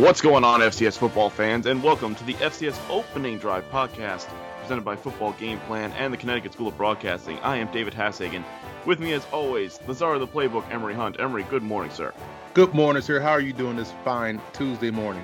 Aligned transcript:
What's 0.00 0.22
going 0.22 0.44
on, 0.44 0.60
FCS 0.60 0.96
football 0.96 1.28
fans, 1.28 1.66
and 1.66 1.82
welcome 1.82 2.14
to 2.14 2.24
the 2.24 2.32
FCS 2.32 2.80
Opening 2.88 3.36
Drive 3.36 3.70
podcast 3.70 4.26
presented 4.62 4.82
by 4.82 4.96
Football 4.96 5.32
Game 5.32 5.60
Plan 5.60 5.92
and 5.92 6.10
the 6.10 6.16
Connecticut 6.16 6.54
School 6.54 6.68
of 6.68 6.76
Broadcasting. 6.78 7.38
I 7.40 7.58
am 7.58 7.70
David 7.70 7.92
Hassagen. 7.92 8.42
With 8.86 8.98
me, 8.98 9.12
as 9.12 9.26
always, 9.30 9.76
the 9.76 9.92
czar 9.92 10.14
of 10.14 10.20
the 10.20 10.26
playbook, 10.26 10.64
Emory 10.70 10.94
Hunt. 10.94 11.20
Emory, 11.20 11.42
good 11.50 11.62
morning, 11.62 11.92
sir. 11.92 12.14
Good 12.54 12.72
morning, 12.72 13.02
sir. 13.02 13.20
How 13.20 13.32
are 13.32 13.42
you 13.42 13.52
doing 13.52 13.76
this 13.76 13.92
fine 14.02 14.40
Tuesday 14.54 14.90
morning? 14.90 15.22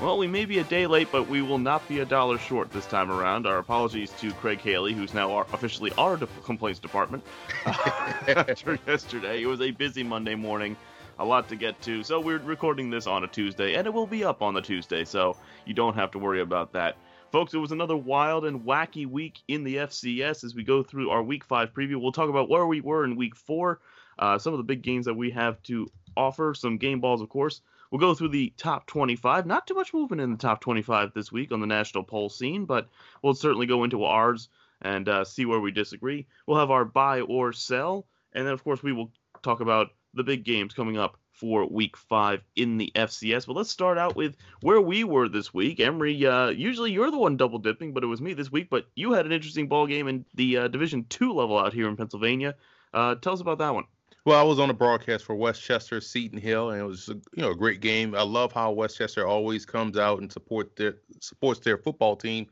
Well, 0.00 0.18
we 0.18 0.28
may 0.28 0.44
be 0.44 0.60
a 0.60 0.64
day 0.64 0.86
late, 0.86 1.08
but 1.10 1.26
we 1.26 1.42
will 1.42 1.58
not 1.58 1.86
be 1.88 1.98
a 1.98 2.04
dollar 2.04 2.38
short 2.38 2.70
this 2.70 2.86
time 2.86 3.10
around. 3.10 3.48
Our 3.48 3.58
apologies 3.58 4.12
to 4.20 4.30
Craig 4.34 4.60
Haley, 4.60 4.92
who's 4.92 5.14
now 5.14 5.32
our, 5.32 5.48
officially 5.52 5.90
our 5.98 6.16
de- 6.16 6.28
complaints 6.44 6.78
department. 6.78 7.24
after 7.66 8.78
yesterday, 8.86 9.42
it 9.42 9.46
was 9.46 9.60
a 9.60 9.72
busy 9.72 10.04
Monday 10.04 10.36
morning 10.36 10.76
a 11.18 11.24
lot 11.24 11.48
to 11.48 11.56
get 11.56 11.80
to. 11.82 12.02
So 12.02 12.20
we're 12.20 12.38
recording 12.38 12.90
this 12.90 13.06
on 13.06 13.24
a 13.24 13.28
Tuesday, 13.28 13.74
and 13.74 13.86
it 13.86 13.92
will 13.92 14.06
be 14.06 14.24
up 14.24 14.42
on 14.42 14.54
the 14.54 14.62
Tuesday, 14.62 15.04
so 15.04 15.36
you 15.66 15.74
don't 15.74 15.94
have 15.94 16.10
to 16.12 16.18
worry 16.18 16.40
about 16.40 16.72
that. 16.72 16.96
Folks, 17.30 17.54
it 17.54 17.58
was 17.58 17.72
another 17.72 17.96
wild 17.96 18.44
and 18.44 18.60
wacky 18.60 19.06
week 19.06 19.40
in 19.48 19.64
the 19.64 19.76
FCS 19.76 20.44
as 20.44 20.54
we 20.54 20.64
go 20.64 20.82
through 20.82 21.10
our 21.10 21.22
Week 21.22 21.44
5 21.44 21.72
preview. 21.72 22.00
We'll 22.00 22.12
talk 22.12 22.28
about 22.28 22.50
where 22.50 22.66
we 22.66 22.80
were 22.80 23.04
in 23.04 23.16
Week 23.16 23.34
4, 23.34 23.80
uh, 24.18 24.38
some 24.38 24.52
of 24.52 24.58
the 24.58 24.64
big 24.64 24.82
games 24.82 25.06
that 25.06 25.14
we 25.14 25.30
have 25.30 25.62
to 25.64 25.90
offer, 26.16 26.54
some 26.54 26.76
game 26.76 27.00
balls, 27.00 27.22
of 27.22 27.28
course. 27.28 27.62
We'll 27.90 28.00
go 28.00 28.14
through 28.14 28.30
the 28.30 28.52
top 28.56 28.86
25. 28.86 29.46
Not 29.46 29.66
too 29.66 29.74
much 29.74 29.94
movement 29.94 30.22
in 30.22 30.30
the 30.30 30.38
top 30.38 30.60
25 30.60 31.12
this 31.14 31.30
week 31.30 31.52
on 31.52 31.60
the 31.60 31.66
national 31.66 32.04
poll 32.04 32.28
scene, 32.28 32.64
but 32.64 32.88
we'll 33.22 33.34
certainly 33.34 33.66
go 33.66 33.84
into 33.84 34.04
ours 34.04 34.48
and 34.80 35.08
uh, 35.08 35.24
see 35.24 35.44
where 35.44 35.60
we 35.60 35.70
disagree. 35.70 36.26
We'll 36.46 36.58
have 36.58 36.70
our 36.70 36.84
buy 36.84 37.20
or 37.20 37.52
sell, 37.52 38.06
and 38.32 38.46
then, 38.46 38.52
of 38.52 38.64
course, 38.64 38.82
we 38.82 38.92
will 38.92 39.10
talk 39.42 39.60
about 39.60 39.90
the 40.14 40.24
big 40.24 40.44
games 40.44 40.74
coming 40.74 40.98
up 40.98 41.18
for 41.32 41.66
week 41.66 41.96
five 41.96 42.40
in 42.54 42.78
the 42.78 42.92
FCS. 42.94 43.46
But 43.46 43.56
let's 43.56 43.70
start 43.70 43.98
out 43.98 44.14
with 44.14 44.36
where 44.60 44.80
we 44.80 45.02
were 45.02 45.28
this 45.28 45.52
week. 45.52 45.80
Emory, 45.80 46.24
uh, 46.24 46.50
usually 46.50 46.92
you're 46.92 47.10
the 47.10 47.18
one 47.18 47.36
double 47.36 47.58
dipping, 47.58 47.92
but 47.92 48.04
it 48.04 48.06
was 48.06 48.20
me 48.20 48.32
this 48.34 48.52
week. 48.52 48.68
But 48.70 48.86
you 48.94 49.12
had 49.12 49.26
an 49.26 49.32
interesting 49.32 49.66
ball 49.66 49.86
game 49.86 50.06
in 50.06 50.24
the 50.34 50.58
uh, 50.58 50.68
Division 50.68 51.04
two 51.08 51.32
level 51.32 51.58
out 51.58 51.72
here 51.72 51.88
in 51.88 51.96
Pennsylvania. 51.96 52.54
Uh, 52.94 53.16
tell 53.16 53.32
us 53.32 53.40
about 53.40 53.58
that 53.58 53.74
one. 53.74 53.84
Well, 54.24 54.38
I 54.38 54.44
was 54.44 54.60
on 54.60 54.70
a 54.70 54.74
broadcast 54.74 55.24
for 55.24 55.34
West 55.34 55.60
Chester, 55.60 56.00
Seton 56.00 56.38
Hill, 56.38 56.70
and 56.70 56.80
it 56.80 56.84
was 56.84 57.08
a, 57.08 57.14
you 57.14 57.42
know 57.42 57.50
a 57.50 57.56
great 57.56 57.80
game. 57.80 58.14
I 58.14 58.22
love 58.22 58.52
how 58.52 58.70
West 58.70 58.96
Chester 58.96 59.26
always 59.26 59.66
comes 59.66 59.98
out 59.98 60.20
and 60.20 60.30
support 60.30 60.76
their 60.76 60.98
supports 61.20 61.58
their 61.60 61.78
football 61.78 62.14
team. 62.14 62.46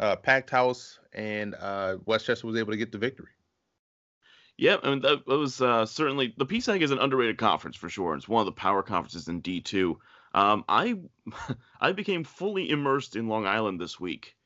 Uh, 0.00 0.16
packed 0.16 0.50
house, 0.50 0.98
and 1.12 1.54
uh, 1.60 1.98
West 2.04 2.26
was 2.42 2.56
able 2.56 2.72
to 2.72 2.76
get 2.76 2.90
the 2.90 2.98
victory. 2.98 3.28
Yeah, 4.56 4.76
I 4.82 4.90
mean 4.90 5.00
that, 5.00 5.26
was 5.26 5.60
uh, 5.60 5.84
certainly 5.84 6.32
the 6.36 6.46
PSAC 6.46 6.80
is 6.80 6.92
an 6.92 6.98
underrated 6.98 7.38
conference 7.38 7.76
for 7.76 7.88
sure. 7.88 8.14
It's 8.14 8.28
one 8.28 8.40
of 8.40 8.46
the 8.46 8.52
power 8.52 8.82
conferences 8.82 9.28
in 9.28 9.40
D 9.40 9.60
two. 9.60 9.98
Um, 10.32 10.64
I 10.68 10.94
I 11.80 11.92
became 11.92 12.22
fully 12.22 12.70
immersed 12.70 13.16
in 13.16 13.28
Long 13.28 13.46
Island 13.46 13.80
this 13.80 13.98
week, 13.98 14.36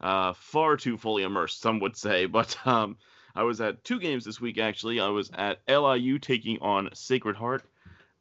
uh, 0.00 0.32
far 0.32 0.76
too 0.78 0.96
fully 0.96 1.22
immersed, 1.22 1.60
some 1.60 1.80
would 1.80 1.96
say. 1.96 2.26
But 2.38 2.56
um, 2.66 2.96
I 3.34 3.42
was 3.42 3.60
at 3.60 3.84
two 3.84 4.00
games 4.00 4.24
this 4.24 4.40
week 4.40 4.58
actually. 4.58 5.00
I 5.00 5.08
was 5.08 5.30
at 5.34 5.60
LIU 5.68 6.18
taking 6.18 6.58
on 6.60 6.88
Sacred 6.94 7.36
Heart. 7.36 7.64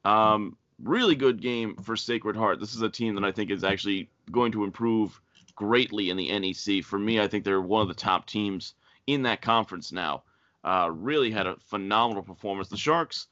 Um, 0.04 0.58
really 0.84 1.16
good 1.16 1.42
game 1.42 1.78
for 1.78 1.96
Sacred 1.96 2.36
Heart. 2.36 2.60
This 2.60 2.76
is 2.76 2.82
a 2.82 2.90
team 2.90 3.16
that 3.16 3.24
I 3.24 3.32
think 3.32 3.52
is 3.52 3.64
actually 3.64 4.10
going 4.32 4.52
to 4.52 4.66
improve 4.66 5.20
greatly 5.56 6.10
in 6.10 6.18
the 6.18 6.38
NEC. 6.38 6.84
For 6.84 7.00
me, 7.00 7.22
I 7.22 7.28
think 7.28 7.46
they're 7.46 7.62
one 7.62 7.82
of 7.84 7.88
the 7.88 7.94
top 7.94 8.28
teams 8.28 8.74
in 9.08 9.24
that 9.24 9.42
conference 9.42 9.94
now 9.94 10.24
uh, 10.68 10.90
really 10.90 11.32
had 11.32 11.48
a 11.48 11.56
phenomenal 11.68 12.24
performance. 12.24 12.68
The 12.68 12.76
Sharks, 12.76 13.28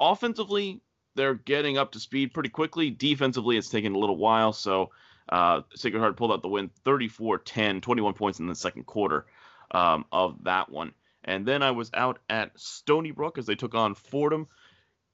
offensively, 0.00 0.80
they're 1.14 1.34
getting 1.34 1.76
up 1.76 1.92
to 1.92 2.00
speed 2.00 2.32
pretty 2.32 2.48
quickly. 2.48 2.88
Defensively, 2.88 3.58
it's 3.58 3.68
taken 3.68 3.94
a 3.94 3.98
little 3.98 4.16
while. 4.16 4.54
So 4.54 4.90
uh, 5.28 5.60
Sacred 5.74 6.00
Heart 6.00 6.16
pulled 6.16 6.32
out 6.32 6.40
the 6.40 6.48
win 6.48 6.70
34 6.84 7.38
10, 7.38 7.82
21 7.82 8.14
points 8.14 8.40
in 8.40 8.46
the 8.46 8.54
second 8.54 8.84
quarter 8.84 9.26
um, 9.72 10.06
of 10.10 10.42
that 10.44 10.70
one. 10.70 10.92
And 11.22 11.44
then 11.44 11.62
I 11.62 11.70
was 11.72 11.90
out 11.92 12.20
at 12.30 12.58
Stony 12.58 13.10
Brook 13.10 13.36
as 13.36 13.44
they 13.44 13.54
took 13.54 13.74
on 13.74 13.94
Fordham. 13.94 14.48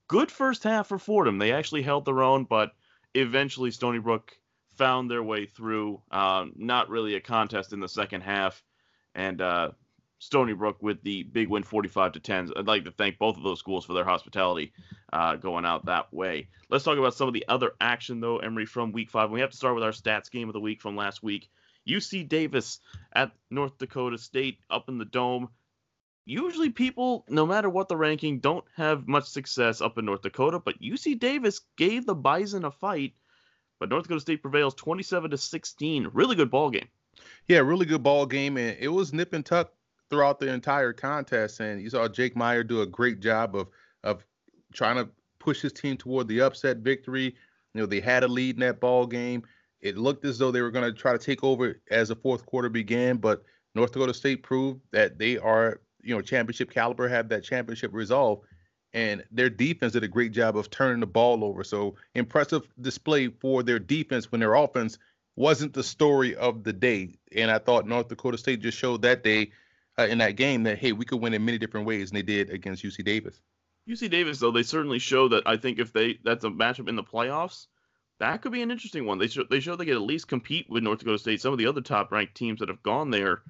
Good 0.06 0.30
first 0.30 0.62
half 0.62 0.86
for 0.86 1.00
Fordham. 1.00 1.38
They 1.38 1.50
actually 1.50 1.82
held 1.82 2.04
their 2.04 2.22
own, 2.22 2.44
but 2.44 2.72
eventually 3.14 3.72
Stony 3.72 3.98
Brook 3.98 4.36
found 4.76 5.10
their 5.10 5.22
way 5.22 5.46
through. 5.46 6.00
Uh, 6.12 6.46
not 6.54 6.90
really 6.90 7.16
a 7.16 7.20
contest 7.20 7.72
in 7.72 7.80
the 7.80 7.88
second 7.88 8.20
half. 8.20 8.62
And 9.16 9.40
uh, 9.40 9.70
Stony 10.20 10.52
Brook 10.52 10.76
with 10.82 11.02
the 11.02 11.22
big 11.22 11.48
win 11.48 11.62
45 11.62 12.12
to 12.12 12.20
10. 12.20 12.50
I'd 12.54 12.66
like 12.66 12.84
to 12.84 12.90
thank 12.90 13.18
both 13.18 13.38
of 13.38 13.42
those 13.42 13.58
schools 13.58 13.86
for 13.86 13.94
their 13.94 14.04
hospitality 14.04 14.72
uh, 15.14 15.36
going 15.36 15.64
out 15.64 15.86
that 15.86 16.12
way. 16.12 16.48
Let's 16.68 16.84
talk 16.84 16.98
about 16.98 17.14
some 17.14 17.26
of 17.26 17.32
the 17.34 17.46
other 17.48 17.72
action, 17.80 18.20
though, 18.20 18.36
Emory, 18.36 18.66
from 18.66 18.92
week 18.92 19.10
five. 19.10 19.30
We 19.30 19.40
have 19.40 19.50
to 19.50 19.56
start 19.56 19.74
with 19.74 19.82
our 19.82 19.92
stats 19.92 20.30
game 20.30 20.50
of 20.50 20.52
the 20.52 20.60
week 20.60 20.82
from 20.82 20.94
last 20.94 21.22
week. 21.22 21.48
UC 21.88 22.28
Davis 22.28 22.80
at 23.14 23.32
North 23.50 23.78
Dakota 23.78 24.18
State 24.18 24.58
up 24.68 24.90
in 24.90 24.98
the 24.98 25.06
dome. 25.06 25.48
Usually, 26.26 26.68
people, 26.68 27.24
no 27.30 27.46
matter 27.46 27.70
what 27.70 27.88
the 27.88 27.96
ranking, 27.96 28.40
don't 28.40 28.64
have 28.76 29.08
much 29.08 29.24
success 29.24 29.80
up 29.80 29.96
in 29.96 30.04
North 30.04 30.20
Dakota, 30.20 30.58
but 30.58 30.82
UC 30.82 31.18
Davis 31.18 31.62
gave 31.78 32.04
the 32.04 32.14
Bison 32.14 32.66
a 32.66 32.70
fight. 32.70 33.14
But 33.78 33.88
North 33.88 34.02
Dakota 34.02 34.20
State 34.20 34.42
prevails 34.42 34.74
27 34.74 35.30
to 35.30 35.38
16. 35.38 36.10
Really 36.12 36.36
good 36.36 36.50
ball 36.50 36.68
game. 36.68 36.88
Yeah, 37.48 37.60
really 37.60 37.86
good 37.86 38.02
ball 38.02 38.26
game, 38.26 38.58
and 38.58 38.76
it 38.78 38.88
was 38.88 39.14
nip 39.14 39.32
and 39.32 39.44
tuck 39.44 39.72
throughout 40.10 40.40
the 40.40 40.52
entire 40.52 40.92
contest, 40.92 41.60
and 41.60 41.80
you 41.80 41.88
saw 41.88 42.08
Jake 42.08 42.34
Maier 42.34 42.66
do 42.66 42.82
a 42.82 42.86
great 42.86 43.20
job 43.20 43.56
of 43.56 43.68
of 44.02 44.24
trying 44.72 44.96
to 44.96 45.08
push 45.38 45.60
his 45.62 45.72
team 45.72 45.96
toward 45.96 46.28
the 46.28 46.40
upset 46.40 46.78
victory. 46.78 47.34
You 47.74 47.80
know, 47.80 47.86
they 47.86 48.00
had 48.00 48.24
a 48.24 48.28
lead 48.28 48.56
in 48.56 48.60
that 48.60 48.80
ball 48.80 49.06
game. 49.06 49.42
It 49.80 49.96
looked 49.96 50.24
as 50.24 50.38
though 50.38 50.50
they 50.50 50.60
were 50.60 50.70
going 50.70 50.92
to 50.92 50.98
try 50.98 51.12
to 51.12 51.18
take 51.18 51.42
over 51.42 51.80
as 51.90 52.08
the 52.08 52.16
fourth 52.16 52.44
quarter 52.44 52.68
began, 52.68 53.16
but 53.16 53.42
North 53.74 53.92
Dakota 53.92 54.12
State 54.12 54.42
proved 54.42 54.80
that 54.92 55.18
they 55.18 55.38
are, 55.38 55.80
you 56.02 56.14
know, 56.14 56.20
championship 56.20 56.70
caliber, 56.70 57.08
have 57.08 57.28
that 57.30 57.44
championship 57.44 57.92
resolve, 57.94 58.40
and 58.92 59.24
their 59.30 59.48
defense 59.48 59.92
did 59.94 60.04
a 60.04 60.08
great 60.08 60.32
job 60.32 60.56
of 60.56 60.70
turning 60.70 61.00
the 61.00 61.06
ball 61.06 61.44
over. 61.44 61.64
So 61.64 61.94
impressive 62.14 62.62
display 62.80 63.28
for 63.28 63.62
their 63.62 63.78
defense 63.78 64.30
when 64.30 64.40
their 64.40 64.54
offense 64.54 64.98
wasn't 65.36 65.72
the 65.72 65.82
story 65.82 66.36
of 66.36 66.64
the 66.64 66.72
day. 66.72 67.14
And 67.34 67.50
I 67.50 67.58
thought 67.58 67.86
North 67.86 68.08
Dakota 68.08 68.36
State 68.36 68.60
just 68.60 68.76
showed 68.76 69.02
that 69.02 69.22
day 69.24 69.52
uh, 69.98 70.04
in 70.04 70.18
that 70.18 70.36
game 70.36 70.64
that 70.64 70.78
hey, 70.78 70.92
we 70.92 71.04
could 71.04 71.20
win 71.20 71.34
in 71.34 71.44
many 71.44 71.58
different 71.58 71.86
ways, 71.86 72.10
and 72.10 72.16
they 72.16 72.22
did 72.22 72.50
against 72.50 72.84
UC 72.84 73.04
Davis. 73.04 73.40
UC 73.88 74.10
Davis, 74.10 74.38
though, 74.38 74.50
they 74.50 74.62
certainly 74.62 74.98
show 74.98 75.28
that. 75.28 75.42
I 75.46 75.56
think 75.56 75.78
if 75.78 75.92
they 75.92 76.18
that's 76.22 76.44
a 76.44 76.50
matchup 76.50 76.88
in 76.88 76.96
the 76.96 77.02
playoffs, 77.02 77.66
that 78.18 78.42
could 78.42 78.52
be 78.52 78.62
an 78.62 78.70
interesting 78.70 79.06
one. 79.06 79.18
They 79.18 79.28
show 79.28 79.44
they 79.48 79.60
show 79.60 79.76
they 79.76 79.86
could 79.86 79.96
at 79.96 80.02
least 80.02 80.28
compete 80.28 80.68
with 80.68 80.82
North 80.82 81.00
Dakota 81.00 81.18
State. 81.18 81.40
Some 81.40 81.52
of 81.52 81.58
the 81.58 81.66
other 81.66 81.80
top 81.80 82.12
ranked 82.12 82.36
teams 82.36 82.60
that 82.60 82.68
have 82.68 82.82
gone 82.82 83.10
there 83.10 83.42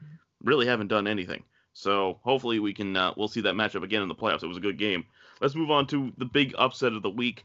really 0.42 0.66
haven't 0.66 0.88
done 0.88 1.06
anything. 1.06 1.44
So 1.72 2.18
hopefully 2.22 2.58
we 2.58 2.72
can 2.72 2.96
uh, 2.96 3.12
we'll 3.16 3.28
see 3.28 3.42
that 3.42 3.54
matchup 3.54 3.82
again 3.82 4.02
in 4.02 4.08
the 4.08 4.14
playoffs. 4.14 4.42
It 4.42 4.48
was 4.48 4.56
a 4.56 4.60
good 4.60 4.78
game. 4.78 5.04
Let's 5.40 5.54
move 5.54 5.70
on 5.70 5.86
to 5.88 6.12
the 6.18 6.24
big 6.24 6.54
upset 6.58 6.92
of 6.92 7.02
the 7.02 7.10
week. 7.10 7.44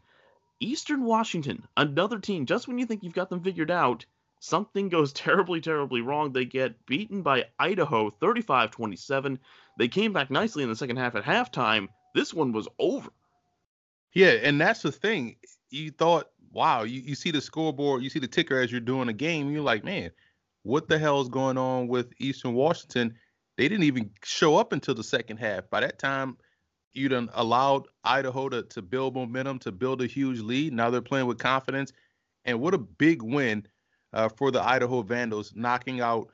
Eastern 0.59 1.03
Washington, 1.03 1.67
another 1.75 2.19
team. 2.19 2.45
Just 2.45 2.67
when 2.67 2.78
you 2.78 2.85
think 2.85 3.03
you've 3.03 3.13
got 3.13 3.29
them 3.29 3.44
figured 3.44 3.72
out, 3.72 4.05
something 4.45 4.89
goes 4.89 5.11
terribly, 5.13 5.61
terribly 5.61 6.01
wrong. 6.01 6.31
They 6.31 6.45
get 6.45 6.85
beaten 6.85 7.22
by 7.22 7.45
Idaho 7.59 8.09
35 8.09 8.72
27. 8.72 9.39
They 9.78 9.88
came 9.88 10.13
back 10.13 10.31
nicely 10.31 10.63
in 10.63 10.69
the 10.69 10.75
second 10.75 10.97
half 10.97 11.16
at 11.16 11.23
halftime. 11.23 11.88
This 12.13 12.33
one 12.33 12.53
was 12.53 12.67
over. 12.79 13.09
Yeah, 14.13 14.31
and 14.31 14.59
that's 14.61 14.81
the 14.81 14.91
thing. 14.91 15.35
You 15.69 15.91
thought, 15.91 16.29
wow, 16.52 16.84
you, 16.84 17.02
you 17.02 17.16
see 17.16 17.31
the 17.31 17.41
scoreboard, 17.41 18.02
you 18.02 18.09
see 18.09 18.19
the 18.19 18.28
ticker 18.28 18.58
as 18.59 18.72
you're 18.72 18.79
doing 18.79 19.09
a 19.09 19.14
game, 19.14 19.52
you're 19.52 19.61
like, 19.61 19.84
man, 19.84 20.11
what 20.64 20.87
the 20.87 20.97
hell 20.97 21.19
is 21.19 21.28
going 21.28 21.58
on 21.58 21.90
with 21.90 22.14
Eastern 22.17 22.53
Washington? 22.53 23.16
They 23.58 23.67
didn't 23.67 23.84
even 23.84 24.11
show 24.23 24.55
up 24.55 24.72
until 24.72 24.96
the 24.96 25.03
second 25.03 25.37
half. 25.37 25.69
By 25.69 25.81
that 25.81 25.99
time, 25.99 26.37
you 26.93 27.09
done 27.09 27.29
allowed 27.34 27.87
Idaho 28.05 28.47
to, 28.47 28.64
to 28.64 28.81
build 28.81 29.16
momentum, 29.16 29.59
to 29.59 29.72
build 29.73 30.02
a 30.02 30.08
huge 30.08 30.40
lead. 30.40 30.72
Now 30.72 30.90
they're 30.90 31.02
playing 31.02 31.28
with 31.28 31.37
confidence. 31.37 31.91
And 32.46 32.61
what 32.61 32.73
a 32.73 32.78
big 32.78 33.22
win 33.22 33.67
uh, 34.16 34.29
for 34.29 34.50
the 34.50 34.62
Idaho 34.62 35.02
Vandals, 35.02 35.53
knocking 35.56 36.02
out 36.02 36.29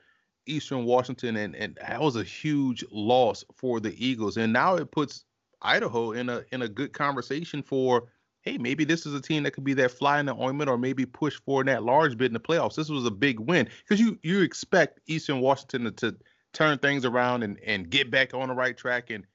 Eastern 0.46 0.84
Washington, 0.84 1.36
and 1.36 1.54
and 1.54 1.78
that 1.86 2.00
was 2.00 2.16
a 2.16 2.24
huge 2.24 2.84
loss 2.90 3.44
for 3.54 3.80
the 3.80 3.94
Eagles. 4.04 4.36
And 4.36 4.52
now 4.52 4.76
it 4.76 4.90
puts 4.90 5.24
Idaho 5.60 6.12
in 6.12 6.28
a 6.28 6.42
in 6.52 6.62
a 6.62 6.68
good 6.68 6.92
conversation 6.92 7.62
for 7.62 8.08
hey, 8.42 8.58
maybe 8.58 8.84
this 8.84 9.06
is 9.06 9.14
a 9.14 9.20
team 9.20 9.44
that 9.44 9.52
could 9.52 9.62
be 9.62 9.74
that 9.74 9.92
fly 9.92 10.18
in 10.18 10.26
the 10.26 10.34
ointment, 10.34 10.68
or 10.68 10.76
maybe 10.76 11.06
push 11.06 11.40
for 11.44 11.62
that 11.62 11.84
large 11.84 12.16
bid 12.16 12.26
in 12.26 12.32
the 12.32 12.40
playoffs. 12.40 12.74
This 12.74 12.88
was 12.88 13.06
a 13.06 13.10
big 13.10 13.38
win 13.40 13.68
because 13.82 14.00
you 14.00 14.18
you 14.22 14.42
expect 14.42 15.00
Eastern 15.06 15.40
Washington 15.40 15.84
to, 15.84 15.90
to 15.92 16.16
turn 16.52 16.78
things 16.78 17.04
around 17.04 17.42
and 17.42 17.58
and 17.64 17.90
get 17.90 18.10
back 18.10 18.32
on 18.32 18.48
the 18.48 18.54
right 18.54 18.76
track 18.76 19.10
and 19.10 19.26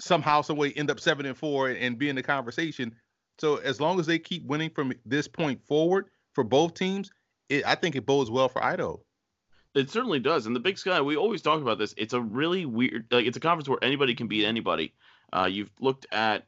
somehow 0.00 0.42
some 0.42 0.56
way 0.56 0.72
end 0.72 0.90
up 0.90 0.98
seven 0.98 1.26
and 1.26 1.36
four 1.36 1.68
and 1.68 1.98
be 1.98 2.08
in 2.08 2.16
the 2.16 2.22
conversation. 2.22 2.94
So 3.38 3.56
as 3.56 3.80
long 3.80 4.00
as 4.00 4.06
they 4.06 4.18
keep 4.18 4.44
winning 4.46 4.70
from 4.70 4.92
this 5.04 5.28
point 5.28 5.64
forward 5.66 6.06
for 6.34 6.44
both 6.44 6.74
teams, 6.74 7.10
it, 7.50 7.66
I 7.66 7.74
think 7.74 7.96
it 7.96 8.06
bodes 8.06 8.30
well 8.30 8.48
for 8.48 8.64
Idaho. 8.64 9.00
It 9.74 9.90
certainly 9.90 10.18
does. 10.18 10.46
And 10.46 10.56
the 10.56 10.60
Big 10.60 10.78
Sky, 10.78 11.00
we 11.00 11.16
always 11.16 11.42
talk 11.42 11.60
about 11.60 11.78
this. 11.78 11.94
It's 11.96 12.14
a 12.14 12.20
really 12.20 12.66
weird, 12.66 13.06
like 13.10 13.26
it's 13.26 13.36
a 13.36 13.40
conference 13.40 13.68
where 13.68 13.78
anybody 13.82 14.14
can 14.14 14.26
beat 14.26 14.44
anybody. 14.44 14.94
Uh, 15.32 15.48
you've 15.50 15.70
looked 15.78 16.06
at 16.10 16.46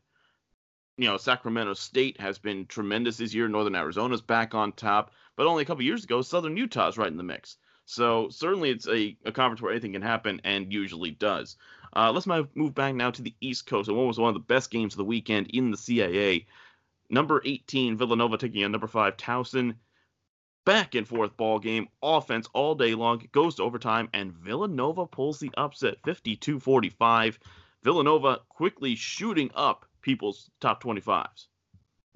you 0.96 1.08
know, 1.08 1.16
Sacramento 1.16 1.74
State 1.74 2.20
has 2.20 2.38
been 2.38 2.66
tremendous 2.66 3.16
this 3.16 3.34
year. 3.34 3.48
Northern 3.48 3.74
Arizona's 3.74 4.20
back 4.20 4.54
on 4.54 4.72
top, 4.72 5.12
but 5.36 5.46
only 5.46 5.62
a 5.62 5.66
couple 5.66 5.82
years 5.82 6.04
ago, 6.04 6.22
Southern 6.22 6.56
Utah's 6.56 6.98
right 6.98 7.10
in 7.10 7.16
the 7.16 7.22
mix. 7.22 7.56
So 7.86 8.28
certainly 8.30 8.70
it's 8.70 8.86
a, 8.86 9.16
a 9.24 9.32
conference 9.32 9.60
where 9.60 9.72
anything 9.72 9.92
can 9.92 10.02
happen 10.02 10.40
and 10.44 10.72
usually 10.72 11.10
does. 11.10 11.56
Uh, 11.94 12.12
let's 12.12 12.26
move 12.26 12.74
back 12.74 12.94
now 12.94 13.10
to 13.10 13.22
the 13.22 13.34
East 13.40 13.66
Coast 13.66 13.88
and 13.88 13.96
what 13.96 14.06
was 14.06 14.18
one 14.18 14.28
of 14.28 14.34
the 14.34 14.40
best 14.40 14.70
games 14.70 14.94
of 14.94 14.98
the 14.98 15.04
weekend 15.04 15.48
in 15.48 15.70
the 15.70 15.76
CAA. 15.76 16.46
Number 17.10 17.42
18, 17.44 17.98
Villanova 17.98 18.38
taking 18.38 18.64
on 18.64 18.72
number 18.72 18.86
5, 18.86 19.16
Towson. 19.16 19.74
Back 20.64 20.94
and 20.94 21.08
forth 21.08 21.36
ball 21.36 21.58
game, 21.58 21.88
offense 22.02 22.46
all 22.52 22.76
day 22.76 22.94
long. 22.94 23.20
It 23.20 23.32
goes 23.32 23.56
to 23.56 23.64
overtime, 23.64 24.08
and 24.14 24.32
Villanova 24.32 25.06
pulls 25.06 25.40
the 25.40 25.50
upset 25.56 25.96
52 26.04 26.60
45. 26.60 27.38
Villanova 27.82 28.38
quickly 28.48 28.94
shooting 28.94 29.50
up 29.56 29.86
people's 30.02 30.50
top 30.60 30.80
25s. 30.80 31.46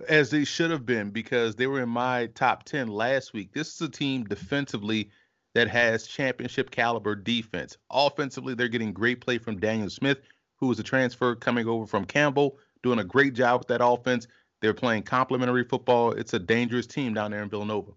As 0.08 0.31
they 0.31 0.44
should 0.44 0.70
have 0.70 0.87
been 0.87 1.10
because 1.10 1.56
they 1.56 1.66
were 1.66 1.81
in 1.81 1.88
my 1.88 2.26
top 2.34 2.62
10 2.64 2.87
last 2.87 3.32
week. 3.32 3.52
This 3.52 3.75
is 3.75 3.81
a 3.81 3.88
team 3.88 4.22
defensively 4.25 5.10
that 5.54 5.69
has 5.69 6.06
championship 6.06 6.70
caliber 6.70 7.16
defense. 7.16 7.76
Offensively, 7.90 8.54
they're 8.54 8.69
getting 8.69 8.93
great 8.93 9.20
play 9.20 9.38
from 9.38 9.58
Daniel 9.58 9.90
Smith, 9.90 10.19
who 10.56 10.69
was 10.69 10.78
a 10.78 10.84
transfer 10.84 11.34
coming 11.34 11.66
over 11.66 11.87
from 11.87 12.04
Campbell, 12.04 12.58
doing 12.84 13.00
a 13.00 13.04
great 13.04 13.34
job 13.34 13.60
with 13.60 13.69
that 13.69 13.84
offense. 13.84 14.28
They're 14.60 14.75
playing 14.75 15.02
complementary 15.02 15.64
football. 15.64 16.12
It's 16.12 16.34
a 16.34 16.38
dangerous 16.38 16.87
team 16.87 17.14
down 17.14 17.32
there 17.32 17.43
in 17.43 17.48
Villanova. 17.48 17.93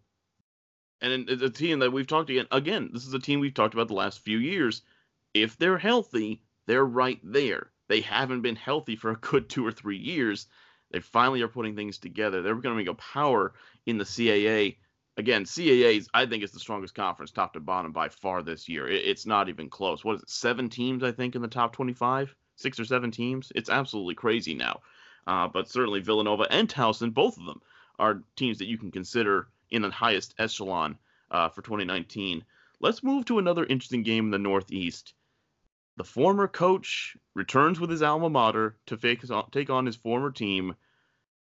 And 1.02 1.30
it's 1.30 1.42
a 1.42 1.50
team 1.50 1.80
that 1.80 1.92
we've 1.92 2.08
talked 2.08 2.30
again. 2.30 2.48
Again, 2.52 2.90
this 2.94 3.06
is 3.06 3.14
a 3.14 3.20
team 3.20 3.40
we've 3.40 3.54
talked 3.54 3.74
about 3.74 3.88
the 3.88 3.94
last 3.94 4.20
few 4.20 4.38
years. 4.38 4.82
If 5.34 5.58
they're 5.58 5.78
healthy, 5.78 6.42
they're 6.68 6.86
right 6.86 7.20
there. 7.24 7.72
They 7.88 8.02
haven't 8.02 8.42
been 8.42 8.56
healthy 8.56 8.96
for 8.96 9.12
a 9.12 9.16
good 9.16 9.50
two 9.50 9.66
or 9.66 9.72
three 9.72 9.98
years. 9.98 10.48
They 10.92 11.00
finally 11.00 11.42
are 11.42 11.48
putting 11.48 11.76
things 11.76 11.98
together. 11.98 12.42
They're 12.42 12.56
becoming 12.56 12.88
a 12.88 12.94
power 12.96 13.54
in 13.86 13.98
the 13.98 14.04
CAA. 14.04 14.78
Again, 15.18 15.44
CAA, 15.44 16.06
I 16.14 16.26
think, 16.26 16.44
is 16.44 16.52
the 16.52 16.60
strongest 16.60 16.96
conference, 16.96 17.32
top 17.32 17.54
to 17.54 17.60
bottom, 17.60 17.92
by 17.92 18.10
far 18.10 18.42
this 18.42 18.70
year. 18.70 18.88
it's 18.88 19.26
not 19.26 19.50
even 19.50 19.70
close. 19.70 20.04
What 20.04 20.16
is 20.16 20.24
it? 20.24 20.30
Seven 20.30 20.70
teams, 20.70 21.04
I 21.04 21.12
think, 21.12 21.36
in 21.36 21.42
the 21.42 21.48
top 21.48 21.74
25? 21.74 22.34
Six 22.56 22.80
or 22.80 22.86
seven 22.86 23.12
teams? 23.12 23.52
It's 23.56 23.70
absolutely 23.70 24.16
crazy 24.16 24.54
now. 24.54 24.80
Uh, 25.28 25.48
but 25.48 25.70
certainly 25.70 26.00
Villanova 26.00 26.48
and 26.50 26.70
Towson, 26.70 27.14
both 27.14 27.38
of 27.38 27.46
them, 27.46 27.62
are 28.00 28.24
teams 28.36 28.60
that 28.60 28.68
you 28.68 28.78
can 28.78 28.92
consider 28.92 29.50
in 29.72 29.82
the 29.82 29.90
highest 29.90 30.36
echelon 30.38 30.98
uh, 31.32 31.50
for 31.50 31.62
2019. 31.62 32.44
Let's 32.80 33.04
move 33.04 33.26
to 33.26 33.40
another 33.40 33.66
interesting 33.66 34.04
game 34.04 34.26
in 34.26 34.32
the 34.32 34.40
Northeast. 34.40 35.14
The 35.98 36.04
former 36.06 36.48
coach 36.48 37.18
returns 37.36 37.80
with 37.80 37.90
his 37.90 38.02
alma 38.02 38.30
mater 38.30 38.78
to 38.86 38.98
take 38.98 39.70
on 39.70 39.86
his 39.86 39.98
former 39.98 40.32
team, 40.32 40.76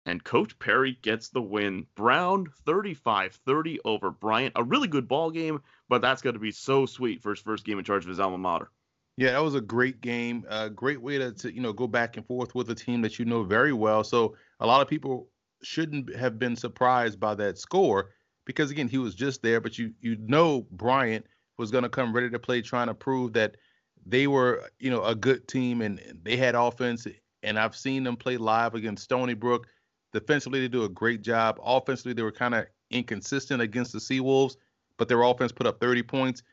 and 0.08 0.24
Coach 0.24 0.58
Perry 0.58 0.98
gets 1.04 1.30
the 1.30 1.42
win. 1.42 1.86
Brown 1.94 2.48
35-30 2.66 3.78
over 3.86 4.10
Bryant. 4.10 4.54
A 4.56 4.64
really 4.64 4.88
good 4.88 5.08
ball 5.08 5.30
game, 5.30 5.62
but 5.88 6.02
that's 6.02 6.24
got 6.24 6.32
to 6.32 6.40
be 6.40 6.52
so 6.52 6.88
sweet 6.88 7.22
for 7.22 7.30
his 7.30 7.40
first 7.40 7.64
game 7.64 7.78
in 7.78 7.86
charge 7.86 8.06
of 8.06 8.10
his 8.10 8.20
alma 8.20 8.40
mater. 8.40 8.72
Yeah, 9.18 9.34
that 9.34 9.44
was 9.44 9.54
a 9.54 9.62
great 9.62 10.02
game. 10.02 10.46
A 10.50 10.70
great 10.70 11.02
way 11.02 11.18
to, 11.20 11.32
to 11.34 11.54
you 11.54 11.62
know 11.62 11.74
go 11.74 11.86
back 11.86 12.18
and 12.18 12.26
forth 12.26 12.56
with 12.56 12.70
a 12.72 12.76
team 12.76 13.02
that 13.02 13.20
you 13.20 13.26
know 13.26 13.44
very 13.44 13.74
well. 13.74 14.04
So 14.04 14.36
a 14.60 14.66
lot 14.66 14.82
of 14.82 14.88
people 14.88 15.28
shouldn't 15.64 16.16
have 16.16 16.40
been 16.40 16.56
surprised 16.56 17.20
by 17.20 17.36
that 17.36 17.58
score 17.58 18.12
because 18.46 18.72
again 18.72 18.88
he 18.88 18.98
was 18.98 19.16
just 19.16 19.42
there, 19.42 19.62
but 19.62 19.78
you 19.78 19.94
you 20.02 20.16
know 20.20 20.66
Bryant 20.72 21.26
was 21.58 21.70
going 21.70 21.84
to 21.84 21.90
come 21.90 22.14
ready 22.14 22.30
to 22.30 22.40
play, 22.40 22.62
trying 22.62 22.88
to 22.88 22.94
prove 22.94 23.34
that 23.34 23.58
they 24.06 24.28
were, 24.28 24.70
you 24.80 24.90
know, 24.90 25.04
a 25.04 25.14
good 25.14 25.48
team 25.48 25.82
and 25.82 26.02
they 26.24 26.38
had 26.38 26.56
offense. 26.56 27.06
And 27.44 27.60
I've 27.60 27.76
seen 27.76 28.04
them 28.04 28.16
play 28.16 28.38
live 28.38 28.74
against 28.74 29.04
Stony 29.04 29.34
Brook. 29.34 29.68
Defensively, 30.14 30.62
they 30.62 30.68
do 30.68 30.86
a 30.86 30.90
great 30.90 31.22
job. 31.22 31.60
Offensively, 31.64 32.14
they 32.14 32.24
were 32.24 32.32
kind 32.32 32.56
of 32.56 32.66
inconsistent 32.90 33.62
against 33.62 33.92
the 33.94 34.00
Seawolves, 34.00 34.56
but 34.98 35.08
their 35.08 35.22
offense 35.22 35.52
put 35.52 35.68
up 35.68 35.80
30 35.80 36.02
points. 36.04 36.44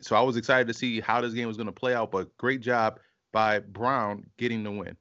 So 0.00 0.16
I 0.16 0.22
was 0.22 0.36
excited 0.36 0.68
to 0.68 0.74
see 0.74 1.00
how 1.00 1.20
this 1.20 1.34
game 1.34 1.48
was 1.48 1.56
going 1.56 1.66
to 1.66 1.72
play 1.72 1.94
out. 1.94 2.10
But 2.10 2.34
great 2.38 2.60
job 2.60 2.98
by 3.32 3.58
Brown 3.58 4.24
getting 4.38 4.62
the 4.62 4.70
win. 4.70 4.96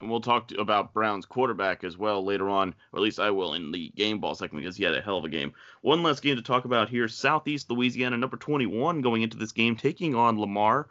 And 0.00 0.08
we'll 0.08 0.20
talk 0.20 0.52
about 0.56 0.94
Brown's 0.94 1.26
quarterback 1.26 1.82
as 1.82 1.96
well 1.96 2.24
later 2.24 2.48
on, 2.48 2.74
or 2.92 2.98
at 2.98 3.02
least 3.02 3.18
I 3.18 3.30
will 3.30 3.54
in 3.54 3.72
the 3.72 3.88
game 3.96 4.20
ball 4.20 4.36
segment 4.36 4.64
because 4.64 4.76
he 4.76 4.84
had 4.84 4.94
a 4.94 5.00
hell 5.00 5.18
of 5.18 5.24
a 5.24 5.28
game. 5.28 5.52
One 5.80 6.04
last 6.04 6.22
game 6.22 6.36
to 6.36 6.42
talk 6.42 6.64
about 6.64 6.88
here 6.88 7.08
Southeast 7.08 7.70
Louisiana, 7.70 8.16
number 8.16 8.36
21, 8.36 9.00
going 9.00 9.22
into 9.22 9.36
this 9.36 9.52
game, 9.52 9.76
taking 9.76 10.14
on 10.14 10.40
Lamar. 10.40 10.88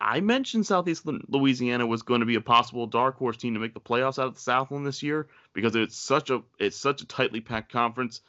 I 0.00 0.20
mentioned 0.20 0.66
Southeast 0.66 1.06
Louisiana 1.28 1.86
was 1.86 2.00
going 2.00 2.20
to 2.20 2.26
be 2.26 2.36
a 2.36 2.40
possible 2.40 2.86
dark 2.86 3.16
horse 3.18 3.36
team 3.36 3.52
to 3.52 3.60
make 3.60 3.74
the 3.74 3.80
playoffs 3.80 4.18
out 4.18 4.28
of 4.28 4.34
the 4.34 4.40
Southland 4.40 4.86
this 4.86 5.02
year 5.02 5.28
because 5.52 5.76
it's 5.76 5.98
such 5.98 6.30
a 6.30 6.42
it's 6.58 6.78
such 6.78 7.02
a 7.02 7.06
tightly 7.06 7.42
packed 7.42 7.70
conference, 7.70 8.22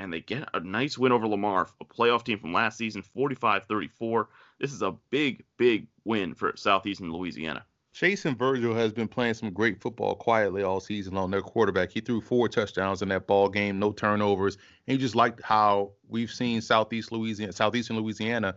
and 0.00 0.12
they 0.12 0.20
get 0.20 0.48
a 0.52 0.58
nice 0.58 0.98
win 0.98 1.12
over 1.12 1.28
Lamar, 1.28 1.68
a 1.80 1.84
playoff 1.84 2.24
team 2.24 2.40
from 2.40 2.52
last 2.52 2.76
season, 2.76 3.04
45-34. 3.16 4.26
This 4.58 4.72
is 4.72 4.82
a 4.82 4.96
big, 5.10 5.44
big 5.56 5.86
win 6.04 6.34
for 6.34 6.56
Southeastern 6.56 7.12
Louisiana. 7.12 7.64
Chason 7.94 8.36
Virgil 8.36 8.74
has 8.74 8.92
been 8.92 9.08
playing 9.08 9.34
some 9.34 9.52
great 9.52 9.80
football 9.80 10.14
quietly 10.14 10.62
all 10.62 10.80
season 10.80 11.14
long. 11.14 11.30
Their 11.30 11.42
quarterback, 11.42 11.90
he 11.90 12.00
threw 12.00 12.22
four 12.22 12.48
touchdowns 12.48 13.02
in 13.02 13.08
that 13.10 13.26
ball 13.26 13.50
game, 13.50 13.78
no 13.78 13.92
turnovers. 13.92 14.56
And 14.86 14.96
you 14.96 14.98
just 14.98 15.14
liked 15.14 15.42
how 15.42 15.92
we've 16.08 16.30
seen 16.30 16.62
Southeast 16.62 17.12
Louisiana, 17.12 17.52
Southeastern 17.52 17.98
Louisiana, 17.98 18.54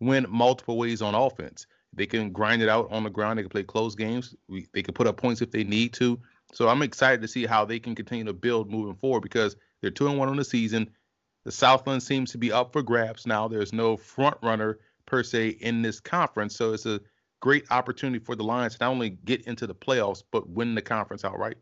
win 0.00 0.26
multiple 0.28 0.78
ways 0.78 1.02
on 1.02 1.14
offense. 1.14 1.66
They 1.92 2.06
can 2.06 2.32
grind 2.32 2.62
it 2.62 2.70
out 2.70 2.90
on 2.90 3.04
the 3.04 3.10
ground. 3.10 3.38
They 3.38 3.42
can 3.42 3.50
play 3.50 3.62
close 3.62 3.94
games. 3.94 4.34
We, 4.48 4.66
they 4.72 4.82
can 4.82 4.94
put 4.94 5.06
up 5.06 5.18
points 5.18 5.42
if 5.42 5.50
they 5.50 5.64
need 5.64 5.92
to. 5.94 6.18
So 6.54 6.68
I'm 6.68 6.82
excited 6.82 7.20
to 7.20 7.28
see 7.28 7.44
how 7.44 7.66
they 7.66 7.78
can 7.78 7.94
continue 7.94 8.24
to 8.24 8.32
build 8.32 8.70
moving 8.70 8.94
forward 8.94 9.20
because 9.20 9.56
they're 9.82 9.90
two 9.90 10.08
and 10.08 10.18
one 10.18 10.28
on 10.28 10.36
the 10.36 10.44
season. 10.44 10.90
The 11.44 11.52
Southland 11.52 12.02
seems 12.02 12.32
to 12.32 12.38
be 12.38 12.52
up 12.52 12.72
for 12.72 12.82
grabs 12.82 13.26
now. 13.26 13.48
There's 13.48 13.72
no 13.72 13.96
front 13.98 14.38
runner 14.42 14.78
per 15.06 15.22
se 15.22 15.48
in 15.60 15.82
this 15.82 16.00
conference, 16.00 16.56
so 16.56 16.72
it's 16.72 16.86
a 16.86 17.00
great 17.42 17.66
opportunity 17.70 18.24
for 18.24 18.34
the 18.34 18.42
Lions 18.42 18.76
to 18.76 18.84
not 18.84 18.90
only 18.90 19.10
get 19.10 19.42
into 19.42 19.66
the 19.66 19.74
playoffs 19.74 20.22
but 20.30 20.48
win 20.48 20.74
the 20.74 20.80
conference 20.80 21.24
outright 21.24 21.58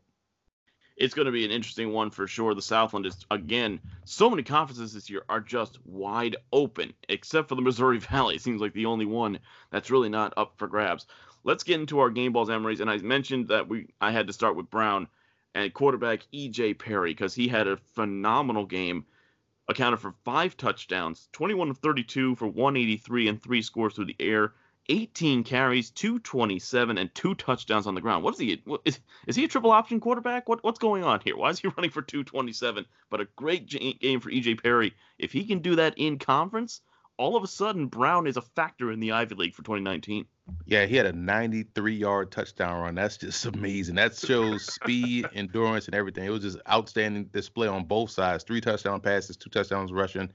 it's 1.00 1.14
going 1.14 1.26
to 1.26 1.32
be 1.32 1.46
an 1.46 1.50
interesting 1.50 1.92
one 1.92 2.10
for 2.10 2.26
sure. 2.26 2.54
The 2.54 2.60
Southland 2.60 3.06
is 3.06 3.25
again, 3.30 3.80
so 4.04 4.28
many 4.28 4.42
conferences 4.42 4.92
this 4.92 5.08
year 5.08 5.25
are 5.30 5.40
just 5.40 5.78
wide 5.87 6.37
open, 6.52 6.92
except 7.08 7.49
for 7.49 7.54
the 7.54 7.62
Missouri 7.62 7.99
Valley. 8.10 8.37
It 8.37 8.42
seems 8.42 8.60
like 8.60 8.75
the 8.75 8.84
only 8.84 9.06
one 9.06 9.38
that's 9.70 9.90
really 9.90 10.10
not 10.10 10.34
up 10.37 10.52
for 10.58 10.68
grabs. 10.68 11.06
Let's 11.42 11.64
get 11.64 11.80
into 11.80 12.00
our 12.00 12.10
game 12.10 12.32
balls, 12.32 12.50
Emory's, 12.50 12.80
and 12.80 12.90
I 12.90 12.99
mentioned 12.99 13.49
that 13.49 13.66
we 13.66 13.88
I 13.99 14.10
had 14.10 14.26
to 14.26 14.34
start 14.34 14.56
with 14.56 14.70
Brown 14.70 15.08
and 15.54 15.72
quarterback 15.72 16.26
EJ 16.34 16.78
Perry 16.78 17.12
because 17.12 17.34
he 17.34 17.49
had 17.49 17.66
a 17.66 17.78
phenomenal 17.78 18.66
game. 18.66 19.06
Accounted 19.68 20.00
for 20.00 20.14
five 20.25 20.56
touchdowns, 20.56 21.28
21 21.32 21.70
of 21.70 21.78
32 21.78 22.34
for 22.34 22.46
183 22.46 23.28
and 23.28 23.42
three 23.42 23.62
scores 23.62 23.94
through 23.94 24.06
the 24.06 24.16
air. 24.20 24.52
18 24.88 25.44
carries, 25.44 25.90
227, 25.90 26.99
and 26.99 27.14
two 27.14 27.34
touchdowns 27.34 27.87
on 27.87 27.94
the 27.94 28.00
ground. 28.00 28.25
What 28.25 28.34
is 28.34 28.40
he? 28.40 28.60
What, 28.64 28.80
is, 28.84 28.99
is 29.26 29.37
he 29.37 29.44
a 29.44 29.49
triple 29.49 29.70
option 29.70 30.00
quarterback? 30.00 30.49
What, 30.49 30.64
what's 30.64 30.78
going 30.78 31.04
on 31.04 31.20
here? 31.22 31.37
Why 31.37 31.50
is 31.50 31.60
he 31.60 31.68
running 31.76 31.90
for 31.90 32.02
227? 32.02 32.87
But 33.10 33.20
a 33.20 33.28
great 33.37 33.66
game 33.66 34.20
for 34.20 34.30
EJ 34.30 34.62
Perry. 34.62 34.94
If 35.18 35.32
he 35.32 35.44
can 35.44 35.60
do 35.60 35.76
that 35.76 35.94
in 35.96 36.18
conference, 36.18 36.80
all 37.20 37.37
of 37.37 37.44
a 37.44 37.46
sudden 37.46 37.87
Brown 37.87 38.26
is 38.26 38.38
a 38.38 38.42
factor 38.42 38.90
in 38.90 38.99
the 38.99 39.12
Ivy 39.12 39.34
League 39.34 39.54
for 39.54 39.62
2019. 39.62 40.25
Yeah, 40.64 40.87
he 40.87 40.96
had 40.96 41.06
a 41.06 41.12
93 41.12 41.94
yard 41.94 42.32
touchdown 42.32 42.80
run. 42.80 42.94
That's 42.94 43.18
just 43.18 43.44
amazing. 43.54 43.96
That 43.96 44.16
shows 44.16 44.64
speed, 44.64 45.26
endurance, 45.34 45.87
and 45.87 45.94
everything. 45.94 46.25
It 46.25 46.30
was 46.30 46.42
just 46.42 46.58
outstanding 46.68 47.25
display 47.25 47.68
on 47.68 47.84
both 47.84 48.10
sides. 48.10 48.44
Three 48.44 48.60
touchdown 48.60 49.00
passes, 49.00 49.37
two 49.37 49.50
touchdowns 49.50 49.92
rushing. 49.92 50.30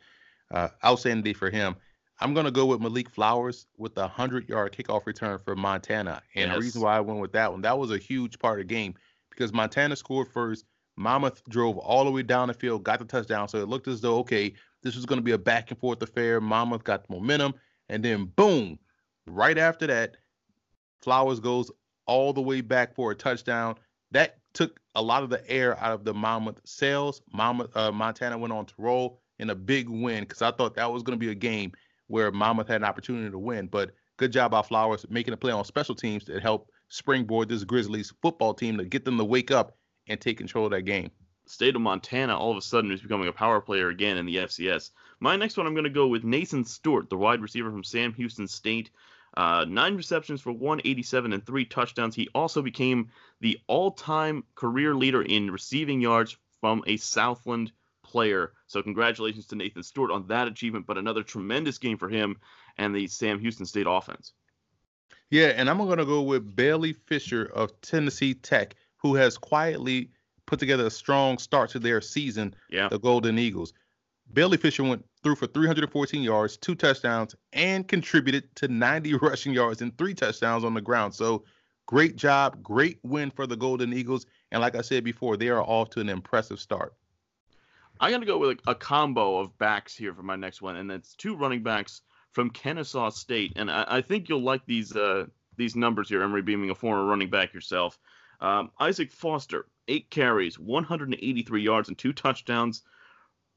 Uh, 0.54 0.68
outstanding 0.86 1.24
day 1.24 1.34
for 1.34 1.50
him. 1.50 1.76
I'm 2.20 2.34
going 2.34 2.46
to 2.46 2.52
go 2.52 2.66
with 2.66 2.80
Malik 2.80 3.10
Flowers 3.10 3.68
with 3.78 3.98
a 3.98 4.02
100 4.02 4.48
yard 4.48 4.74
kickoff 4.74 5.06
return 5.06 5.40
for 5.44 5.56
Montana. 5.56 6.22
And 6.36 6.48
yes. 6.48 6.56
the 6.56 6.62
reason 6.62 6.82
why 6.82 6.98
I 6.98 7.02
went 7.02 7.20
with 7.20 7.34
that 7.34 7.52
one, 7.52 7.62
that 7.62 7.78
was 7.78 7.92
a 7.92 7.98
huge 7.98 8.40
part 8.40 8.60
of 8.60 8.68
the 8.68 8.74
game 8.74 8.96
because 9.30 9.52
Montana 9.52 9.96
scored 9.96 10.30
first. 10.32 10.66
Monmouth 10.98 11.44
drove 11.50 11.78
all 11.78 12.06
the 12.06 12.12
way 12.12 12.24
down 12.24 12.48
the 12.48 12.54
field, 12.54 12.84
got 12.84 13.00
the 13.00 13.06
touchdown. 13.06 13.50
So 13.50 13.58
it 13.58 13.68
looked 13.68 13.90
as 13.90 14.00
though, 14.00 14.20
okay, 14.20 14.54
this 14.82 14.96
was 14.96 15.06
going 15.06 15.20
to 15.20 15.24
be 15.24 15.34
a 15.34 15.38
back 15.38 15.72
and 15.72 15.80
forth 15.80 16.02
affair. 16.02 16.40
Monmouth 16.40 16.86
got 16.86 17.06
the 17.06 17.14
momentum. 17.14 17.54
And 17.90 18.04
then, 18.04 18.26
boom, 18.26 18.80
right 19.28 19.58
after 19.58 19.86
that, 19.88 20.16
Flowers 21.02 21.42
goes 21.42 21.70
all 22.06 22.32
the 22.32 22.42
way 22.42 22.62
back 22.62 22.96
for 22.96 23.12
a 23.12 23.16
touchdown. 23.16 23.76
That 24.12 24.38
took 24.54 24.80
a 24.96 25.02
lot 25.02 25.24
of 25.24 25.30
the 25.30 25.48
air 25.50 25.78
out 25.80 25.92
of 25.92 26.06
the 26.06 26.14
Monmouth 26.14 26.62
sails. 26.64 27.22
Monmouth, 27.34 27.76
uh, 27.76 27.92
Montana 27.92 28.38
went 28.38 28.54
on 28.54 28.66
to 28.66 28.74
roll 28.78 29.20
in 29.40 29.50
a 29.50 29.56
big 29.56 29.90
win 29.90 30.24
because 30.24 30.42
I 30.42 30.52
thought 30.52 30.76
that 30.76 30.92
was 30.92 31.04
going 31.04 31.20
to 31.20 31.24
be 31.24 31.32
a 31.32 31.36
game 31.36 31.74
where 32.08 32.32
Monmouth 32.32 32.68
had 32.68 32.82
an 32.82 32.88
opportunity 32.88 33.30
to 33.30 33.40
win. 33.40 33.68
But 33.68 33.92
good 34.18 34.32
job 34.32 34.52
by 34.52 34.62
Flowers 34.62 35.06
making 35.10 35.34
a 35.34 35.38
play 35.38 35.52
on 35.52 35.66
special 35.66 35.96
teams 35.96 36.26
that 36.26 36.42
help 36.42 36.70
springboard 36.90 37.50
this 37.50 37.64
Grizzlies 37.64 38.14
football 38.22 38.54
team 38.54 38.78
to 38.78 38.86
get 38.86 39.06
them 39.06 39.18
to 39.18 39.26
wake 39.26 39.52
up 39.52 39.78
and 40.08 40.20
take 40.20 40.38
control 40.38 40.66
of 40.66 40.72
that 40.72 40.84
game. 40.84 41.12
State 41.48 41.76
of 41.76 41.82
Montana 41.82 42.38
all 42.38 42.52
of 42.52 42.58
a 42.58 42.62
sudden 42.62 42.92
is 42.92 43.02
becoming 43.02 43.28
a 43.28 43.34
power 43.34 43.62
player 43.62 43.90
again 43.90 44.18
in 44.18 44.26
the 44.26 44.38
FCS. 44.38 44.92
My 45.20 45.36
next 45.36 45.58
one, 45.58 45.68
I'm 45.68 45.74
going 45.74 45.84
to 45.84 45.90
go 45.90 46.08
with 46.08 46.24
Nathan 46.24 46.66
Stewart, 46.66 47.10
the 47.10 47.18
wide 47.18 47.42
receiver 47.42 47.70
from 47.70 47.84
Sam 47.84 48.14
Houston 48.14 48.48
State. 48.48 48.90
Uh, 49.38 49.66
nine 49.68 49.96
receptions 49.96 50.42
for 50.42 50.52
187 50.52 51.34
and 51.34 51.46
three 51.46 51.66
touchdowns. 51.66 52.16
He 52.16 52.30
also 52.34 52.62
became 52.62 53.10
the 53.42 53.60
all-time 53.68 54.44
career 54.56 54.96
leader 54.96 55.22
in 55.22 55.52
receiving 55.52 56.00
yards 56.02 56.38
from 56.62 56.84
a 56.88 56.98
Southland 56.98 57.72
player. 58.16 58.54
So 58.68 58.82
congratulations 58.82 59.46
to 59.48 59.58
Nathan 59.58 59.84
Stewart 59.84 60.10
on 60.10 60.26
that 60.28 60.48
achievement. 60.48 60.86
But 60.88 60.98
another 60.98 61.22
tremendous 61.22 61.78
game 61.78 61.98
for 61.98 62.08
him 62.08 62.38
and 62.78 62.96
the 62.96 63.08
Sam 63.08 63.40
Houston 63.42 63.66
State 63.66 63.88
offense. 63.90 64.32
Yeah, 65.32 65.48
and 65.48 65.70
I'm 65.70 65.80
going 65.80 65.98
to 65.98 66.06
go 66.06 66.22
with 66.22 66.56
Bailey 66.56 66.94
Fisher 66.94 67.52
of 67.54 67.82
Tennessee 67.82 68.34
Tech, 68.34 68.76
who 68.96 69.16
has 69.16 69.38
quietly 69.38 70.12
put 70.46 70.60
together 70.60 70.86
a 70.86 70.90
strong 70.90 71.38
start 71.38 71.72
to 71.72 71.80
their 71.80 72.00
season, 72.00 72.56
yeah. 72.70 72.88
the 72.88 73.00
Golden 73.00 73.38
Eagles. 73.38 73.74
Bailey 74.32 74.56
Fisher 74.56 74.86
went 74.86 75.04
through 75.22 75.36
for 75.36 75.48
314 75.48 76.24
yards, 76.24 76.56
two 76.56 76.74
touchdowns, 76.74 77.36
and 77.52 77.86
contributed 77.86 78.56
to 78.56 78.70
90 78.70 79.14
rushing 79.22 79.54
yards 79.54 79.82
and 79.82 79.98
three 79.98 80.14
touchdowns 80.14 80.64
on 80.64 80.74
the 80.74 80.80
ground. 80.80 81.14
So 81.14 81.44
great 81.86 82.16
job, 82.16 82.64
great 82.64 82.98
win 83.04 83.30
for 83.30 83.46
the 83.46 83.58
Golden 83.58 83.92
Eagles. 83.92 84.26
And 84.54 84.62
like 84.62 84.78
I 84.78 84.82
said 84.82 85.04
before, 85.04 85.36
they 85.36 85.50
are 85.50 85.62
off 85.62 85.90
to 85.90 86.00
an 86.00 86.08
impressive 86.08 86.62
start. 86.62 86.94
I'm 88.00 88.12
going 88.12 88.22
to 88.22 88.28
go 88.28 88.38
with 88.38 88.60
a, 88.68 88.72
a, 88.72 88.76
combo 88.76 89.40
of 89.40 89.58
backs 89.58 89.96
here 89.96 90.14
for 90.14 90.24
my 90.24 90.36
next 90.36 90.62
one, 90.62 90.76
and 90.76 90.90
that's 90.90 91.16
two 91.16 91.36
running 91.36 91.64
backs 91.64 92.02
from 92.34 92.50
Kennesaw 92.50 93.10
State. 93.10 93.54
And 93.56 93.72
I, 93.72 93.86
I 93.88 94.02
think 94.02 94.28
you'll 94.28 94.44
like 94.44 94.66
these 94.66 94.96
uh, 94.96 95.28
these 95.58 95.76
numbers 95.76 96.10
here, 96.10 96.22
Emory, 96.22 96.42
being 96.42 96.70
a 96.70 96.76
former 96.76 97.06
running 97.06 97.30
back 97.30 97.54
yourself. 97.54 97.98
Um, 98.42 98.72
Isaac 98.80 99.12
Foster, 99.12 99.68
eight 99.88 100.10
carries, 100.10 100.60
183 100.60 101.62
yards, 101.62 101.88
and 101.88 101.98
two 101.98 102.14
touchdowns. 102.14 102.84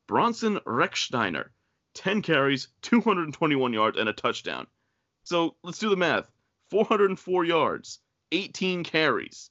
Bronson 0.07 0.59
Rechsteiner, 0.61 1.49
10 1.95 2.23
carries, 2.23 2.69
221 2.83 3.73
yards, 3.73 3.99
and 3.99 4.09
a 4.09 4.13
touchdown. 4.13 4.67
So 5.25 5.57
let's 5.63 5.79
do 5.79 5.91
the 5.91 5.97
math 5.97 6.31
404 6.71 7.45
yards, 7.45 7.99
18 8.33 8.85
carries. 8.85 9.51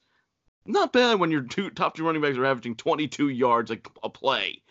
Not 0.65 0.94
bad 0.94 1.20
when 1.20 1.32
your 1.32 1.44
two 1.44 1.70
top 1.70 1.96
two 1.96 2.06
running 2.06 2.22
backs 2.22 2.38
are 2.38 2.46
averaging 2.46 2.75
22 2.75 3.29
yards 3.29 3.72
a, 3.72 3.77
a 4.03 4.10
play. 4.10 4.62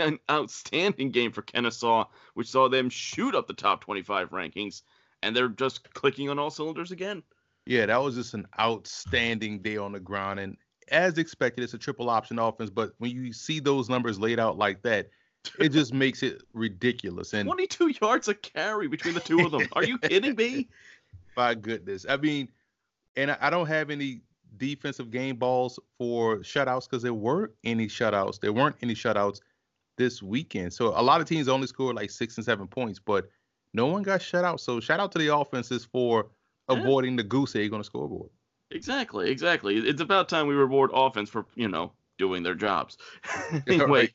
An 0.00 0.18
outstanding 0.30 1.10
game 1.10 1.32
for 1.32 1.42
Kennesaw, 1.42 2.06
which 2.34 2.48
saw 2.48 2.68
them 2.68 2.88
shoot 2.88 3.34
up 3.34 3.46
the 3.46 3.54
top 3.54 3.82
25 3.82 4.30
rankings, 4.30 4.82
and 5.22 5.36
they're 5.36 5.48
just 5.48 5.92
clicking 5.94 6.28
on 6.28 6.38
all 6.38 6.50
cylinders 6.50 6.90
again. 6.90 7.22
Yeah, 7.66 7.86
that 7.86 8.02
was 8.02 8.14
just 8.14 8.34
an 8.34 8.46
outstanding 8.58 9.60
day 9.60 9.76
on 9.76 9.92
the 9.92 10.00
ground. 10.00 10.40
And 10.40 10.56
as 10.90 11.18
expected, 11.18 11.62
it's 11.62 11.74
a 11.74 11.78
triple 11.78 12.10
option 12.10 12.38
offense. 12.38 12.70
But 12.70 12.92
when 12.98 13.10
you 13.10 13.32
see 13.32 13.60
those 13.60 13.88
numbers 13.88 14.18
laid 14.18 14.40
out 14.40 14.58
like 14.58 14.82
that, 14.82 15.10
it 15.58 15.68
just 15.72 15.92
makes 15.92 16.22
it 16.22 16.42
ridiculous. 16.52 17.32
And 17.32 17.46
22 17.46 17.94
yards 18.00 18.28
a 18.28 18.34
carry 18.34 18.88
between 18.88 19.14
the 19.14 19.20
two 19.20 19.44
of 19.44 19.52
them. 19.52 19.68
Are 19.72 19.84
you 19.84 19.98
kidding 20.02 20.34
me? 20.34 20.68
My 21.36 21.54
goodness. 21.54 22.06
I 22.08 22.16
mean, 22.16 22.48
and 23.16 23.36
I 23.40 23.50
don't 23.50 23.66
have 23.66 23.90
any 23.90 24.22
defensive 24.56 25.10
game 25.10 25.36
balls 25.36 25.78
for 25.96 26.38
shutouts 26.38 26.88
because 26.88 27.02
there 27.02 27.14
weren't 27.14 27.52
any 27.64 27.86
shutouts. 27.86 28.40
There 28.40 28.52
weren't 28.52 28.76
any 28.82 28.94
shutouts 28.94 29.40
this 30.00 30.22
weekend. 30.22 30.72
So 30.72 30.88
a 30.98 31.02
lot 31.02 31.20
of 31.20 31.28
teams 31.28 31.46
only 31.46 31.66
scored 31.66 31.94
like 31.94 32.10
six 32.10 32.38
and 32.38 32.44
seven 32.44 32.66
points, 32.66 32.98
but 32.98 33.28
no 33.74 33.86
one 33.86 34.02
got 34.02 34.22
shut 34.22 34.46
out. 34.46 34.58
So 34.58 34.80
shout 34.80 34.98
out 34.98 35.12
to 35.12 35.18
the 35.18 35.36
offenses 35.36 35.84
for 35.84 36.30
avoiding 36.70 37.16
the 37.16 37.22
goose 37.22 37.54
egg 37.54 37.74
on 37.74 37.80
the 37.80 37.84
scoreboard. 37.84 38.30
Exactly, 38.70 39.30
exactly. 39.30 39.76
It's 39.76 40.00
about 40.00 40.30
time 40.30 40.46
we 40.46 40.54
reward 40.54 40.90
offense 40.94 41.28
for 41.28 41.44
you 41.54 41.68
know 41.68 41.92
doing 42.16 42.42
their 42.42 42.54
jobs. 42.54 42.96
anyway, 43.66 44.10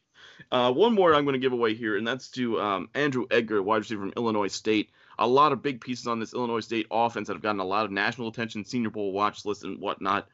uh, 0.51 0.71
one 0.71 0.95
more 0.95 1.13
I'm 1.13 1.23
going 1.23 1.33
to 1.33 1.39
give 1.39 1.53
away 1.53 1.75
here, 1.75 1.97
and 1.97 2.07
that's 2.07 2.29
to 2.31 2.59
um, 2.59 2.89
Andrew 2.95 3.27
Edgar, 3.29 3.61
wide 3.61 3.77
receiver 3.77 4.01
from 4.01 4.13
Illinois 4.17 4.47
State. 4.47 4.89
A 5.19 5.27
lot 5.27 5.51
of 5.51 5.61
big 5.61 5.81
pieces 5.81 6.07
on 6.07 6.19
this 6.19 6.33
Illinois 6.33 6.61
State 6.61 6.87
offense 6.89 7.27
that 7.27 7.33
have 7.33 7.43
gotten 7.43 7.61
a 7.61 7.65
lot 7.65 7.85
of 7.85 7.91
national 7.91 8.29
attention, 8.29 8.65
Senior 8.65 8.89
Bowl 8.89 9.11
watch 9.11 9.45
list 9.45 9.63
and 9.63 9.79
whatnot. 9.79 10.27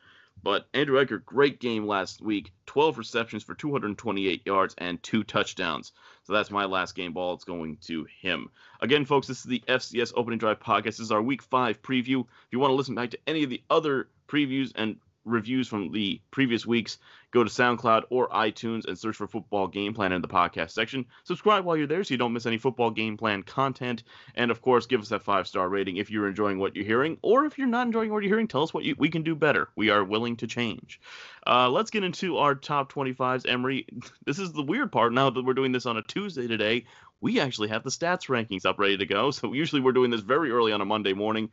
But 0.44 0.68
Andrew 0.74 1.00
Edgar, 1.00 1.20
great 1.20 1.60
game 1.60 1.86
last 1.86 2.22
week. 2.22 2.52
12 2.66 2.98
receptions 2.98 3.44
for 3.44 3.54
228 3.54 4.46
yards 4.46 4.74
and 4.78 5.02
two 5.04 5.24
touchdowns. 5.24 5.92
So 6.24 6.34
that's 6.34 6.50
my 6.50 6.66
last 6.66 6.96
game 6.96 7.14
ball. 7.14 7.34
It's 7.34 7.44
going 7.44 7.78
to 7.88 8.08
him. 8.22 8.50
Again, 8.82 9.06
folks, 9.06 9.28
this 9.28 9.40
is 9.40 9.44
the 9.44 9.64
FCS 9.68 10.14
Opening 10.16 10.40
Drive 10.40 10.60
podcast. 10.60 10.84
This 10.84 11.00
is 11.00 11.12
our 11.12 11.22
week 11.22 11.44
five 11.44 11.82
preview. 11.82 12.22
If 12.22 12.52
you 12.52 12.60
want 12.60 12.72
to 12.72 12.76
listen 12.76 12.96
back 12.96 13.12
to 13.12 13.20
any 13.28 13.44
of 13.44 13.50
the 13.50 13.62
other 13.70 14.08
previews 14.28 14.72
and 14.76 14.98
reviews 15.26 15.68
from 15.68 15.92
the 15.92 16.20
previous 16.32 16.66
weeks, 16.66 16.98
go 17.32 17.44
to 17.44 17.50
SoundCloud 17.50 18.04
or 18.10 18.30
iTunes 18.30 18.86
and 18.86 18.98
search 18.98 19.16
for 19.16 19.28
Football 19.28 19.68
Game 19.68 19.94
Plan 19.94 20.12
in 20.12 20.22
the 20.22 20.28
podcast 20.28 20.72
section. 20.72 21.06
Subscribe 21.24 21.64
while 21.64 21.78
you're 21.78 21.88
there 21.88 22.04
so 22.04 22.14
you 22.14 22.18
don't 22.18 22.34
miss 22.34 22.46
any 22.46 22.58
football 22.58 22.92
game 22.92 23.18
plan 23.18 23.44
content. 23.44 24.04
And 24.36 24.52
of 24.52 24.62
course, 24.62 24.86
give 24.86 25.02
us 25.02 25.10
that 25.10 25.24
five 25.24 25.48
star 25.48 25.70
rating 25.70 25.98
if 25.98 26.12
you're 26.12 26.28
enjoying 26.28 26.60
what 26.60 26.76
you're 26.76 26.86
hearing, 26.86 27.18
or 27.22 27.46
if 27.46 27.58
you're 27.58 27.68
not 27.68 27.88
enjoying 27.88 28.12
what 28.12 28.24
you're 28.24 28.32
hearing, 28.32 28.48
tell 28.48 28.64
us 28.64 28.74
what 28.74 28.84
you, 28.84 28.96
we 28.98 29.10
can 29.10 29.24
do 29.24 29.36
better. 29.36 29.70
We 29.76 29.90
are 29.90 30.04
willing 30.04 30.38
to 30.38 30.48
change. 30.48 31.00
Uh, 31.46 31.70
let's 31.70 31.92
get 31.92 32.04
into 32.04 32.38
our 32.38 32.56
top 32.56 32.92
25s. 32.92 33.48
Emory, 33.48 33.86
this 34.26 34.40
is 34.40 34.52
the 34.54 34.64
weird 34.64 34.92
part 34.92 35.14
now 35.14 35.30
that 35.30 35.46
we're 35.46 35.54
doing 35.54 35.72
this 35.72 35.86
on 35.86 35.98
a 35.98 36.04
Tuesday 36.04 36.48
today. 36.48 36.86
We 37.22 37.40
actually 37.40 37.70
have 37.70 37.84
the 37.84 37.92
stats 37.92 38.28
rankings 38.28 38.66
up 38.66 38.80
ready 38.80 38.98
to 38.98 39.06
go. 39.06 39.32
So 39.42 39.54
usually 39.54 39.82
we're 39.82 39.92
doing 39.92 40.12
this 40.12 40.22
very 40.22 40.52
early 40.52 40.72
on 40.72 40.82
a 40.82 40.86
Monday 40.86 41.14
morning 41.14 41.50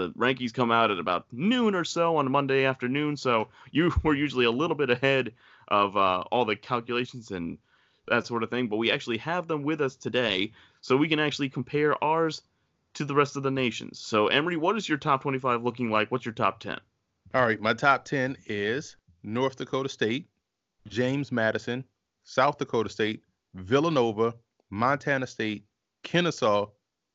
the 0.00 0.10
rankings 0.18 0.54
come 0.54 0.70
out 0.70 0.90
at 0.90 0.98
about 0.98 1.26
noon 1.32 1.74
or 1.74 1.84
so 1.84 2.16
on 2.16 2.26
a 2.26 2.30
Monday 2.30 2.64
afternoon, 2.64 3.16
so 3.16 3.48
you 3.70 3.92
were 4.02 4.14
usually 4.14 4.44
a 4.44 4.50
little 4.50 4.76
bit 4.76 4.90
ahead 4.90 5.32
of 5.68 5.96
uh, 5.96 6.24
all 6.30 6.44
the 6.44 6.56
calculations 6.56 7.30
and 7.30 7.58
that 8.08 8.26
sort 8.26 8.42
of 8.42 8.50
thing. 8.50 8.68
But 8.68 8.76
we 8.76 8.90
actually 8.90 9.18
have 9.18 9.46
them 9.46 9.62
with 9.62 9.80
us 9.80 9.96
today, 9.96 10.52
so 10.80 10.96
we 10.96 11.08
can 11.08 11.20
actually 11.20 11.48
compare 11.48 12.02
ours 12.02 12.42
to 12.94 13.04
the 13.04 13.14
rest 13.14 13.36
of 13.36 13.42
the 13.42 13.50
nations. 13.50 13.98
So, 13.98 14.28
Emory, 14.28 14.56
what 14.56 14.76
is 14.76 14.88
your 14.88 14.98
top 14.98 15.22
25 15.22 15.62
looking 15.62 15.90
like? 15.90 16.10
What's 16.10 16.24
your 16.24 16.34
top 16.34 16.58
10? 16.60 16.78
All 17.34 17.46
right, 17.46 17.60
my 17.60 17.74
top 17.74 18.04
10 18.04 18.36
is 18.46 18.96
North 19.22 19.56
Dakota 19.56 19.88
State, 19.88 20.26
James 20.88 21.30
Madison, 21.30 21.84
South 22.24 22.58
Dakota 22.58 22.88
State, 22.88 23.22
Villanova, 23.54 24.34
Montana 24.70 25.26
State, 25.26 25.64
Kennesaw, 26.02 26.66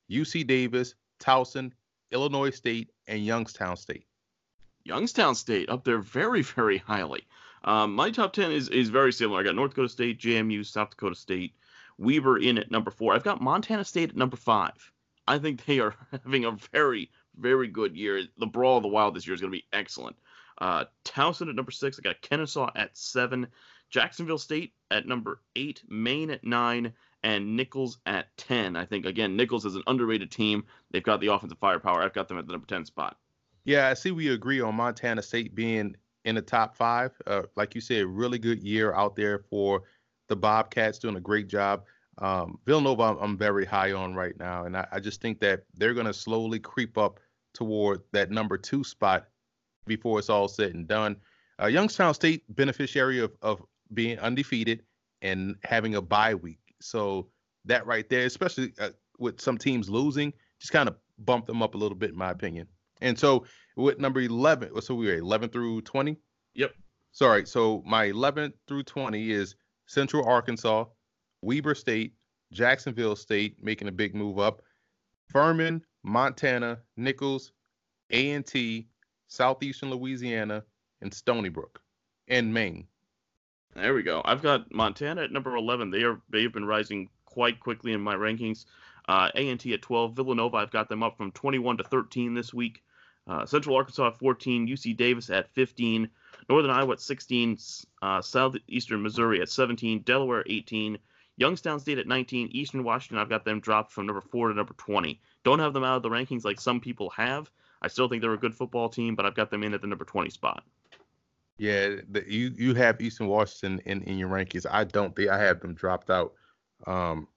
UC 0.09 0.47
Davis, 0.47 0.95
Towson, 1.19 1.71
Illinois 2.11 2.51
State, 2.51 2.91
and 3.07 3.25
Youngstown 3.25 3.77
State. 3.77 4.05
Youngstown 4.83 5.35
State 5.35 5.69
up 5.69 5.83
there 5.83 5.99
very, 5.99 6.41
very 6.41 6.77
highly. 6.77 7.25
Um, 7.63 7.95
my 7.95 8.11
top 8.11 8.33
10 8.33 8.51
is, 8.51 8.69
is 8.69 8.89
very 8.89 9.11
similar. 9.11 9.39
I 9.39 9.43
got 9.43 9.55
North 9.55 9.71
Dakota 9.71 9.89
State, 9.89 10.19
JMU, 10.19 10.65
South 10.65 10.91
Dakota 10.91 11.15
State, 11.15 11.55
Weber 11.97 12.37
in 12.37 12.57
at 12.57 12.69
number 12.69 12.91
four. 12.91 13.13
I've 13.13 13.23
got 13.23 13.41
Montana 13.41 13.83
State 13.83 14.11
at 14.11 14.15
number 14.15 14.37
five. 14.37 14.91
I 15.27 15.39
think 15.39 15.65
they 15.65 15.79
are 15.79 15.95
having 16.11 16.45
a 16.45 16.51
very, 16.71 17.09
very 17.37 17.67
good 17.67 17.95
year. 17.95 18.23
The 18.37 18.45
Brawl 18.45 18.77
of 18.77 18.83
the 18.83 18.89
Wild 18.89 19.15
this 19.15 19.25
year 19.25 19.33
is 19.33 19.41
going 19.41 19.51
to 19.51 19.57
be 19.57 19.65
excellent. 19.73 20.15
Uh, 20.59 20.85
Towson 21.03 21.49
at 21.49 21.55
number 21.55 21.71
six. 21.71 21.97
I 21.97 22.01
got 22.01 22.21
Kennesaw 22.21 22.69
at 22.75 22.95
seven. 22.95 23.47
Jacksonville 23.89 24.37
State 24.37 24.73
at 24.91 25.07
number 25.07 25.41
eight. 25.55 25.81
Maine 25.89 26.31
at 26.31 26.43
nine 26.43 26.93
and 27.25 27.57
Nicholls 27.57 27.97
at 28.05 28.27
10. 28.37 28.75
I 28.75 28.85
think, 28.85 29.07
again, 29.07 29.35
Nicholls 29.35 29.65
is 29.65 29.75
an 29.75 29.81
underrated 29.87 30.29
team. 30.29 30.63
They've 30.91 31.03
got 31.03 31.19
the 31.19 31.33
offensive 31.33 31.57
firepower. 31.57 32.03
I've 32.03 32.13
got 32.13 32.27
them 32.27 32.37
at 32.37 32.45
the 32.45 32.51
number 32.51 32.67
10 32.67 32.85
spot. 32.85 33.17
Yeah, 33.65 33.89
I 33.89 33.95
see 33.95 34.11
we 34.11 34.29
agree 34.29 34.61
on 34.61 34.75
Montana 34.75 35.23
State 35.23 35.55
being 35.55 35.95
in 36.23 36.35
the 36.35 36.41
top 36.43 36.75
five. 36.75 37.11
Uh, 37.25 37.41
like 37.55 37.73
you 37.73 37.81
said, 37.81 38.05
really 38.05 38.37
good 38.37 38.61
year 38.61 38.93
out 38.93 39.15
there 39.15 39.39
for 39.49 39.81
the 40.27 40.35
Bobcats, 40.35 40.99
doing 40.99 41.15
a 41.15 41.19
great 41.19 41.47
job. 41.47 41.85
Um, 42.19 42.59
Villanova, 42.67 43.01
I'm, 43.03 43.17
I'm, 43.17 43.37
very 43.37 43.65
high 43.65 43.91
on 43.91 44.13
right 44.13 44.37
now, 44.39 44.65
and 44.65 44.77
I, 44.77 44.87
I 44.91 44.99
just 44.99 45.19
think 45.19 45.39
that 45.39 45.63
they're 45.73 45.95
going 45.95 46.05
to 46.05 46.13
slowly 46.13 46.59
creep 46.59 46.95
up 46.95 47.19
toward 47.53 48.01
that 48.13 48.29
number 48.29 48.57
two 48.57 48.83
spot 48.83 49.25
before 49.87 50.19
it's 50.19 50.29
all 50.29 50.47
said 50.47 50.75
and 50.75 50.87
done. 50.87 51.17
Uh, 51.61 51.65
Youngstown 51.65 52.13
State 52.13 52.43
beneficiary 52.55 53.19
of, 53.19 53.33
of 53.41 53.61
being 53.93 54.19
undefeated 54.19 54.83
and 55.23 55.55
having 55.63 55.95
a 55.95 56.01
bye 56.01 56.35
week. 56.35 56.59
So 56.85 57.27
that 57.65 57.85
right 57.85 58.07
there, 58.09 58.25
especially 58.25 58.73
uh, 58.79 58.89
with 59.19 59.41
some 59.41 59.57
teams 59.57 59.89
losing, 59.89 60.33
just 60.59 60.71
kind 60.71 60.87
of 60.87 60.95
bumped 61.19 61.47
them 61.47 61.61
up 61.63 61.75
a 61.75 61.77
little 61.77 61.97
bit, 61.97 62.11
in 62.11 62.17
my 62.17 62.31
opinion. 62.31 62.67
And 63.01 63.17
so 63.17 63.45
with 63.75 63.99
number 63.99 64.21
11, 64.21 64.81
so 64.81 64.95
we 64.95 65.07
were 65.07 65.15
11 65.15 65.49
through 65.49 65.81
20? 65.81 66.17
Yep. 66.53 66.73
Sorry. 67.11 67.45
So 67.45 67.83
my 67.85 68.05
11 68.05 68.53
through 68.67 68.83
20 68.83 69.31
is 69.31 69.55
Central 69.87 70.25
Arkansas, 70.25 70.85
Weber 71.41 71.75
State, 71.75 72.13
Jacksonville 72.51 73.15
State 73.15 73.61
making 73.61 73.87
a 73.87 73.91
big 73.91 74.15
move 74.15 74.39
up, 74.39 74.61
Furman, 75.29 75.81
Montana, 76.03 76.79
Nicholls, 76.97 77.51
A&T, 78.11 78.87
Southeastern 79.27 79.89
Louisiana, 79.89 80.63
and 81.01 81.13
Stony 81.13 81.49
Brook, 81.49 81.81
and 82.27 82.53
Maine. 82.53 82.87
There 83.75 83.93
we 83.93 84.03
go. 84.03 84.21
I've 84.23 84.41
got 84.41 84.73
Montana 84.73 85.23
at 85.23 85.31
number 85.31 85.55
11. 85.55 85.89
They 85.89 86.03
are 86.03 86.21
they've 86.29 86.51
been 86.51 86.65
rising 86.65 87.09
quite 87.25 87.59
quickly 87.59 87.91
in 87.91 88.01
my 88.01 88.15
rankings. 88.15 88.65
Uh, 89.07 89.29
A&T 89.35 89.73
at 89.73 89.81
12. 89.81 90.15
Villanova, 90.15 90.57
I've 90.57 90.71
got 90.71 90.89
them 90.89 91.03
up 91.03 91.17
from 91.17 91.31
21 91.31 91.77
to 91.77 91.83
13 91.83 92.33
this 92.33 92.53
week. 92.53 92.81
Uh, 93.27 93.45
Central 93.45 93.75
Arkansas 93.75 94.07
at 94.07 94.17
14. 94.17 94.67
UC 94.67 94.95
Davis 94.95 95.29
at 95.29 95.53
15. 95.53 96.09
Northern 96.49 96.71
Iowa 96.71 96.93
at 96.93 97.01
16. 97.01 97.57
Uh, 98.01 98.21
Southeastern 98.21 99.03
Missouri 99.03 99.41
at 99.41 99.49
17. 99.49 100.01
Delaware 100.03 100.43
18. 100.47 100.97
Youngstown 101.37 101.81
State 101.81 101.97
at 101.97 102.07
19, 102.07 102.47
Eastern 102.53 102.85
Washington, 102.85 103.17
I've 103.17 103.27
got 103.27 103.43
them 103.43 103.59
dropped 103.59 103.91
from 103.91 104.05
number 104.05 104.21
four 104.21 104.47
to 104.47 104.53
number 104.53 104.73
20. 104.77 105.19
Don't 105.43 105.59
have 105.59 105.73
them 105.73 105.83
out 105.83 105.97
of 105.97 106.03
the 106.03 106.09
rankings 106.09 106.45
like 106.45 106.61
some 106.61 106.79
people 106.79 107.09
have. 107.09 107.51
I 107.81 107.89
still 107.89 108.07
think 108.07 108.21
they're 108.21 108.31
a 108.31 108.37
good 108.37 108.55
football 108.55 108.87
team, 108.87 109.15
but 109.15 109.25
I've 109.25 109.35
got 109.35 109.51
them 109.51 109.63
in 109.63 109.73
at 109.73 109.81
the 109.81 109.87
number 109.87 110.05
20 110.05 110.29
spot. 110.29 110.63
Yeah, 111.57 111.95
the, 112.09 112.23
you 112.27 112.53
you 112.57 112.73
have 112.75 112.99
Eastern 112.99 113.27
Washington 113.27 113.81
in, 113.85 114.01
in 114.03 114.17
your 114.17 114.29
rankings. 114.29 114.65
I 114.69 114.83
don't 114.83 115.15
think 115.15 115.29
I 115.29 115.39
have 115.39 115.61
them 115.61 115.73
dropped 115.73 116.09
out. 116.09 116.33
Um, 116.85 117.27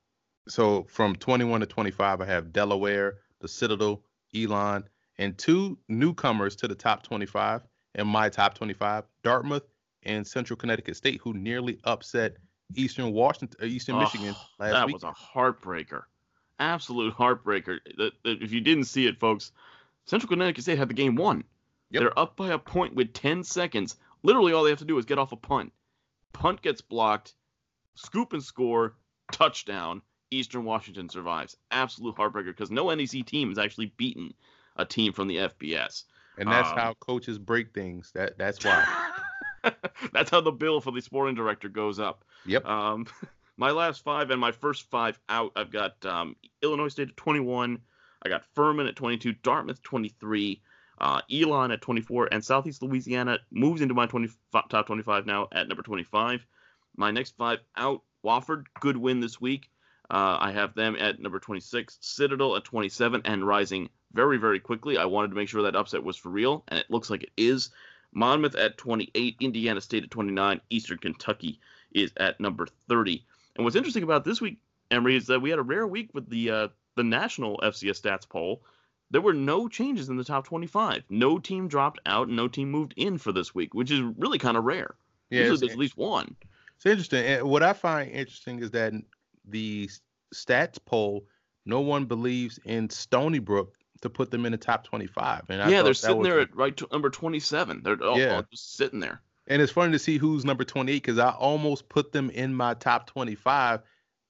so 0.49 0.85
from 0.85 1.15
21 1.15 1.61
to 1.61 1.67
25, 1.67 2.21
I 2.21 2.25
have 2.25 2.53
Delaware, 2.53 3.19
the 3.41 3.49
Citadel, 3.49 4.03
Elon, 4.35 4.85
and 5.19 5.37
two 5.39 5.79
newcomers 5.89 6.57
to 6.57 6.69
the 6.69 6.75
top 6.75 7.03
25 7.03 7.63
in 7.95 8.07
my 8.07 8.29
top 8.29 8.55
25, 8.55 9.05
Dartmouth 9.23 9.65
and 10.05 10.27
Central 10.27 10.57
Connecticut 10.57 10.97
State, 10.97 11.21
who 11.23 11.35
nearly 11.35 11.79
upset 11.85 12.37
Eastern 12.75 13.13
Washington, 13.13 13.59
uh, 13.63 13.67
Eastern 13.67 13.97
oh, 13.97 14.01
Michigan 14.01 14.35
last 14.59 14.73
that 14.73 14.87
week. 14.87 15.01
That 15.01 15.07
was 15.07 15.17
a 15.17 15.39
heartbreaker, 15.39 16.03
absolute 16.59 17.15
heartbreaker. 17.15 17.79
If 18.25 18.53
you 18.53 18.61
didn't 18.61 18.85
see 18.85 19.07
it, 19.07 19.19
folks, 19.19 19.53
Central 20.07 20.29
Connecticut 20.29 20.63
State 20.63 20.79
had 20.79 20.89
the 20.89 20.95
game 20.95 21.17
won. 21.17 21.45
Yep. 21.91 22.01
They're 22.01 22.19
up 22.19 22.37
by 22.37 22.51
a 22.51 22.59
point 22.59 22.95
with 22.95 23.13
10 23.15 23.43
seconds. 23.45 23.97
Literally, 24.23 24.53
all 24.53 24.65
they 24.65 24.71
have 24.71 24.79
to 24.81 24.85
do 24.85 24.99
is 24.99 25.05
get 25.05 25.19
off 25.19 25.33
a 25.33 25.37
punt. 25.37 25.73
Punt 26.33 26.63
gets 26.63 26.81
blocked, 26.81 27.35
scoop 27.95 28.33
and 28.33 28.43
score, 28.43 28.95
touchdown. 29.33 30.03
Eastern 30.31 30.65
Washington 30.65 31.09
survives. 31.09 31.57
Absolute 31.71 32.17
heartbreaker 32.17 32.47
because 32.47 32.71
no 32.71 32.95
NEC 32.95 33.25
team 33.25 33.49
has 33.49 33.59
actually 33.59 33.93
beaten 33.97 34.35
a 34.77 34.85
team 34.85 35.13
from 35.13 35.27
the 35.27 35.37
FBS. 35.37 36.05
And 36.37 36.51
that's 36.51 36.71
um, 36.71 36.77
how 36.77 36.95
coaches 37.01 37.39
break 37.39 37.73
things. 37.73 38.13
That 38.15 38.39
that's 38.39 38.65
why. 38.65 38.87
that's 40.13 40.31
how 40.31 40.41
the 40.41 40.53
bill 40.53 40.81
for 40.81 40.93
the 40.93 41.01
sporting 41.01 41.35
director 41.35 41.69
goes 41.69 41.99
up. 41.99 42.25
Yep. 42.47 42.65
Um, 42.65 43.07
my 43.57 43.71
last 43.71 44.05
five 44.05 44.31
and 44.31 44.41
my 44.41 44.53
first 44.53 44.89
five 44.91 45.19
out, 45.29 45.53
I've 45.57 45.71
got 45.71 46.05
um, 46.07 46.37
Illinois 46.63 46.89
State 46.89 47.09
at 47.09 47.17
21. 47.17 47.79
I 48.23 48.29
got 48.29 48.45
Furman 48.55 48.87
at 48.87 48.97
22, 48.97 49.33
Dartmouth 49.43 49.83
23, 49.83 50.61
uh, 51.01 51.21
Elon 51.33 51.71
at 51.71 51.81
24, 51.81 52.29
and 52.33 52.45
Southeast 52.45 52.83
Louisiana 52.83 53.39
moves 53.51 53.81
into 53.81 53.95
my 53.95 54.07
20, 54.07 54.29
top 54.53 54.87
25 54.87 55.27
now 55.27 55.49
at 55.53 55.69
number 55.69 55.83
25. 55.83 56.47
My 56.97 57.11
next 57.11 57.37
five 57.37 57.61
out, 57.77 58.03
Wofford, 58.25 58.65
good 58.81 58.97
win 58.97 59.21
this 59.21 59.41
week. 59.41 59.71
Uh, 60.11 60.39
I 60.41 60.53
have 60.53 60.75
them 60.75 60.97
at 60.99 61.21
number 61.21 61.39
26, 61.39 61.99
Citadel 62.01 62.57
at 62.57 62.65
27, 62.65 63.23
and 63.25 63.47
rising 63.47 63.91
very, 64.13 64.39
very 64.39 64.59
quickly. 64.59 64.97
I 64.97 65.05
wanted 65.05 65.29
to 65.29 65.35
make 65.35 65.49
sure 65.49 65.63
that 65.63 65.77
upset 65.77 66.03
was 66.03 66.17
for 66.17 66.31
real, 66.31 66.65
and 66.69 66.81
it 66.81 66.91
looks 66.91 67.11
like 67.11 67.23
it 67.23 67.33
is. 67.37 67.71
Monmouth 68.13 68.55
at 68.55 68.79
28, 68.79 69.37
Indiana 69.41 69.81
State 69.81 70.05
at 70.05 70.11
29, 70.11 70.61
Eastern 70.71 70.99
Kentucky 70.99 71.61
is 71.93 72.13
at 72.17 72.41
number 72.41 72.67
30. 72.89 73.25
And 73.57 73.65
what's 73.65 73.77
interesting 73.77 74.03
about 74.03 74.25
this 74.25 74.41
week, 74.41 74.59
Emory, 74.91 75.17
is 75.17 75.27
that 75.27 75.41
we 75.41 75.51
had 75.51 75.59
a 75.59 75.63
rare 75.63 75.87
week 75.87 76.11
with 76.15 76.29
the 76.31 76.51
uh, 76.51 76.69
the 76.97 77.05
national 77.05 77.59
FCS 77.59 78.01
stats 78.01 78.29
poll. 78.29 78.63
There 79.11 79.21
were 79.21 79.35
no 79.35 79.69
changes 79.69 80.09
in 80.09 80.17
the 80.17 80.25
top 80.25 80.47
25. 80.47 81.05
No 81.09 81.39
team 81.39 81.69
dropped 81.69 82.01
out, 82.05 82.29
no 82.29 82.47
team 82.47 82.71
moved 82.71 82.95
in 82.97 83.19
for 83.19 83.33
this 83.33 83.55
week, 83.55 83.75
which 83.75 83.91
is 83.91 84.03
really 84.19 84.39
kind 84.39 84.57
of 84.57 84.65
rare. 84.65 84.95
Yeah, 85.31 85.41
Usually 85.41 85.59
there's 85.61 85.73
at 85.73 85.79
least 85.79 85.97
one. 85.97 86.37
It's 86.77 86.87
interesting. 86.87 87.25
And 87.25 87.49
what 87.49 87.63
I 87.63 87.73
find 87.73 88.11
interesting 88.11 88.61
is 88.61 88.71
that 88.73 88.93
the 89.47 89.89
stats 90.35 90.79
poll, 90.85 91.25
no 91.65 91.81
one 91.81 92.05
believes 92.05 92.59
in 92.65 92.91
Stony 92.91 93.39
Brook 93.39 93.75
to 94.03 94.11
put 94.11 94.31
them 94.31 94.47
in 94.47 94.53
the 94.53 94.59
top 94.59 94.85
25. 94.85 95.45
And 95.49 95.63
I 95.63 95.69
yeah, 95.69 95.83
they're 95.83 95.95
sitting 95.95 96.23
there 96.23 96.41
at 96.41 96.55
right 96.55 96.81
number 96.93 97.11
27. 97.11 97.83
They're 97.83 98.03
all, 98.03 98.19
yeah. 98.19 98.37
all 98.37 98.45
just 98.51 98.77
sitting 98.77 99.01
there. 99.01 99.23
And 99.49 99.63
it's 99.63 99.73
funny 99.73 99.93
to 99.93 99.99
see 99.99 100.19
who's 100.19 100.45
number 100.45 100.65
28 100.65 101.03
because 101.03 101.19
I 101.19 101.31
almost 101.31 101.89
put 101.89 102.13
them 102.13 102.31
in 102.31 102.55
my 102.55 102.75
top 102.75 103.07
25 103.07 103.81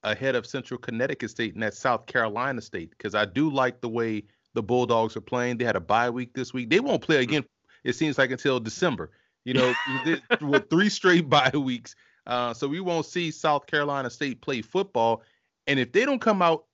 ahead 0.03 0.35
of 0.35 0.45
Central 0.45 0.77
Connecticut 0.77 1.29
State 1.29 1.53
and 1.53 1.61
that 1.61 1.73
South 1.73 2.05
Carolina 2.05 2.61
State 2.61 2.91
because 2.91 3.15
I 3.15 3.25
do 3.25 3.49
like 3.49 3.81
the 3.81 3.89
way 3.89 4.23
the 4.53 4.63
Bulldogs 4.63 5.15
are 5.15 5.21
playing. 5.21 5.57
They 5.57 5.65
had 5.65 5.75
a 5.75 5.81
bye 5.81 6.09
week 6.09 6.33
this 6.33 6.53
week. 6.53 6.69
They 6.69 6.79
won't 6.79 7.01
play 7.01 7.21
again. 7.21 7.45
It 7.83 7.93
seems 7.93 8.17
like 8.17 8.31
until 8.31 8.59
December. 8.59 9.11
You 9.45 9.53
know, 9.53 9.73
with 10.41 10.69
three 10.69 10.89
straight 10.89 11.29
bye 11.29 11.51
weeks. 11.53 11.95
Uh, 12.27 12.53
so 12.53 12.67
we 12.67 12.79
won't 12.79 13.05
see 13.05 13.31
South 13.31 13.65
Carolina 13.67 14.09
State 14.09 14.41
play 14.41 14.61
football. 14.61 15.23
And 15.67 15.79
if 15.79 15.91
they 15.91 16.05
don't 16.05 16.19
come 16.19 16.41
out 16.41 16.65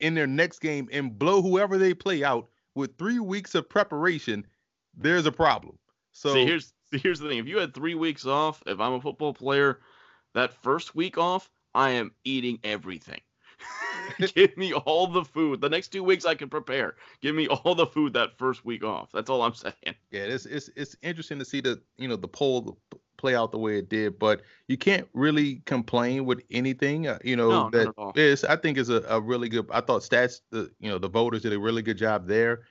in 0.00 0.14
their 0.14 0.26
next 0.26 0.60
game 0.60 0.88
and 0.92 1.18
blow 1.18 1.42
whoever 1.42 1.78
they 1.78 1.94
play 1.94 2.24
out 2.24 2.48
with 2.74 2.96
three 2.98 3.18
weeks 3.18 3.54
of 3.54 3.68
preparation, 3.68 4.46
there's 4.96 5.26
a 5.26 5.32
problem. 5.32 5.78
So 6.12 6.34
see, 6.34 6.44
here's 6.44 6.72
here's 6.90 7.20
the 7.20 7.28
thing: 7.28 7.38
if 7.38 7.46
you 7.46 7.58
had 7.58 7.74
three 7.74 7.94
weeks 7.94 8.26
off, 8.26 8.62
if 8.66 8.80
I'm 8.80 8.94
a 8.94 9.00
football 9.00 9.32
player, 9.32 9.80
that 10.34 10.52
first 10.62 10.94
week 10.94 11.18
off, 11.18 11.50
I 11.74 11.90
am 11.90 12.12
eating 12.24 12.58
everything. 12.64 13.20
Give 14.34 14.56
me 14.56 14.72
all 14.72 15.06
the 15.06 15.24
food. 15.24 15.60
The 15.60 15.68
next 15.68 15.88
two 15.88 16.02
weeks 16.02 16.24
I 16.24 16.34
can 16.34 16.48
prepare. 16.48 16.94
Give 17.20 17.34
me 17.34 17.48
all 17.48 17.74
the 17.74 17.86
food 17.86 18.12
that 18.14 18.38
first 18.38 18.64
week 18.64 18.84
off. 18.84 19.10
That's 19.12 19.30
all 19.30 19.42
I'm 19.42 19.54
saying. 19.54 19.74
Yeah, 20.10 20.22
it's 20.22 20.46
it's 20.46 20.70
it's 20.76 20.96
interesting 21.02 21.38
to 21.38 21.44
see 21.44 21.60
the 21.60 21.80
you 21.96 22.08
know 22.08 22.16
the 22.16 22.28
poll 22.28 22.78
play 23.16 23.34
out 23.34 23.52
the 23.52 23.58
way 23.58 23.78
it 23.78 23.88
did. 23.88 24.18
But 24.18 24.42
you 24.68 24.76
can't 24.76 25.06
really 25.12 25.56
complain 25.66 26.24
with 26.24 26.40
anything. 26.50 27.06
Uh, 27.06 27.18
you 27.22 27.36
know 27.36 27.68
no, 27.68 27.70
that 27.70 28.16
is 28.16 28.44
I 28.44 28.56
think 28.56 28.78
is 28.78 28.88
a, 28.88 29.02
a, 29.08 29.20
really 29.20 29.48
good. 29.48 29.66
I 29.70 29.80
thought 29.80 30.02
stats 30.02 30.40
the 30.50 30.70
you 30.80 30.88
know 30.88 30.98
the 30.98 31.08
voters 31.08 31.42
did 31.42 31.52
a 31.52 31.58
really 31.58 31.82
good 31.82 31.98
job 31.98 32.26
there. 32.26 32.62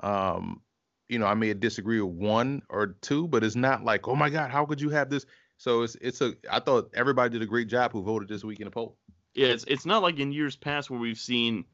Um, 0.00 0.62
you 1.08 1.18
know 1.18 1.26
I 1.26 1.34
may 1.34 1.52
disagree 1.54 2.00
with 2.00 2.14
one 2.14 2.62
or 2.70 2.96
two, 3.02 3.28
but 3.28 3.42
it's 3.42 3.56
not 3.56 3.84
like 3.84 4.06
oh 4.08 4.16
my 4.16 4.30
god 4.30 4.50
how 4.50 4.64
could 4.64 4.80
you 4.80 4.90
have 4.90 5.10
this? 5.10 5.26
So 5.56 5.82
it's 5.82 5.96
it's 6.00 6.20
a 6.20 6.34
I 6.50 6.60
thought 6.60 6.90
everybody 6.94 7.30
did 7.30 7.42
a 7.42 7.46
great 7.46 7.68
job 7.68 7.92
who 7.92 8.02
voted 8.02 8.28
this 8.28 8.44
week 8.44 8.60
in 8.60 8.66
the 8.66 8.70
poll. 8.70 8.98
Yeah, 9.34 9.48
it's 9.48 9.64
it's 9.64 9.86
not 9.86 10.02
like 10.02 10.18
in 10.18 10.32
years 10.32 10.56
past 10.56 10.90
where 10.90 11.00
we've 11.00 11.18
seen, 11.18 11.64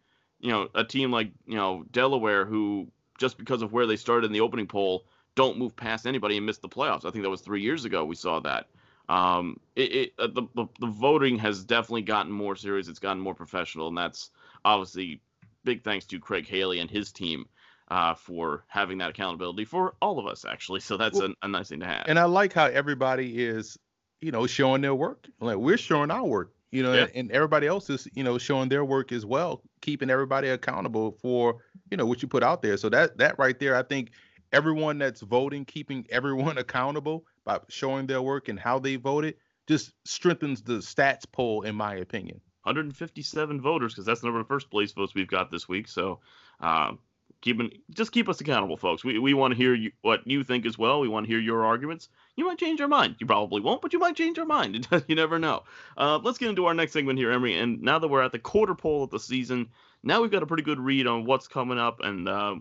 you 0.40 0.50
know, 0.50 0.68
a 0.74 0.84
team 0.84 1.10
like 1.10 1.30
you 1.46 1.56
know 1.56 1.84
Delaware 1.90 2.44
who 2.44 2.88
just 3.18 3.36
because 3.36 3.62
of 3.62 3.72
where 3.72 3.86
they 3.86 3.96
started 3.96 4.26
in 4.26 4.32
the 4.32 4.40
opening 4.40 4.66
poll 4.66 5.04
don't 5.34 5.58
move 5.58 5.76
past 5.76 6.06
anybody 6.06 6.36
and 6.36 6.46
miss 6.46 6.58
the 6.58 6.68
playoffs. 6.68 7.04
I 7.04 7.10
think 7.10 7.22
that 7.22 7.30
was 7.30 7.42
three 7.42 7.62
years 7.62 7.84
ago 7.84 8.04
we 8.04 8.16
saw 8.16 8.40
that. 8.40 8.66
Um, 9.08 9.58
it, 9.76 9.92
it 9.92 10.12
uh, 10.18 10.28
the, 10.28 10.42
the, 10.54 10.66
the 10.78 10.86
voting 10.86 11.38
has 11.38 11.64
definitely 11.64 12.02
gotten 12.02 12.32
more 12.32 12.56
serious. 12.56 12.88
It's 12.88 12.98
gotten 12.98 13.20
more 13.20 13.34
professional, 13.34 13.88
and 13.88 13.98
that's 13.98 14.30
obviously 14.64 15.20
big 15.64 15.82
thanks 15.82 16.06
to 16.06 16.18
Craig 16.18 16.46
Haley 16.46 16.78
and 16.78 16.90
his 16.90 17.12
team 17.12 17.46
uh, 17.90 18.14
for 18.14 18.64
having 18.68 18.98
that 18.98 19.10
accountability 19.10 19.64
for 19.64 19.94
all 20.00 20.18
of 20.18 20.26
us, 20.26 20.44
actually. 20.44 20.80
So 20.80 20.96
that's 20.96 21.18
well, 21.18 21.30
a, 21.42 21.46
a, 21.46 21.48
nice 21.48 21.68
thing 21.68 21.80
to 21.80 21.86
have. 21.86 22.04
And 22.06 22.18
I 22.18 22.24
like 22.24 22.52
how 22.52 22.66
everybody 22.66 23.44
is, 23.44 23.78
you 24.20 24.30
know, 24.30 24.46
showing 24.46 24.80
their 24.80 24.94
work. 24.94 25.26
Like 25.40 25.56
we're 25.56 25.76
showing 25.76 26.10
our 26.10 26.24
work, 26.24 26.52
you 26.70 26.82
know, 26.82 26.92
yeah. 26.92 27.06
and, 27.14 27.30
everybody 27.32 27.66
else 27.66 27.90
is, 27.90 28.06
you 28.14 28.22
know, 28.22 28.38
showing 28.38 28.68
their 28.68 28.84
work 28.84 29.12
as 29.12 29.26
well, 29.26 29.62
keeping 29.80 30.10
everybody 30.10 30.48
accountable 30.48 31.12
for, 31.20 31.62
you 31.90 31.96
know, 31.96 32.06
what 32.06 32.22
you 32.22 32.28
put 32.28 32.42
out 32.42 32.62
there. 32.62 32.76
So 32.76 32.88
that 32.90 33.18
that 33.18 33.38
right 33.38 33.58
there, 33.58 33.76
I 33.76 33.82
think 33.82 34.12
everyone 34.52 34.98
that's 34.98 35.20
voting, 35.20 35.64
keeping 35.64 36.06
everyone 36.10 36.58
accountable 36.58 37.24
by 37.44 37.58
showing 37.68 38.06
their 38.06 38.22
work 38.22 38.48
and 38.48 38.58
how 38.58 38.78
they 38.78 38.96
voted, 38.96 39.34
just 39.66 39.92
strengthens 40.04 40.62
the 40.62 40.74
stats 40.74 41.24
poll, 41.30 41.62
in 41.62 41.74
my 41.74 41.96
opinion. 41.96 42.40
157 42.64 43.60
voters, 43.60 43.94
because 43.94 44.04
that's 44.04 44.20
the 44.20 44.26
number 44.26 44.40
of 44.40 44.46
first 44.46 44.70
place 44.70 44.92
votes 44.92 45.14
we've 45.14 45.26
got 45.26 45.50
this 45.50 45.66
week. 45.68 45.88
So, 45.88 46.20
uh, 46.60 46.92
keeping 47.40 47.70
just 47.90 48.12
keep 48.12 48.28
us 48.28 48.40
accountable, 48.40 48.76
folks. 48.76 49.04
We 49.04 49.18
we 49.18 49.34
want 49.34 49.52
to 49.52 49.56
hear 49.56 49.74
you, 49.74 49.92
what 50.02 50.26
you 50.26 50.44
think 50.44 50.66
as 50.66 50.78
well. 50.78 51.00
We 51.00 51.08
want 51.08 51.26
to 51.26 51.32
hear 51.32 51.40
your 51.40 51.64
arguments. 51.64 52.08
You 52.36 52.46
might 52.46 52.58
change 52.58 52.78
your 52.78 52.88
mind. 52.88 53.16
You 53.18 53.26
probably 53.26 53.60
won't, 53.60 53.82
but 53.82 53.92
you 53.92 53.98
might 53.98 54.16
change 54.16 54.36
your 54.36 54.46
mind. 54.46 54.86
you 55.08 55.14
never 55.14 55.38
know. 55.38 55.64
Uh, 55.96 56.18
let's 56.22 56.38
get 56.38 56.48
into 56.48 56.66
our 56.66 56.74
next 56.74 56.92
segment 56.92 57.18
here, 57.18 57.30
Emory. 57.32 57.58
And 57.58 57.82
now 57.82 57.98
that 57.98 58.08
we're 58.08 58.22
at 58.22 58.32
the 58.32 58.38
quarter 58.38 58.74
pole 58.74 59.04
of 59.04 59.10
the 59.10 59.20
season, 59.20 59.68
now 60.02 60.22
we've 60.22 60.30
got 60.30 60.42
a 60.42 60.46
pretty 60.46 60.62
good 60.62 60.80
read 60.80 61.06
on 61.06 61.24
what's 61.24 61.48
coming 61.48 61.78
up 61.78 62.00
and 62.00 62.28
uh, 62.28 62.56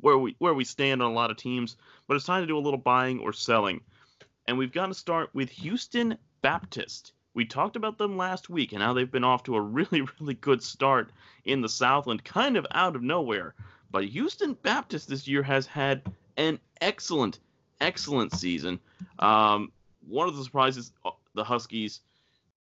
where 0.00 0.18
we 0.18 0.34
where 0.38 0.54
we 0.54 0.64
stand 0.64 1.02
on 1.02 1.10
a 1.10 1.14
lot 1.14 1.30
of 1.30 1.36
teams. 1.36 1.76
But 2.06 2.16
it's 2.16 2.26
time 2.26 2.42
to 2.42 2.46
do 2.46 2.58
a 2.58 2.60
little 2.60 2.78
buying 2.78 3.20
or 3.20 3.32
selling, 3.32 3.80
and 4.46 4.58
we've 4.58 4.72
got 4.72 4.86
to 4.86 4.94
start 4.94 5.30
with 5.34 5.50
Houston 5.50 6.18
Baptist. 6.42 7.12
We 7.34 7.46
talked 7.46 7.76
about 7.76 7.96
them 7.96 8.18
last 8.18 8.50
week 8.50 8.72
and 8.72 8.82
how 8.82 8.92
they've 8.92 9.10
been 9.10 9.24
off 9.24 9.44
to 9.44 9.56
a 9.56 9.60
really, 9.78 10.02
really 10.20 10.34
good 10.34 10.62
start 10.62 11.10
in 11.44 11.62
the 11.62 11.68
Southland, 11.68 12.24
kind 12.24 12.56
of 12.56 12.66
out 12.72 12.96
of 12.96 13.02
nowhere. 13.02 13.54
But 13.90 14.04
Houston 14.04 14.54
Baptist 14.54 15.08
this 15.08 15.28
year 15.28 15.42
has 15.42 15.66
had 15.66 16.02
an 16.36 16.58
excellent, 16.80 17.38
excellent 17.82 18.34
season. 18.34 18.80
Um, 19.18 19.72
one 20.08 20.28
of 20.28 20.36
the 20.36 20.44
surprises, 20.44 20.92
uh, 21.04 21.10
the 21.34 21.44
Huskies, 21.44 22.00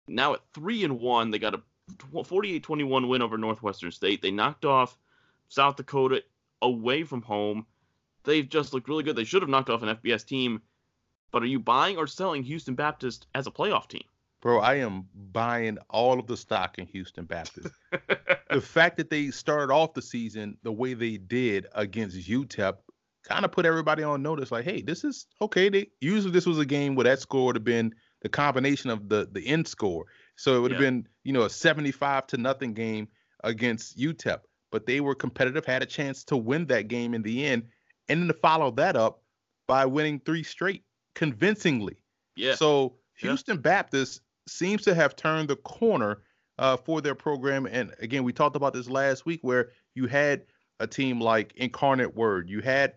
now 0.08 0.34
at 0.34 0.40
three 0.54 0.82
and 0.84 0.98
one, 1.00 1.30
they 1.30 1.38
got 1.38 1.54
a 1.54 1.62
48-21 2.12 3.08
win 3.08 3.22
over 3.22 3.38
Northwestern 3.38 3.92
State. 3.92 4.22
They 4.22 4.30
knocked 4.30 4.64
off 4.64 4.96
South 5.48 5.76
Dakota 5.76 6.22
away 6.62 7.04
from 7.04 7.22
home. 7.22 7.66
They've 8.24 8.48
just 8.48 8.72
looked 8.72 8.88
really 8.88 9.04
good. 9.04 9.16
They 9.16 9.24
should 9.24 9.42
have 9.42 9.48
knocked 9.48 9.70
off 9.70 9.82
an 9.82 9.96
FBS 9.96 10.26
team. 10.26 10.62
But 11.30 11.42
are 11.42 11.46
you 11.46 11.60
buying 11.60 11.96
or 11.96 12.06
selling 12.06 12.42
Houston 12.42 12.74
Baptist 12.74 13.26
as 13.34 13.46
a 13.46 13.50
playoff 13.50 13.88
team? 13.88 14.02
Bro, 14.40 14.60
I 14.60 14.76
am 14.76 15.06
buying 15.32 15.78
all 15.90 16.18
of 16.18 16.26
the 16.26 16.36
stock 16.36 16.78
in 16.78 16.86
Houston 16.86 17.24
Baptist. 17.24 17.74
the 18.50 18.60
fact 18.60 18.96
that 18.96 19.10
they 19.10 19.30
started 19.30 19.72
off 19.72 19.94
the 19.94 20.02
season 20.02 20.56
the 20.62 20.72
way 20.72 20.94
they 20.94 21.18
did 21.18 21.66
against 21.74 22.16
UTEP 22.16 22.76
kind 23.24 23.44
of 23.44 23.52
put 23.52 23.66
everybody 23.66 24.02
on 24.02 24.22
notice. 24.22 24.50
Like, 24.50 24.64
hey, 24.64 24.82
this 24.82 25.04
is 25.04 25.26
okay. 25.40 25.68
They 25.68 25.90
usually 26.00 26.32
this 26.32 26.46
was 26.46 26.58
a 26.58 26.64
game 26.66 26.94
where 26.94 27.04
that 27.04 27.20
score 27.20 27.46
would 27.46 27.56
have 27.56 27.64
been 27.64 27.94
the 28.22 28.28
combination 28.28 28.90
of 28.90 29.08
the 29.08 29.28
the 29.30 29.46
end 29.46 29.66
score. 29.68 30.06
So 30.36 30.56
it 30.56 30.60
would 30.60 30.72
have 30.72 30.80
Yeah. 30.80 30.86
been, 30.88 31.08
you 31.24 31.32
know, 31.32 31.42
a 31.42 31.50
75 31.50 32.26
to 32.28 32.36
nothing 32.38 32.72
game 32.74 33.08
against 33.44 33.98
UTEP. 33.98 34.40
But 34.72 34.86
they 34.86 35.00
were 35.00 35.14
competitive, 35.14 35.64
had 35.66 35.82
a 35.82 35.86
chance 35.86 36.24
to 36.24 36.36
win 36.36 36.66
that 36.66 36.88
game 36.88 37.12
in 37.14 37.22
the 37.22 37.44
end, 37.44 37.64
and 38.08 38.20
then 38.22 38.28
to 38.28 38.34
follow 38.34 38.70
that 38.72 38.96
up 38.96 39.22
by 39.66 39.84
winning 39.84 40.20
three 40.20 40.42
straight 40.42 40.84
convincingly. 41.14 41.96
Yeah. 42.36 42.54
So 42.54 42.96
Yeah. 43.22 43.28
Houston 43.30 43.58
Baptist 43.58 44.22
seems 44.48 44.82
to 44.82 44.94
have 44.94 45.14
turned 45.16 45.48
the 45.50 45.56
corner 45.56 46.22
uh, 46.58 46.76
for 46.76 47.00
their 47.00 47.14
program. 47.14 47.66
And 47.66 47.94
again, 48.00 48.22
we 48.24 48.32
talked 48.32 48.56
about 48.56 48.72
this 48.72 48.88
last 48.88 49.24
week 49.26 49.40
where 49.42 49.70
you 49.94 50.06
had 50.06 50.44
a 50.78 50.86
team 50.86 51.20
like 51.20 51.52
Incarnate 51.56 52.14
Word, 52.14 52.48
you 52.48 52.60
had 52.60 52.94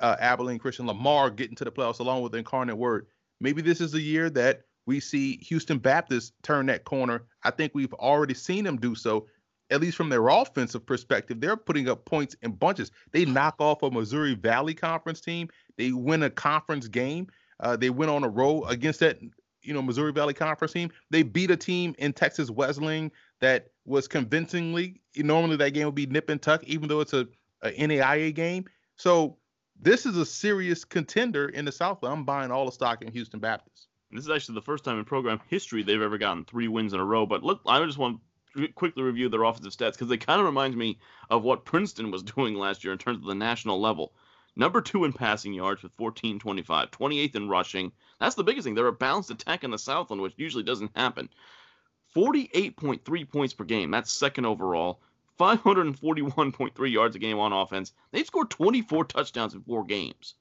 uh, 0.00 0.16
Abilene 0.20 0.58
Christian 0.58 0.86
Lamar 0.86 1.30
getting 1.30 1.56
to 1.56 1.64
the 1.64 1.72
playoffs 1.72 2.00
along 2.00 2.22
with 2.22 2.32
the 2.32 2.38
Incarnate 2.38 2.76
Word. 2.76 3.06
Maybe 3.40 3.62
this 3.62 3.80
is 3.80 3.94
a 3.94 4.00
year 4.00 4.30
that 4.30 4.62
we 4.86 5.00
see 5.00 5.36
Houston 5.38 5.78
Baptist 5.78 6.32
turn 6.42 6.66
that 6.66 6.84
corner. 6.84 7.24
I 7.42 7.50
think 7.50 7.74
we've 7.74 7.92
already 7.94 8.34
seen 8.34 8.64
them 8.64 8.78
do 8.78 8.94
so. 8.94 9.26
At 9.70 9.82
least 9.82 9.98
from 9.98 10.08
their 10.08 10.28
offensive 10.28 10.86
perspective, 10.86 11.40
they're 11.40 11.56
putting 11.56 11.90
up 11.90 12.06
points 12.06 12.34
in 12.40 12.52
bunches. 12.52 12.90
They 13.12 13.26
knock 13.26 13.56
off 13.58 13.82
a 13.82 13.90
Missouri 13.90 14.34
Valley 14.34 14.72
Conference 14.72 15.20
team. 15.20 15.50
They 15.76 15.92
win 15.92 16.22
a 16.22 16.30
conference 16.30 16.88
game. 16.88 17.26
Uh, 17.60 17.76
they 17.76 17.90
went 17.90 18.10
on 18.10 18.24
a 18.24 18.28
roll 18.28 18.64
against 18.66 19.00
that, 19.00 19.18
you 19.62 19.74
know, 19.74 19.82
Missouri 19.82 20.12
Valley 20.12 20.32
Conference 20.32 20.72
team. 20.72 20.90
They 21.10 21.22
beat 21.22 21.50
a 21.50 21.56
team 21.56 21.94
in 21.98 22.14
Texas 22.14 22.50
Wesleyan 22.50 23.12
that 23.40 23.68
was 23.84 24.08
convincingly. 24.08 25.02
Normally 25.16 25.56
that 25.56 25.74
game 25.74 25.84
would 25.84 25.94
be 25.94 26.06
nip 26.06 26.30
and 26.30 26.40
tuck, 26.40 26.64
even 26.64 26.88
though 26.88 27.00
it's 27.00 27.12
a, 27.12 27.28
a 27.60 27.70
NAIA 27.72 28.34
game. 28.34 28.64
So 28.96 29.36
this 29.80 30.06
is 30.06 30.16
a 30.16 30.26
serious 30.26 30.84
contender 30.84 31.48
in 31.48 31.64
the 31.64 31.72
South. 31.72 31.98
I'm 32.02 32.24
buying 32.24 32.50
all 32.50 32.66
the 32.66 32.72
stock 32.72 33.02
in 33.02 33.12
Houston 33.12 33.40
Baptist. 33.40 33.88
This 34.10 34.24
is 34.24 34.30
actually 34.30 34.56
the 34.56 34.62
first 34.62 34.84
time 34.84 34.98
in 34.98 35.04
program 35.04 35.40
history 35.48 35.82
they've 35.82 36.00
ever 36.00 36.18
gotten 36.18 36.44
three 36.44 36.68
wins 36.68 36.94
in 36.94 37.00
a 37.00 37.04
row. 37.04 37.26
But 37.26 37.42
look, 37.42 37.60
I 37.66 37.84
just 37.84 37.98
want 37.98 38.20
to 38.56 38.68
quickly 38.68 39.02
review 39.02 39.28
their 39.28 39.44
offensive 39.44 39.72
stats 39.72 39.92
because 39.92 40.08
they 40.08 40.16
kind 40.16 40.40
of 40.40 40.46
reminds 40.46 40.76
me 40.76 40.98
of 41.30 41.42
what 41.42 41.64
Princeton 41.64 42.10
was 42.10 42.22
doing 42.36 42.54
last 42.54 42.82
year 42.84 42.92
in 42.92 42.98
terms 42.98 43.18
of 43.18 43.24
the 43.24 43.34
national 43.34 43.80
level. 43.80 44.12
Number 44.56 44.80
two 44.80 45.04
in 45.04 45.12
passing 45.12 45.52
yards 45.52 45.82
with 45.82 45.92
1425, 45.96 46.90
28th 46.90 47.36
in 47.36 47.48
rushing. 47.48 47.92
That's 48.18 48.34
the 48.34 48.42
biggest 48.42 48.64
thing. 48.64 48.74
They're 48.74 48.88
a 48.88 48.92
balanced 48.92 49.30
attack 49.30 49.62
in 49.62 49.70
the 49.70 49.78
Southland, 49.78 50.20
which 50.20 50.34
usually 50.36 50.64
doesn't 50.64 50.96
happen. 50.96 51.28
48.3 52.16 53.28
points 53.30 53.54
per 53.54 53.64
game. 53.64 53.92
That's 53.92 54.10
second 54.12 54.46
overall. 54.46 55.00
541.3 55.38 56.90
yards 56.90 57.16
a 57.16 57.18
game 57.18 57.38
on 57.38 57.52
offense. 57.52 57.92
They've 58.10 58.26
scored 58.26 58.50
24 58.50 59.04
touchdowns 59.04 59.54
in 59.54 59.62
four 59.62 59.84
games. 59.84 60.34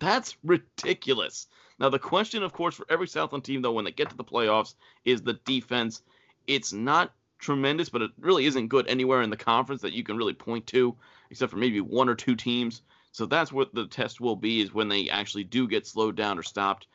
That's 0.00 0.36
ridiculous. 0.42 1.46
Now, 1.78 1.88
the 1.88 1.98
question, 1.98 2.42
of 2.42 2.52
course, 2.52 2.74
for 2.74 2.86
every 2.88 3.06
Southland 3.06 3.44
team, 3.44 3.62
though, 3.62 3.72
when 3.72 3.84
they 3.84 3.92
get 3.92 4.10
to 4.10 4.16
the 4.16 4.24
playoffs, 4.24 4.74
is 5.04 5.22
the 5.22 5.34
defense. 5.44 6.02
It's 6.46 6.72
not 6.72 7.12
tremendous, 7.38 7.88
but 7.88 8.02
it 8.02 8.10
really 8.18 8.46
isn't 8.46 8.68
good 8.68 8.86
anywhere 8.88 9.22
in 9.22 9.30
the 9.30 9.36
conference 9.36 9.82
that 9.82 9.92
you 9.92 10.02
can 10.02 10.16
really 10.16 10.34
point 10.34 10.66
to, 10.68 10.96
except 11.30 11.50
for 11.50 11.58
maybe 11.58 11.80
one 11.80 12.08
or 12.08 12.14
two 12.14 12.34
teams. 12.34 12.82
So 13.12 13.26
that's 13.26 13.52
what 13.52 13.74
the 13.74 13.86
test 13.86 14.20
will 14.20 14.36
be, 14.36 14.60
is 14.60 14.74
when 14.74 14.88
they 14.88 15.10
actually 15.10 15.44
do 15.44 15.68
get 15.68 15.86
slowed 15.86 16.16
down 16.16 16.38
or 16.38 16.42
stopped. 16.42 16.86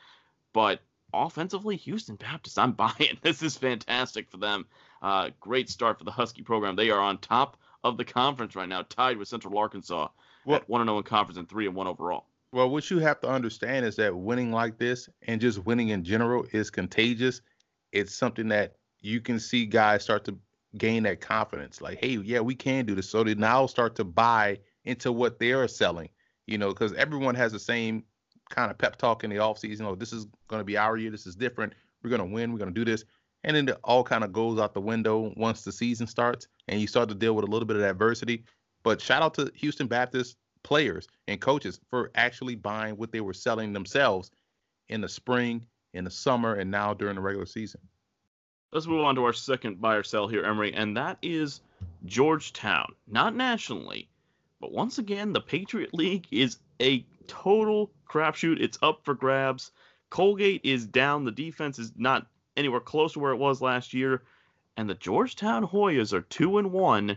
But 0.52 0.80
offensively, 1.12 1.76
Houston 1.76 2.16
Baptist, 2.16 2.58
I'm 2.58 2.72
buying. 2.72 3.18
This 3.22 3.42
is 3.42 3.56
fantastic 3.56 4.30
for 4.30 4.36
them. 4.36 4.66
Uh, 5.02 5.30
great 5.40 5.68
start 5.68 5.98
for 5.98 6.04
the 6.04 6.10
Husky 6.10 6.42
program. 6.42 6.76
They 6.76 6.90
are 6.90 7.00
on 7.00 7.18
top 7.18 7.56
of 7.84 7.96
the 7.96 8.04
conference 8.04 8.56
right 8.56 8.68
now, 8.68 8.82
tied 8.82 9.16
with 9.16 9.28
Central 9.28 9.56
Arkansas 9.58 10.08
Well- 10.44 10.56
at 10.56 10.68
1 10.68 10.86
0 10.86 10.98
in 10.98 11.04
conference 11.04 11.38
and 11.38 11.48
3 11.48 11.66
and 11.66 11.74
1 11.74 11.86
overall. 11.86 12.26
Well, 12.52 12.70
what 12.70 12.90
you 12.90 12.98
have 13.00 13.20
to 13.20 13.28
understand 13.28 13.84
is 13.84 13.96
that 13.96 14.16
winning 14.16 14.52
like 14.52 14.78
this 14.78 15.08
and 15.22 15.40
just 15.40 15.64
winning 15.64 15.90
in 15.90 16.04
general 16.04 16.46
is 16.52 16.70
contagious. 16.70 17.42
It's 17.92 18.14
something 18.14 18.48
that 18.48 18.76
you 19.00 19.20
can 19.20 19.38
see 19.38 19.66
guys 19.66 20.04
start 20.04 20.24
to 20.24 20.38
gain 20.78 21.02
that 21.04 21.20
confidence. 21.20 21.80
Like, 21.80 21.98
hey, 21.98 22.18
yeah, 22.18 22.40
we 22.40 22.54
can 22.54 22.86
do 22.86 22.94
this. 22.94 23.08
So 23.08 23.24
they 23.24 23.34
now 23.34 23.66
start 23.66 23.94
to 23.96 24.04
buy 24.04 24.58
into 24.84 25.12
what 25.12 25.38
they're 25.38 25.68
selling, 25.68 26.08
you 26.46 26.58
know, 26.58 26.68
because 26.68 26.92
everyone 26.94 27.34
has 27.34 27.52
the 27.52 27.58
same 27.58 28.04
kind 28.48 28.70
of 28.70 28.78
pep 28.78 28.96
talk 28.96 29.24
in 29.24 29.30
the 29.30 29.36
offseason. 29.36 29.82
Oh, 29.82 29.94
this 29.94 30.12
is 30.12 30.26
going 30.48 30.60
to 30.60 30.64
be 30.64 30.76
our 30.76 30.96
year. 30.96 31.10
This 31.10 31.26
is 31.26 31.34
different. 31.34 31.72
We're 32.02 32.10
going 32.10 32.26
to 32.26 32.34
win. 32.34 32.52
We're 32.52 32.58
going 32.58 32.72
to 32.72 32.84
do 32.84 32.84
this. 32.84 33.04
And 33.46 33.56
then 33.56 33.68
it 33.68 33.78
all 33.84 34.02
kind 34.02 34.24
of 34.24 34.32
goes 34.32 34.58
out 34.58 34.74
the 34.74 34.80
window 34.80 35.32
once 35.36 35.62
the 35.62 35.72
season 35.72 36.06
starts 36.06 36.48
and 36.68 36.80
you 36.80 36.86
start 36.86 37.08
to 37.08 37.14
deal 37.14 37.34
with 37.34 37.44
a 37.44 37.50
little 37.50 37.66
bit 37.66 37.76
of 37.76 37.82
adversity. 37.82 38.44
But 38.82 39.00
shout 39.00 39.22
out 39.22 39.34
to 39.34 39.50
Houston 39.54 39.86
Baptist 39.86 40.36
players 40.64 41.06
and 41.28 41.40
coaches 41.40 41.80
for 41.88 42.10
actually 42.16 42.56
buying 42.56 42.96
what 42.96 43.12
they 43.12 43.20
were 43.20 43.32
selling 43.32 43.72
themselves 43.72 44.32
in 44.88 45.00
the 45.00 45.08
spring, 45.08 45.64
in 45.94 46.04
the 46.04 46.10
summer, 46.10 46.54
and 46.54 46.70
now 46.70 46.92
during 46.92 47.14
the 47.14 47.20
regular 47.20 47.46
season. 47.46 47.80
Let's 48.72 48.88
move 48.88 49.04
on 49.04 49.14
to 49.14 49.24
our 49.24 49.32
second 49.32 49.80
buy 49.80 49.94
or 49.94 50.02
sell 50.02 50.26
here, 50.26 50.44
Emory, 50.44 50.74
and 50.74 50.96
that 50.96 51.18
is 51.22 51.60
Georgetown. 52.04 52.92
Not 53.06 53.36
nationally, 53.36 54.08
but 54.60 54.72
once 54.72 54.98
again, 54.98 55.32
the 55.32 55.40
Patriot 55.40 55.94
League 55.94 56.26
is 56.32 56.58
a 56.82 57.06
total 57.28 57.92
crapshoot. 58.10 58.60
It's 58.60 58.78
up 58.82 59.04
for 59.04 59.14
grabs. 59.14 59.70
Colgate 60.10 60.60
is 60.64 60.84
down. 60.84 61.24
The 61.24 61.30
defense 61.30 61.78
is 61.78 61.92
not 61.96 62.26
anywhere 62.56 62.80
close 62.80 63.12
to 63.14 63.18
where 63.18 63.32
it 63.32 63.38
was 63.38 63.60
last 63.60 63.94
year, 63.94 64.22
and 64.76 64.88
the 64.88 64.94
Georgetown 64.94 65.66
Hoyas 65.66 66.12
are 66.12 66.22
two 66.22 66.58
and 66.58 66.72
one, 66.72 67.16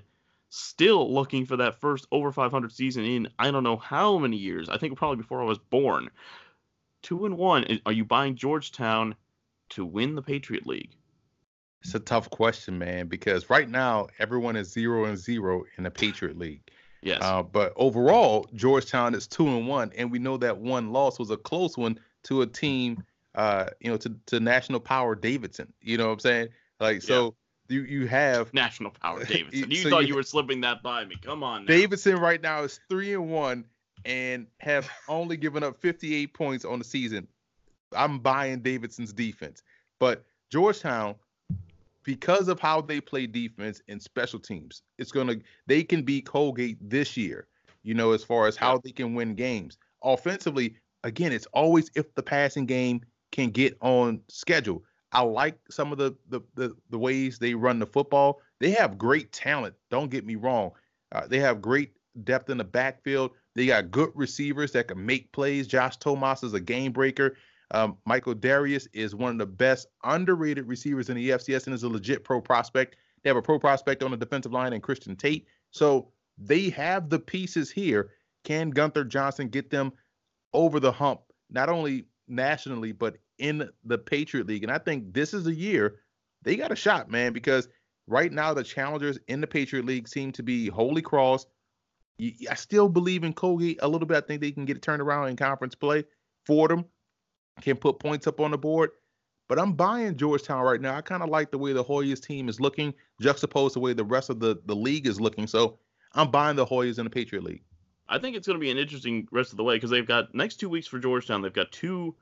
still 0.50 1.14
looking 1.14 1.46
for 1.46 1.58
that 1.58 1.80
first 1.80 2.08
over 2.12 2.32
500 2.32 2.72
season 2.72 3.06
in 3.06 3.30
I 3.38 3.52
don't 3.52 3.64
know 3.64 3.78
how 3.78 4.18
many 4.18 4.38
years. 4.38 4.70
I 4.70 4.78
think 4.78 4.98
probably 4.98 5.18
before 5.18 5.42
I 5.42 5.46
was 5.46 5.60
born. 5.60 6.10
Two 7.02 7.26
and 7.26 7.38
one. 7.38 7.80
Are 7.86 7.92
you 7.92 8.04
buying 8.04 8.36
Georgetown 8.36 9.16
to 9.70 9.86
win 9.86 10.16
the 10.16 10.22
Patriot 10.22 10.68
League? 10.68 10.96
It's 11.82 11.96
a 11.96 12.00
tough 12.00 12.30
question, 12.30 12.78
man, 12.78 13.08
because 13.08 13.50
right 13.50 13.70
now 13.70 14.08
everyone 14.20 14.58
is 14.58 14.70
zero 14.70 15.06
and 15.06 15.18
zero 15.18 15.64
in 15.78 15.86
the 15.86 15.92
Patriot 15.92 16.38
League. 16.38 16.62
Yes. 17.02 17.20
Uh, 17.22 17.42
but 17.42 17.72
overall, 17.78 18.50
Georgetown 18.54 19.16
is 19.16 19.28
two 19.28 19.48
and 19.48 19.68
one, 19.68 19.92
and 19.98 20.12
we 20.12 20.20
know 20.20 20.36
that 20.38 20.58
one 20.58 20.92
loss 20.92 21.18
was 21.18 21.30
a 21.30 21.38
close 21.38 21.78
one 21.78 21.98
to 22.24 22.42
a 22.42 22.48
team, 22.48 23.02
uh, 23.36 23.66
you 23.80 23.90
know, 23.92 23.98
to, 23.98 24.16
to 24.28 24.40
national 24.40 24.80
power 24.80 25.16
Davidson. 25.16 25.72
You 25.82 25.98
know 25.98 26.08
what 26.08 26.14
I'm 26.14 26.20
saying? 26.20 26.48
Like, 26.80 27.02
so 27.02 27.36
you 27.68 27.82
you 27.84 28.08
have 28.08 28.54
National 28.54 28.92
Power 28.92 29.24
Davidson. 29.26 29.70
You 29.70 29.78
So 29.78 29.90
thought 29.90 30.02
you- 30.04 30.10
you 30.10 30.16
were 30.16 30.24
slipping 30.24 30.62
that 30.62 30.82
by 30.82 31.06
me. 31.06 31.16
Come 31.22 31.44
on. 31.44 31.66
Now. 31.66 31.68
Davidson 31.74 32.16
right 32.18 32.42
now 32.42 32.64
is 32.64 32.80
three 32.90 33.14
and 33.14 33.30
one 33.32 33.66
and 34.06 34.48
have 34.60 34.90
only 35.08 35.38
given 35.38 35.62
up 35.64 35.80
58 35.82 36.34
points 36.34 36.66
on 36.66 36.80
the 36.80 36.86
season. 36.86 37.28
I'm 37.96 38.20
buying 38.20 38.60
Davidson's 38.62 39.12
defense, 39.14 39.62
but 40.00 40.24
Georgetown, 40.52 41.16
because 42.04 42.48
of 42.48 42.60
how 42.60 42.82
they 42.82 43.02
play 43.02 43.28
defense 43.28 43.82
and 43.88 44.02
special 44.02 44.40
teams, 44.40 44.82
it's 44.98 45.12
gonna 45.12 45.36
they 45.68 45.84
can 45.84 46.04
beat 46.04 46.26
Colgate 46.26 46.78
this 46.88 47.18
year. 47.18 47.48
You 47.84 47.94
know, 47.94 48.12
as 48.12 48.24
far 48.24 48.48
as 48.48 48.56
how 48.56 48.78
they 48.78 48.92
can 48.92 49.16
win 49.16 49.36
games 49.36 49.78
offensively. 50.04 50.76
Again, 51.06 51.32
it's 51.32 51.46
always 51.54 51.90
if 51.96 52.14
the 52.16 52.24
passing 52.24 52.66
game 52.66 53.02
can 53.32 53.50
get 53.50 53.78
on 53.82 54.22
schedule. 54.28 54.84
I 55.12 55.22
like 55.22 55.58
some 55.70 55.92
of 55.92 55.98
the 55.98 56.16
the 56.30 56.42
the, 56.56 56.76
the 56.90 57.00
ways 57.00 57.40
they 57.40 57.54
run 57.54 57.80
the 57.80 57.86
football. 57.86 58.42
They 58.60 58.72
have 58.72 58.98
great 58.98 59.32
talent. 59.32 59.76
Don't 59.90 60.12
get 60.12 60.26
me 60.26 60.36
wrong. 60.36 60.72
Uh, 61.12 61.28
they 61.28 61.40
have 61.40 61.62
great 61.62 61.94
depth 62.24 62.50
in 62.50 62.58
the 62.58 62.64
backfield. 62.64 63.32
They 63.56 63.66
got 63.66 63.92
good 63.92 64.12
receivers 64.14 64.72
that 64.74 64.88
can 64.88 65.04
make 65.04 65.32
plays. 65.32 65.68
Josh 65.68 65.98
Tomas 65.98 66.44
is 66.44 66.54
a 66.54 66.60
game 66.60 66.92
breaker. 66.92 67.36
Um, 67.72 67.98
Michael 68.06 68.34
Dereus 68.34 68.88
is 68.94 69.16
one 69.16 69.32
of 69.32 69.38
the 69.38 69.46
best 69.46 69.88
underrated 70.04 70.68
receivers 70.68 71.10
in 71.10 71.16
the 71.16 71.30
FCS 71.30 71.66
and 71.66 71.74
is 71.74 71.84
a 71.84 71.90
legit 71.90 72.24
pro 72.24 72.42
prospect. 72.42 72.96
They 73.24 73.30
have 73.30 73.38
a 73.38 73.42
pro 73.42 73.60
prospect 73.60 74.02
on 74.04 74.12
the 74.12 74.18
defensive 74.18 74.54
line 74.54 74.74
and 74.74 74.82
Christian 74.82 75.16
Tate. 75.16 75.46
So 75.72 76.12
they 76.38 76.70
have 76.70 77.10
the 77.10 77.20
pieces 77.20 77.70
here. 77.70 78.12
Can 78.44 78.70
Gunther 78.70 79.04
Johnson 79.06 79.50
get 79.50 79.70
them 79.70 79.92
over 80.54 80.80
the 80.80 80.92
hump, 80.92 81.22
not 81.50 81.70
only 81.70 82.06
nationally, 82.30 82.92
but 82.92 83.18
in 83.38 83.70
the 83.84 83.98
Patriot 83.98 84.48
League? 84.48 84.64
And 84.64 84.72
I 84.72 84.78
think 84.78 85.14
this 85.14 85.34
is 85.34 85.48
a 85.48 85.54
year 85.54 86.00
they 86.44 86.56
got 86.56 86.72
a 86.72 86.76
shot, 86.76 87.10
man, 87.10 87.34
because 87.34 87.68
right 88.08 88.32
now 88.32 88.54
the 88.54 88.64
challengers 88.64 89.20
in 89.28 89.42
the 89.42 89.48
Patriot 89.48 89.86
League 89.86 90.08
seem 90.08 90.32
to 90.34 90.44
be 90.44 90.68
Holy 90.68 91.02
Cross. 91.02 91.46
I 92.50 92.56
still 92.56 92.90
believe 92.90 93.24
in 93.24 93.34
Colgate 93.34 93.80
a 93.82 93.88
little 93.88 94.08
bit. 94.08 94.18
I 94.18 94.22
think 94.22 94.42
they 94.42 94.52
can 94.52 94.66
get 94.66 94.78
it 94.78 94.84
turned 94.84 95.02
around 95.02 95.30
in 95.30 95.36
conference 95.36 95.76
play. 95.76 96.04
Fordham 96.46 96.86
can 97.62 97.78
put 97.78 98.00
points 98.00 98.28
up 98.28 98.40
on 98.40 98.52
the 98.52 98.58
board. 98.58 98.92
But 99.48 99.58
I'm 99.58 99.74
buying 99.74 100.16
Georgetown 100.16 100.64
right 100.64 100.80
now. 100.80 100.96
I 100.96 101.02
kind 101.02 101.24
of 101.24 101.30
like 101.30 101.50
the 101.50 101.58
way 101.58 101.74
the 101.74 101.84
Hoyas 101.84 102.22
team 102.22 102.50
is 102.50 102.60
looking, 102.60 102.94
juxtaposed 103.20 103.76
the 103.76 103.80
way 103.80 103.94
the 103.94 104.04
rest 104.04 104.30
of 104.30 104.40
the, 104.40 104.62
the 104.66 104.76
league 104.76 105.08
is 105.08 105.20
looking. 105.20 105.48
So 105.48 105.80
I'm 106.14 106.30
buying 106.30 106.56
the 106.56 106.66
Hoyas 106.66 107.00
in 107.00 107.06
the 107.06 107.10
Patriot 107.10 107.44
League. 107.44 107.64
I 108.10 108.18
think 108.18 108.36
it's 108.36 108.48
going 108.48 108.60
to 108.60 108.64
be 108.64 108.72
an 108.72 108.78
interesting 108.78 109.28
rest 109.32 109.52
of 109.52 109.58
the 109.58 109.64
way 109.64 109.76
because 109.76 109.92
they've 109.92 110.06
got 110.06 110.34
next 110.34 110.56
two 110.56 110.68
weeks 110.68 110.88
for 110.88 110.98
Georgetown. 111.00 111.42
They've 111.42 111.54
got 111.54 111.72
two 111.72 112.16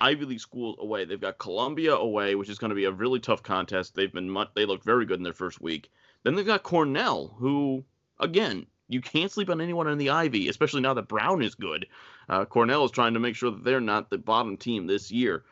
Ivy 0.00 0.24
League 0.24 0.40
schools 0.40 0.76
away. 0.78 1.04
They've 1.04 1.20
got 1.20 1.38
Columbia 1.38 1.94
away, 1.94 2.36
which 2.36 2.48
is 2.48 2.58
going 2.58 2.70
to 2.70 2.76
be 2.76 2.84
a 2.84 2.92
really 2.92 3.18
tough 3.20 3.42
contest. 3.42 3.94
They've 3.94 4.12
been 4.12 4.30
mu- 4.30 4.44
they 4.54 4.64
looked 4.64 4.84
very 4.84 5.06
good 5.06 5.18
in 5.18 5.24
their 5.24 5.32
first 5.32 5.60
week. 5.60 5.90
Then 6.22 6.36
they've 6.36 6.46
got 6.46 6.62
Cornell, 6.62 7.34
who 7.38 7.84
again 8.20 8.66
you 8.88 9.00
can't 9.00 9.30
sleep 9.30 9.50
on 9.50 9.60
anyone 9.60 9.88
in 9.88 9.98
the 9.98 10.10
Ivy, 10.10 10.48
especially 10.48 10.82
now 10.82 10.94
that 10.94 11.08
Brown 11.08 11.42
is 11.42 11.54
good. 11.54 11.86
Uh, 12.28 12.44
Cornell 12.44 12.84
is 12.84 12.90
trying 12.90 13.14
to 13.14 13.20
make 13.20 13.34
sure 13.34 13.50
that 13.50 13.64
they're 13.64 13.80
not 13.80 14.10
the 14.10 14.18
bottom 14.18 14.56
team 14.56 14.86
this 14.86 15.10
year, 15.10 15.44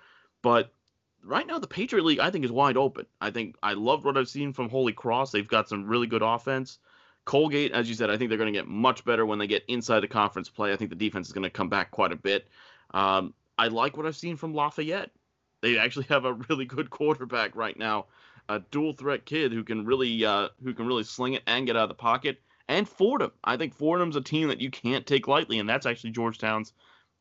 but 0.42 0.72
right 1.24 1.46
now 1.46 1.58
the 1.58 1.66
Patriot 1.66 2.04
League 2.04 2.20
I 2.20 2.30
think 2.30 2.44
is 2.44 2.52
wide 2.52 2.76
open. 2.76 3.06
I 3.20 3.30
think 3.30 3.56
I 3.62 3.72
love 3.72 4.04
what 4.04 4.16
I've 4.16 4.28
seen 4.28 4.52
from 4.52 4.68
Holy 4.68 4.92
Cross. 4.92 5.32
They've 5.32 5.46
got 5.46 5.68
some 5.68 5.86
really 5.86 6.06
good 6.06 6.22
offense. 6.22 6.78
Colgate, 7.24 7.72
as 7.72 7.88
you 7.88 7.94
said, 7.94 8.10
I 8.10 8.16
think 8.16 8.28
they're 8.28 8.38
going 8.38 8.52
to 8.52 8.58
get 8.58 8.68
much 8.68 9.04
better 9.04 9.24
when 9.24 9.38
they 9.38 9.46
get 9.46 9.64
inside 9.68 10.00
the 10.00 10.08
conference 10.08 10.48
play. 10.48 10.72
I 10.72 10.76
think 10.76 10.90
the 10.90 10.96
defense 10.96 11.28
is 11.28 11.32
going 11.32 11.44
to 11.44 11.50
come 11.50 11.68
back 11.68 11.90
quite 11.90 12.12
a 12.12 12.16
bit. 12.16 12.48
Um, 12.92 13.34
I 13.58 13.68
like 13.68 13.96
what 13.96 14.06
I've 14.06 14.16
seen 14.16 14.36
from 14.36 14.54
Lafayette. 14.54 15.10
They 15.60 15.78
actually 15.78 16.06
have 16.08 16.24
a 16.24 16.34
really 16.48 16.64
good 16.64 16.90
quarterback 16.90 17.54
right 17.54 17.78
now, 17.78 18.06
a 18.48 18.58
dual 18.58 18.92
threat 18.92 19.24
kid 19.24 19.52
who 19.52 19.62
can 19.62 19.84
really 19.84 20.24
uh, 20.24 20.48
who 20.62 20.74
can 20.74 20.86
really 20.86 21.04
sling 21.04 21.34
it 21.34 21.42
and 21.46 21.66
get 21.66 21.76
out 21.76 21.84
of 21.84 21.88
the 21.88 21.94
pocket. 21.94 22.40
And 22.68 22.88
Fordham, 22.88 23.32
I 23.44 23.56
think 23.56 23.74
Fordham's 23.74 24.16
a 24.16 24.20
team 24.20 24.48
that 24.48 24.60
you 24.60 24.70
can't 24.70 25.06
take 25.06 25.28
lightly, 25.28 25.58
and 25.58 25.68
that's 25.68 25.86
actually 25.86 26.10
Georgetown's 26.10 26.72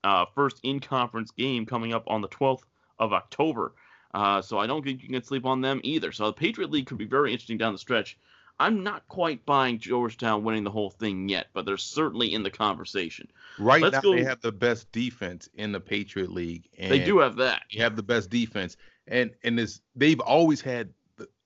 uh, 0.03 0.25
first 0.33 0.59
in 0.63 0.79
conference 0.79 1.31
game 1.31 1.65
coming 1.65 1.93
up 1.93 2.03
on 2.07 2.21
the 2.21 2.27
12th 2.29 2.63
of 2.99 3.13
October. 3.13 3.73
Uh, 4.13 4.41
so 4.41 4.57
I 4.57 4.67
don't 4.67 4.83
think 4.83 5.03
you 5.03 5.09
can 5.09 5.23
sleep 5.23 5.45
on 5.45 5.61
them 5.61 5.79
either. 5.83 6.11
So 6.11 6.27
the 6.27 6.33
Patriot 6.33 6.71
League 6.71 6.85
could 6.85 6.97
be 6.97 7.05
very 7.05 7.31
interesting 7.31 7.57
down 7.57 7.73
the 7.73 7.79
stretch. 7.79 8.17
I'm 8.59 8.83
not 8.83 9.07
quite 9.07 9.45
buying 9.45 9.79
Georgetown 9.79 10.43
winning 10.43 10.63
the 10.63 10.71
whole 10.71 10.89
thing 10.89 11.29
yet, 11.29 11.47
but 11.53 11.65
they're 11.65 11.77
certainly 11.77 12.33
in 12.33 12.43
the 12.43 12.51
conversation. 12.51 13.27
Right 13.57 13.81
Let's 13.81 13.93
now, 13.95 14.01
go. 14.01 14.15
they 14.15 14.23
have 14.23 14.41
the 14.41 14.51
best 14.51 14.91
defense 14.91 15.49
in 15.55 15.71
the 15.71 15.79
Patriot 15.79 16.31
League. 16.31 16.69
they 16.77 17.03
do 17.03 17.19
have 17.19 17.37
that. 17.37 17.63
You 17.69 17.81
have 17.81 17.95
the 17.95 18.03
best 18.03 18.29
defense, 18.29 18.77
and 19.07 19.31
and 19.43 19.57
this 19.57 19.81
they've 19.95 20.19
always 20.19 20.61
had 20.61 20.93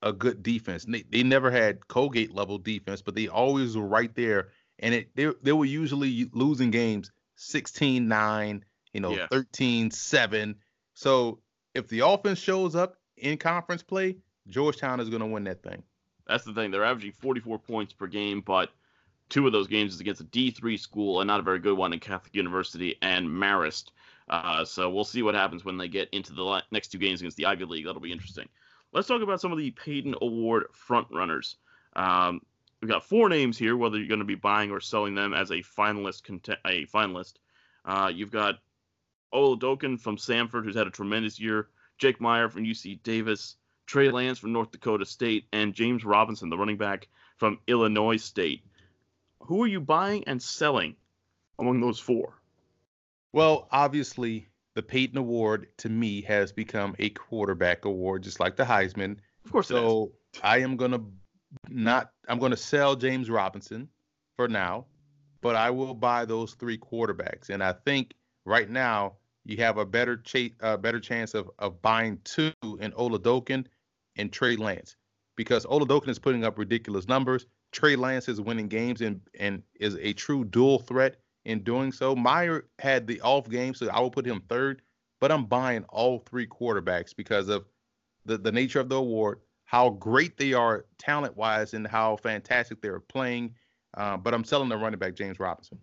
a 0.02 0.12
good 0.12 0.42
defense. 0.42 0.84
They, 0.84 1.02
they 1.10 1.22
never 1.22 1.50
had 1.50 1.86
Colgate 1.88 2.34
level 2.34 2.58
defense, 2.58 3.02
but 3.02 3.14
they 3.14 3.28
always 3.28 3.76
were 3.76 3.86
right 3.86 4.14
there. 4.14 4.48
And 4.78 4.94
it 4.94 5.08
they, 5.14 5.32
they 5.42 5.52
were 5.52 5.64
usually 5.64 6.28
losing 6.32 6.70
games 6.70 7.10
16-9, 7.38 8.62
you 8.92 9.00
know, 9.00 9.12
yeah. 9.12 9.26
13-7. 9.30 10.54
So 10.94 11.40
if 11.74 11.88
the 11.88 12.00
offense 12.00 12.38
shows 12.38 12.74
up 12.74 12.96
in 13.16 13.38
conference 13.38 13.82
play, 13.82 14.16
Georgetown 14.48 15.00
is 15.00 15.08
going 15.08 15.20
to 15.20 15.26
win 15.26 15.44
that 15.44 15.62
thing. 15.62 15.82
That's 16.26 16.44
the 16.44 16.52
thing. 16.52 16.70
They're 16.70 16.84
averaging 16.84 17.12
44 17.12 17.58
points 17.58 17.92
per 17.92 18.06
game, 18.06 18.40
but 18.40 18.70
two 19.28 19.46
of 19.46 19.52
those 19.52 19.66
games 19.66 19.94
is 19.94 20.00
against 20.00 20.20
a 20.20 20.24
D3 20.24 20.78
school 20.78 21.20
and 21.20 21.28
not 21.28 21.40
a 21.40 21.44
very 21.44 21.58
good 21.58 21.76
one 21.76 21.92
in 21.92 22.00
Catholic 22.00 22.34
University 22.34 22.96
and 23.02 23.28
Marist. 23.28 23.90
Uh, 24.28 24.64
so 24.64 24.90
we'll 24.90 25.04
see 25.04 25.22
what 25.22 25.34
happens 25.34 25.64
when 25.64 25.78
they 25.78 25.88
get 25.88 26.08
into 26.10 26.32
the 26.32 26.62
next 26.72 26.88
two 26.88 26.98
games 26.98 27.20
against 27.20 27.36
the 27.36 27.46
Ivy 27.46 27.64
League. 27.64 27.86
That'll 27.86 28.00
be 28.00 28.12
interesting. 28.12 28.48
Let's 28.92 29.08
talk 29.08 29.22
about 29.22 29.40
some 29.40 29.52
of 29.52 29.58
the 29.58 29.70
Payton 29.70 30.16
Award 30.20 30.66
frontrunners. 30.88 31.56
Um, 31.94 32.40
we've 32.80 32.90
got 32.90 33.04
four 33.04 33.28
names 33.28 33.56
here, 33.56 33.76
whether 33.76 33.98
you're 33.98 34.08
going 34.08 34.20
to 34.20 34.24
be 34.24 34.34
buying 34.34 34.70
or 34.70 34.80
selling 34.80 35.14
them 35.14 35.32
as 35.32 35.50
a 35.50 35.62
finalist. 35.62 36.24
Cont- 36.24 36.58
a 36.64 36.86
finalist. 36.86 37.34
Uh, 37.84 38.10
you've 38.12 38.32
got 38.32 38.56
Oladokun 39.32 40.00
from 40.00 40.16
Samford, 40.16 40.64
who's 40.64 40.76
had 40.76 40.86
a 40.86 40.90
tremendous 40.90 41.38
year. 41.38 41.68
Jake 41.98 42.18
Maier 42.18 42.50
from 42.50 42.64
UC 42.64 43.02
Davis. 43.02 43.56
Trey 43.86 44.10
Lance 44.10 44.38
from 44.38 44.52
North 44.52 44.70
Dakota 44.72 45.06
State, 45.06 45.46
and 45.52 45.74
James 45.74 46.04
Robinson, 46.04 46.50
the 46.50 46.58
running 46.58 46.76
back 46.76 47.08
from 47.36 47.58
Illinois 47.66 48.16
State. 48.16 48.62
Who 49.40 49.62
are 49.62 49.68
you 49.68 49.80
buying 49.80 50.24
and 50.26 50.42
selling 50.42 50.96
among 51.58 51.80
those 51.80 52.00
four? 52.00 52.40
Well, 53.32 53.68
obviously, 53.70 54.48
the 54.74 54.82
Payton 54.82 55.18
Award 55.18 55.68
to 55.78 55.88
me 55.88 56.22
has 56.22 56.52
become 56.52 56.94
a 56.98 57.10
quarterback 57.10 57.84
award, 57.84 58.22
just 58.22 58.40
like 58.40 58.56
the 58.56 58.64
Heisman. 58.64 59.16
Of 59.44 59.52
course, 59.52 59.68
so 59.68 60.12
I 60.42 60.58
am 60.58 60.76
gonna 60.76 61.00
not. 61.68 62.10
I'm 62.28 62.38
gonna 62.38 62.56
sell 62.56 62.96
James 62.96 63.30
Robinson 63.30 63.88
for 64.36 64.48
now, 64.48 64.86
but 65.40 65.54
I 65.54 65.70
will 65.70 65.94
buy 65.94 66.24
those 66.24 66.54
three 66.54 66.78
quarterbacks, 66.78 67.50
and 67.50 67.62
I 67.62 67.72
think 67.72 68.14
right 68.44 68.68
now 68.68 69.14
you 69.44 69.56
have 69.58 69.78
a 69.78 69.86
better 69.86 70.16
cha- 70.16 70.54
uh, 70.60 70.76
better 70.76 70.98
chance 70.98 71.34
of 71.34 71.50
of 71.58 71.80
buying 71.80 72.18
two 72.24 72.52
in 72.80 72.92
Oladokun 72.92 73.66
and 74.16 74.32
Trey 74.32 74.56
Lance 74.56 74.96
because 75.36 75.66
Oladokun 75.66 76.08
is 76.08 76.18
putting 76.18 76.44
up 76.44 76.58
ridiculous 76.58 77.06
numbers. 77.06 77.46
Trey 77.72 77.96
Lance 77.96 78.28
is 78.28 78.40
winning 78.40 78.68
games 78.68 79.00
and 79.00 79.20
and 79.38 79.62
is 79.78 79.96
a 80.00 80.12
true 80.12 80.44
dual 80.44 80.78
threat 80.78 81.16
in 81.44 81.62
doing 81.62 81.92
so. 81.92 82.14
Maier 82.14 82.62
had 82.78 83.06
the 83.06 83.20
off 83.20 83.48
game, 83.48 83.74
so 83.74 83.88
I 83.88 84.00
will 84.00 84.10
put 84.10 84.26
him 84.26 84.42
third. 84.48 84.82
But 85.20 85.32
I'm 85.32 85.46
buying 85.46 85.84
all 85.88 86.18
three 86.18 86.46
quarterbacks 86.46 87.16
because 87.16 87.48
of 87.48 87.64
the, 88.26 88.36
the 88.36 88.52
nature 88.52 88.80
of 88.80 88.90
the 88.90 88.96
award, 88.96 89.40
how 89.64 89.90
great 89.90 90.36
they 90.36 90.52
are 90.52 90.84
talent 90.98 91.36
wise, 91.36 91.72
and 91.72 91.86
how 91.86 92.16
fantastic 92.16 92.82
they're 92.82 93.00
playing. 93.00 93.54
Uh, 93.96 94.16
but 94.18 94.34
I'm 94.34 94.44
selling 94.44 94.68
the 94.68 94.76
running 94.76 94.98
back 94.98 95.14
James 95.14 95.40
Robinson. 95.40 95.78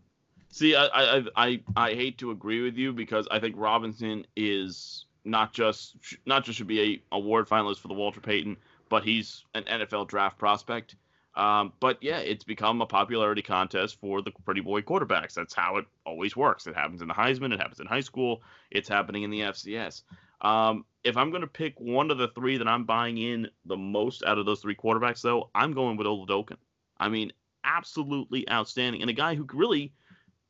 See, 0.49 0.75
I, 0.75 0.85
I 0.85 1.23
I 1.35 1.59
I 1.75 1.93
hate 1.95 2.19
to 2.19 2.29
agree 2.29 2.61
with 2.61 2.75
you 2.75 2.93
because 2.93 3.27
I 3.31 3.39
think 3.39 3.55
Robinson 3.57 4.25
is 4.35 5.05
not 5.25 5.53
just 5.53 5.95
not 6.25 6.43
just 6.43 6.57
should 6.57 6.67
be 6.67 6.81
a 6.81 7.15
award 7.15 7.47
finalist 7.47 7.79
for 7.79 7.87
the 7.87 7.93
Walter 7.93 8.19
Payton, 8.19 8.57
but 8.89 9.03
he's 9.03 9.43
an 9.55 9.63
NFL 9.63 10.07
draft 10.07 10.37
prospect. 10.37 10.95
Um, 11.35 11.73
but 11.79 11.97
yeah, 12.01 12.19
it's 12.19 12.43
become 12.43 12.81
a 12.81 12.85
popularity 12.85 13.41
contest 13.41 13.99
for 13.99 14.21
the 14.21 14.31
pretty 14.45 14.61
boy 14.61 14.81
quarterbacks. 14.81 15.33
That's 15.33 15.53
how 15.53 15.77
it 15.77 15.85
always 16.05 16.35
works. 16.35 16.67
It 16.67 16.75
happens 16.75 17.01
in 17.01 17.07
the 17.07 17.13
Heisman, 17.13 17.51
it 17.51 17.59
happens 17.59 17.79
in 17.79 17.87
high 17.87 18.01
school, 18.01 18.43
it's 18.69 18.87
happening 18.87 19.23
in 19.23 19.31
the 19.31 19.39
FCS. 19.39 20.03
Um, 20.41 20.85
if 21.03 21.17
I'm 21.17 21.31
going 21.31 21.41
to 21.41 21.47
pick 21.47 21.79
one 21.79 22.11
of 22.11 22.17
the 22.17 22.27
three 22.29 22.57
that 22.57 22.67
I'm 22.67 22.83
buying 22.83 23.17
in 23.17 23.47
the 23.65 23.77
most 23.77 24.23
out 24.23 24.37
of 24.37 24.45
those 24.45 24.61
three 24.61 24.75
quarterbacks, 24.75 25.21
though, 25.21 25.49
I'm 25.55 25.73
going 25.73 25.97
with 25.97 26.05
Oladokun. 26.05 26.57
I 26.99 27.09
mean, 27.09 27.31
absolutely 27.63 28.47
outstanding, 28.49 29.01
and 29.01 29.09
a 29.09 29.13
guy 29.13 29.35
who 29.35 29.47
really, 29.53 29.93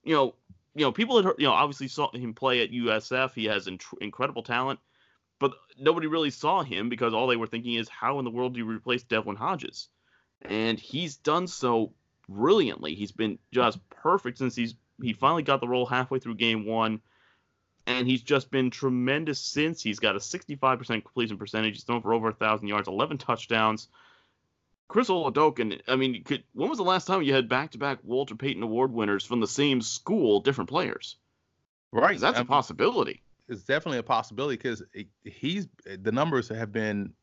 you 0.03 0.15
know, 0.15 0.35
you 0.75 0.83
know, 0.83 0.91
people 0.91 1.17
had 1.17 1.25
heard, 1.25 1.35
you 1.37 1.45
know, 1.45 1.53
obviously 1.53 1.87
saw 1.87 2.11
him 2.11 2.33
play 2.33 2.61
at 2.61 2.71
USF. 2.71 3.33
He 3.33 3.45
has 3.45 3.67
in- 3.67 3.79
incredible 4.01 4.43
talent, 4.43 4.79
but 5.39 5.53
nobody 5.77 6.07
really 6.07 6.31
saw 6.31 6.63
him 6.63 6.89
because 6.89 7.13
all 7.13 7.27
they 7.27 7.35
were 7.35 7.47
thinking 7.47 7.75
is, 7.75 7.89
how 7.89 8.19
in 8.19 8.25
the 8.25 8.31
world 8.31 8.53
do 8.53 8.59
you 8.59 8.65
replace 8.65 9.03
Devlin 9.03 9.35
Hodges? 9.35 9.89
And 10.41 10.79
he's 10.79 11.15
done 11.15 11.47
so 11.47 11.93
brilliantly. 12.27 12.95
He's 12.95 13.11
been 13.11 13.39
just 13.51 13.77
perfect 13.89 14.37
since 14.37 14.55
he's 14.55 14.75
he 15.01 15.13
finally 15.13 15.43
got 15.43 15.59
the 15.59 15.67
role 15.67 15.85
halfway 15.85 16.19
through 16.19 16.35
game 16.35 16.65
one, 16.65 17.01
and 17.85 18.07
he's 18.07 18.21
just 18.21 18.51
been 18.51 18.69
tremendous 18.69 19.39
since. 19.39 19.81
He's 19.81 19.99
got 19.99 20.15
a 20.15 20.19
65% 20.19 20.87
completion 20.87 21.37
percentage. 21.37 21.73
He's 21.73 21.83
thrown 21.83 22.01
for 22.01 22.13
over 22.13 22.29
a 22.29 22.33
thousand 22.33 22.67
yards, 22.67 22.87
11 22.87 23.17
touchdowns. 23.17 23.89
Chris 24.87 25.09
Oladokun, 25.09 25.81
I 25.87 25.95
mean, 25.95 26.23
could, 26.23 26.43
when 26.53 26.69
was 26.69 26.77
the 26.77 26.83
last 26.83 27.05
time 27.05 27.23
you 27.23 27.33
had 27.33 27.49
back-to-back 27.49 27.99
Walter 28.03 28.35
Payton 28.35 28.61
Award 28.61 28.91
winners 28.91 29.25
from 29.25 29.39
the 29.39 29.47
same 29.47 29.81
school, 29.81 30.39
different 30.41 30.69
players? 30.69 31.17
Right, 31.91 32.19
that's 32.19 32.39
a 32.39 32.45
possibility. 32.45 33.23
It's 33.47 33.63
definitely 33.63 33.99
a 33.99 34.03
possibility 34.03 34.55
because 34.55 34.83
he's 35.23 35.67
the 35.85 36.11
numbers 36.11 36.47
have 36.49 36.71
been 36.71 37.13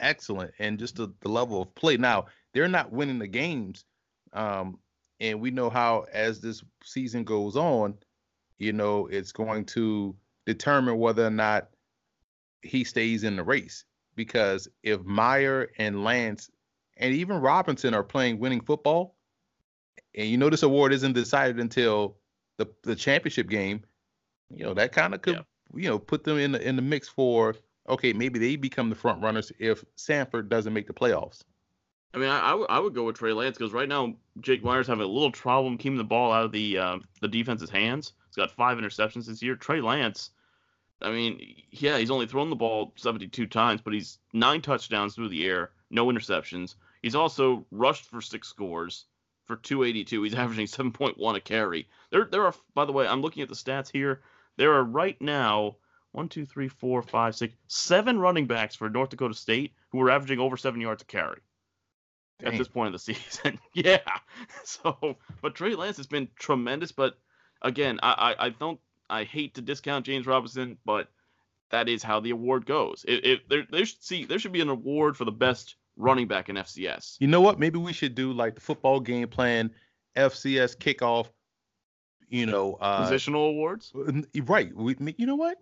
excellent, 0.00 0.52
and 0.58 0.78
just 0.78 0.96
the, 0.96 1.12
the 1.20 1.28
level 1.28 1.62
of 1.62 1.74
play. 1.74 1.96
Now 1.96 2.26
they're 2.52 2.68
not 2.68 2.92
winning 2.92 3.18
the 3.18 3.26
games, 3.26 3.84
um, 4.32 4.78
and 5.20 5.40
we 5.40 5.50
know 5.50 5.70
how 5.70 6.06
as 6.12 6.40
this 6.40 6.62
season 6.82 7.24
goes 7.24 7.56
on, 7.56 7.94
you 8.58 8.72
know, 8.72 9.06
it's 9.06 9.32
going 9.32 9.64
to 9.66 10.14
determine 10.46 10.98
whether 10.98 11.26
or 11.26 11.30
not 11.30 11.68
he 12.62 12.84
stays 12.84 13.24
in 13.24 13.36
the 13.36 13.44
race. 13.44 13.84
Because 14.14 14.68
if 14.82 15.00
Maier 15.00 15.68
and 15.78 16.04
Lance 16.04 16.50
and 16.98 17.14
even 17.14 17.38
Robinson 17.38 17.94
are 17.94 18.02
playing 18.02 18.38
winning 18.38 18.60
football. 18.60 19.16
And 20.14 20.28
you 20.28 20.36
know 20.36 20.50
this 20.50 20.62
award 20.62 20.92
isn't 20.92 21.12
decided 21.12 21.58
until 21.60 22.16
the 22.56 22.66
the 22.82 22.96
championship 22.96 23.48
game. 23.48 23.82
You 24.50 24.64
know 24.64 24.74
that 24.74 24.92
kind 24.92 25.14
of 25.14 25.22
could 25.22 25.36
yeah. 25.36 25.42
you 25.74 25.88
know 25.88 25.98
put 25.98 26.24
them 26.24 26.38
in 26.38 26.52
the 26.52 26.66
in 26.66 26.76
the 26.76 26.82
mix 26.82 27.08
for 27.08 27.54
okay 27.88 28.12
maybe 28.12 28.38
they 28.38 28.56
become 28.56 28.88
the 28.90 28.96
front 28.96 29.22
runners 29.22 29.52
if 29.58 29.84
Samford 29.96 30.48
doesn't 30.48 30.72
make 30.72 30.86
the 30.86 30.92
playoffs. 30.92 31.42
I 32.14 32.18
mean, 32.18 32.30
I, 32.30 32.38
I, 32.38 32.50
w- 32.50 32.66
I 32.70 32.78
would 32.78 32.94
go 32.94 33.04
with 33.04 33.18
Trey 33.18 33.32
Lance 33.32 33.58
because 33.58 33.72
right 33.72 33.88
now 33.88 34.14
Jake 34.40 34.64
Maier's 34.64 34.86
having 34.86 35.04
a 35.04 35.08
little 35.08 35.30
problem 35.30 35.76
keeping 35.76 35.98
the 35.98 36.04
ball 36.04 36.32
out 36.32 36.46
of 36.46 36.52
the 36.52 36.78
uh, 36.78 36.98
the 37.20 37.28
defense's 37.28 37.70
hands. 37.70 38.14
He's 38.28 38.36
got 38.36 38.50
five 38.50 38.78
interceptions 38.78 39.26
this 39.26 39.42
year. 39.42 39.56
Trey 39.56 39.80
Lance, 39.80 40.30
I 41.02 41.10
mean, 41.10 41.40
yeah, 41.70 41.98
he's 41.98 42.10
only 42.10 42.26
thrown 42.26 42.50
the 42.50 42.56
ball 42.56 42.92
72 42.96 43.46
times, 43.46 43.80
but 43.82 43.92
he's 43.92 44.18
nine 44.32 44.62
touchdowns 44.62 45.14
through 45.14 45.28
the 45.28 45.46
air, 45.46 45.70
no 45.90 46.06
interceptions. 46.06 46.74
He's 47.08 47.14
also 47.14 47.64
rushed 47.70 48.04
for 48.04 48.20
six 48.20 48.48
scores 48.48 49.06
for 49.46 49.56
282. 49.56 50.22
He's 50.24 50.34
averaging 50.34 50.66
7.1 50.66 51.34
a 51.34 51.40
carry. 51.40 51.88
There, 52.10 52.26
there 52.26 52.44
are, 52.44 52.54
by 52.74 52.84
the 52.84 52.92
way, 52.92 53.08
I'm 53.08 53.22
looking 53.22 53.42
at 53.42 53.48
the 53.48 53.54
stats 53.54 53.90
here. 53.90 54.20
There 54.58 54.74
are 54.74 54.84
right 54.84 55.18
now 55.22 55.76
one, 56.12 56.28
two, 56.28 56.44
three, 56.44 56.68
four, 56.68 57.00
five, 57.00 57.34
six, 57.34 57.54
seven 57.66 58.18
running 58.18 58.46
backs 58.46 58.74
for 58.74 58.90
North 58.90 59.08
Dakota 59.08 59.32
State 59.32 59.72
who 59.88 60.02
are 60.02 60.10
averaging 60.10 60.38
over 60.38 60.58
seven 60.58 60.82
yards 60.82 61.00
a 61.00 61.06
carry 61.06 61.40
Dang. 62.40 62.52
at 62.52 62.58
this 62.58 62.68
point 62.68 62.88
of 62.88 62.92
the 62.92 62.98
season. 63.14 63.58
yeah. 63.72 64.00
So, 64.64 65.16
but 65.40 65.54
Trey 65.54 65.76
Lance 65.76 65.96
has 65.96 66.06
been 66.06 66.28
tremendous. 66.38 66.92
But 66.92 67.18
again, 67.62 68.00
I, 68.02 68.34
I, 68.38 68.46
I 68.46 68.48
don't, 68.50 68.80
I 69.08 69.24
hate 69.24 69.54
to 69.54 69.62
discount 69.62 70.04
James 70.04 70.26
Robinson, 70.26 70.76
but 70.84 71.08
that 71.70 71.88
is 71.88 72.02
how 72.02 72.20
the 72.20 72.32
award 72.32 72.66
goes. 72.66 73.06
It, 73.08 73.24
it 73.24 73.48
there, 73.48 73.66
there 73.70 73.86
should 73.86 74.02
see 74.02 74.26
there 74.26 74.38
should 74.38 74.52
be 74.52 74.60
an 74.60 74.68
award 74.68 75.16
for 75.16 75.24
the 75.24 75.32
best 75.32 75.76
running 75.98 76.28
back 76.28 76.48
in 76.48 76.56
FCS. 76.56 77.16
You 77.20 77.26
know 77.26 77.40
what? 77.40 77.58
Maybe 77.58 77.78
we 77.78 77.92
should 77.92 78.14
do 78.14 78.32
like 78.32 78.54
the 78.54 78.60
football 78.60 79.00
game 79.00 79.28
plan, 79.28 79.70
FCS 80.16 80.76
kickoff. 80.76 81.28
You 82.28 82.46
know, 82.46 82.76
uh, 82.80 83.10
positional 83.10 83.48
awards. 83.48 83.92
Right. 84.42 84.74
We, 84.76 84.96
you 85.16 85.26
know 85.26 85.36
what? 85.36 85.58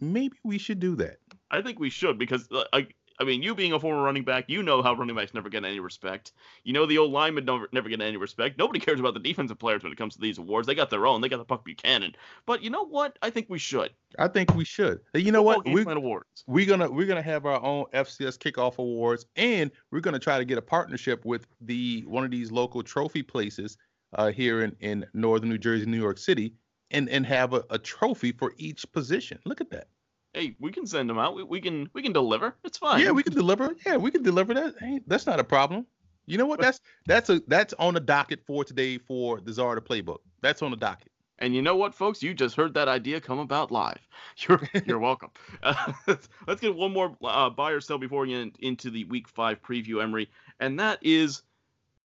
Maybe 0.00 0.36
we 0.44 0.58
should 0.58 0.78
do 0.78 0.94
that. 0.96 1.16
I 1.50 1.62
think 1.62 1.78
we 1.78 1.90
should 1.90 2.18
because 2.18 2.46
uh, 2.52 2.80
I, 3.20 3.24
mean, 3.24 3.42
you 3.42 3.54
being 3.54 3.72
a 3.72 3.80
former 3.80 4.02
running 4.02 4.24
back, 4.24 4.46
you 4.48 4.62
know 4.62 4.82
how 4.82 4.94
running 4.94 5.14
backs 5.14 5.34
never 5.34 5.48
get 5.48 5.64
any 5.64 5.80
respect. 5.80 6.32
You 6.64 6.72
know 6.72 6.86
the 6.86 6.98
old 6.98 7.12
linemen 7.12 7.44
never 7.44 7.68
never 7.72 7.88
get 7.88 8.00
any 8.00 8.16
respect. 8.16 8.58
Nobody 8.58 8.80
cares 8.80 8.98
about 8.98 9.14
the 9.14 9.20
defensive 9.20 9.58
players 9.58 9.82
when 9.82 9.92
it 9.92 9.98
comes 9.98 10.14
to 10.14 10.20
these 10.20 10.38
awards. 10.38 10.66
They 10.66 10.74
got 10.74 10.90
their 10.90 11.06
own. 11.06 11.20
They 11.20 11.28
got 11.28 11.38
the 11.38 11.44
Buck 11.44 11.64
Buchanan. 11.64 12.14
But 12.46 12.62
you 12.62 12.70
know 12.70 12.84
what? 12.84 13.18
I 13.22 13.30
think 13.30 13.48
we 13.48 13.58
should. 13.58 13.90
I 14.18 14.28
think 14.28 14.54
we 14.54 14.64
should. 14.64 15.00
You 15.14 15.32
know 15.32 15.42
what? 15.42 15.64
We, 15.64 15.82
awards. 15.82 16.44
We're 16.46 16.66
gonna 16.66 16.90
we're 16.90 17.06
gonna 17.06 17.22
have 17.22 17.46
our 17.46 17.62
own 17.62 17.84
FCS 17.92 18.38
kickoff 18.38 18.78
awards, 18.78 19.26
and 19.36 19.70
we're 19.90 20.00
gonna 20.00 20.18
try 20.18 20.38
to 20.38 20.44
get 20.44 20.58
a 20.58 20.62
partnership 20.62 21.24
with 21.24 21.46
the 21.60 22.04
one 22.06 22.24
of 22.24 22.30
these 22.30 22.50
local 22.50 22.82
trophy 22.82 23.22
places 23.22 23.76
uh, 24.14 24.30
here 24.30 24.62
in 24.62 24.76
in 24.80 25.06
northern 25.14 25.48
New 25.48 25.58
Jersey, 25.58 25.86
New 25.86 26.00
York 26.00 26.18
City, 26.18 26.54
and 26.90 27.08
and 27.08 27.26
have 27.26 27.52
a, 27.52 27.64
a 27.70 27.78
trophy 27.78 28.32
for 28.32 28.54
each 28.56 28.90
position. 28.92 29.38
Look 29.44 29.60
at 29.60 29.70
that 29.70 29.88
hey, 30.34 30.56
we 30.58 30.70
can 30.70 30.86
send 30.86 31.08
them 31.08 31.18
out. 31.18 31.34
We, 31.34 31.42
we 31.44 31.60
can 31.60 31.90
we 31.92 32.02
can 32.02 32.12
deliver. 32.12 32.54
It's 32.64 32.78
fine. 32.78 33.00
Yeah, 33.00 33.10
we 33.10 33.22
can 33.22 33.34
deliver. 33.34 33.74
Yeah, 33.86 33.96
we 33.96 34.10
can 34.10 34.22
deliver 34.22 34.54
that. 34.54 34.74
Hey, 34.78 35.00
that's 35.06 35.26
not 35.26 35.40
a 35.40 35.44
problem. 35.44 35.86
You 36.26 36.38
know 36.38 36.46
what? 36.46 36.60
That's 36.60 36.80
that's 37.06 37.30
a 37.30 37.40
that's 37.46 37.74
on 37.78 37.94
the 37.94 38.00
docket 38.00 38.40
for 38.46 38.64
today 38.64 38.98
for 38.98 39.40
the 39.40 39.52
Czar 39.52 39.80
playbook. 39.80 40.18
That's 40.40 40.62
on 40.62 40.70
the 40.70 40.76
docket. 40.76 41.10
And 41.40 41.54
you 41.54 41.62
know 41.62 41.74
what, 41.74 41.94
folks? 41.94 42.22
You 42.22 42.34
just 42.34 42.54
heard 42.54 42.74
that 42.74 42.86
idea 42.86 43.20
come 43.20 43.38
about 43.38 43.72
live. 43.72 44.06
You're 44.36 44.60
you're 44.84 44.98
welcome. 44.98 45.30
Uh, 45.62 45.92
let's 46.46 46.60
get 46.60 46.74
one 46.74 46.92
more 46.92 47.16
uh, 47.24 47.50
buy 47.50 47.72
or 47.72 47.80
sell 47.80 47.98
before 47.98 48.22
we 48.22 48.28
get 48.28 48.56
into 48.60 48.90
the 48.90 49.04
Week 49.04 49.26
Five 49.26 49.62
preview, 49.62 50.02
Emory, 50.02 50.28
and 50.60 50.78
that 50.78 50.98
is 51.02 51.42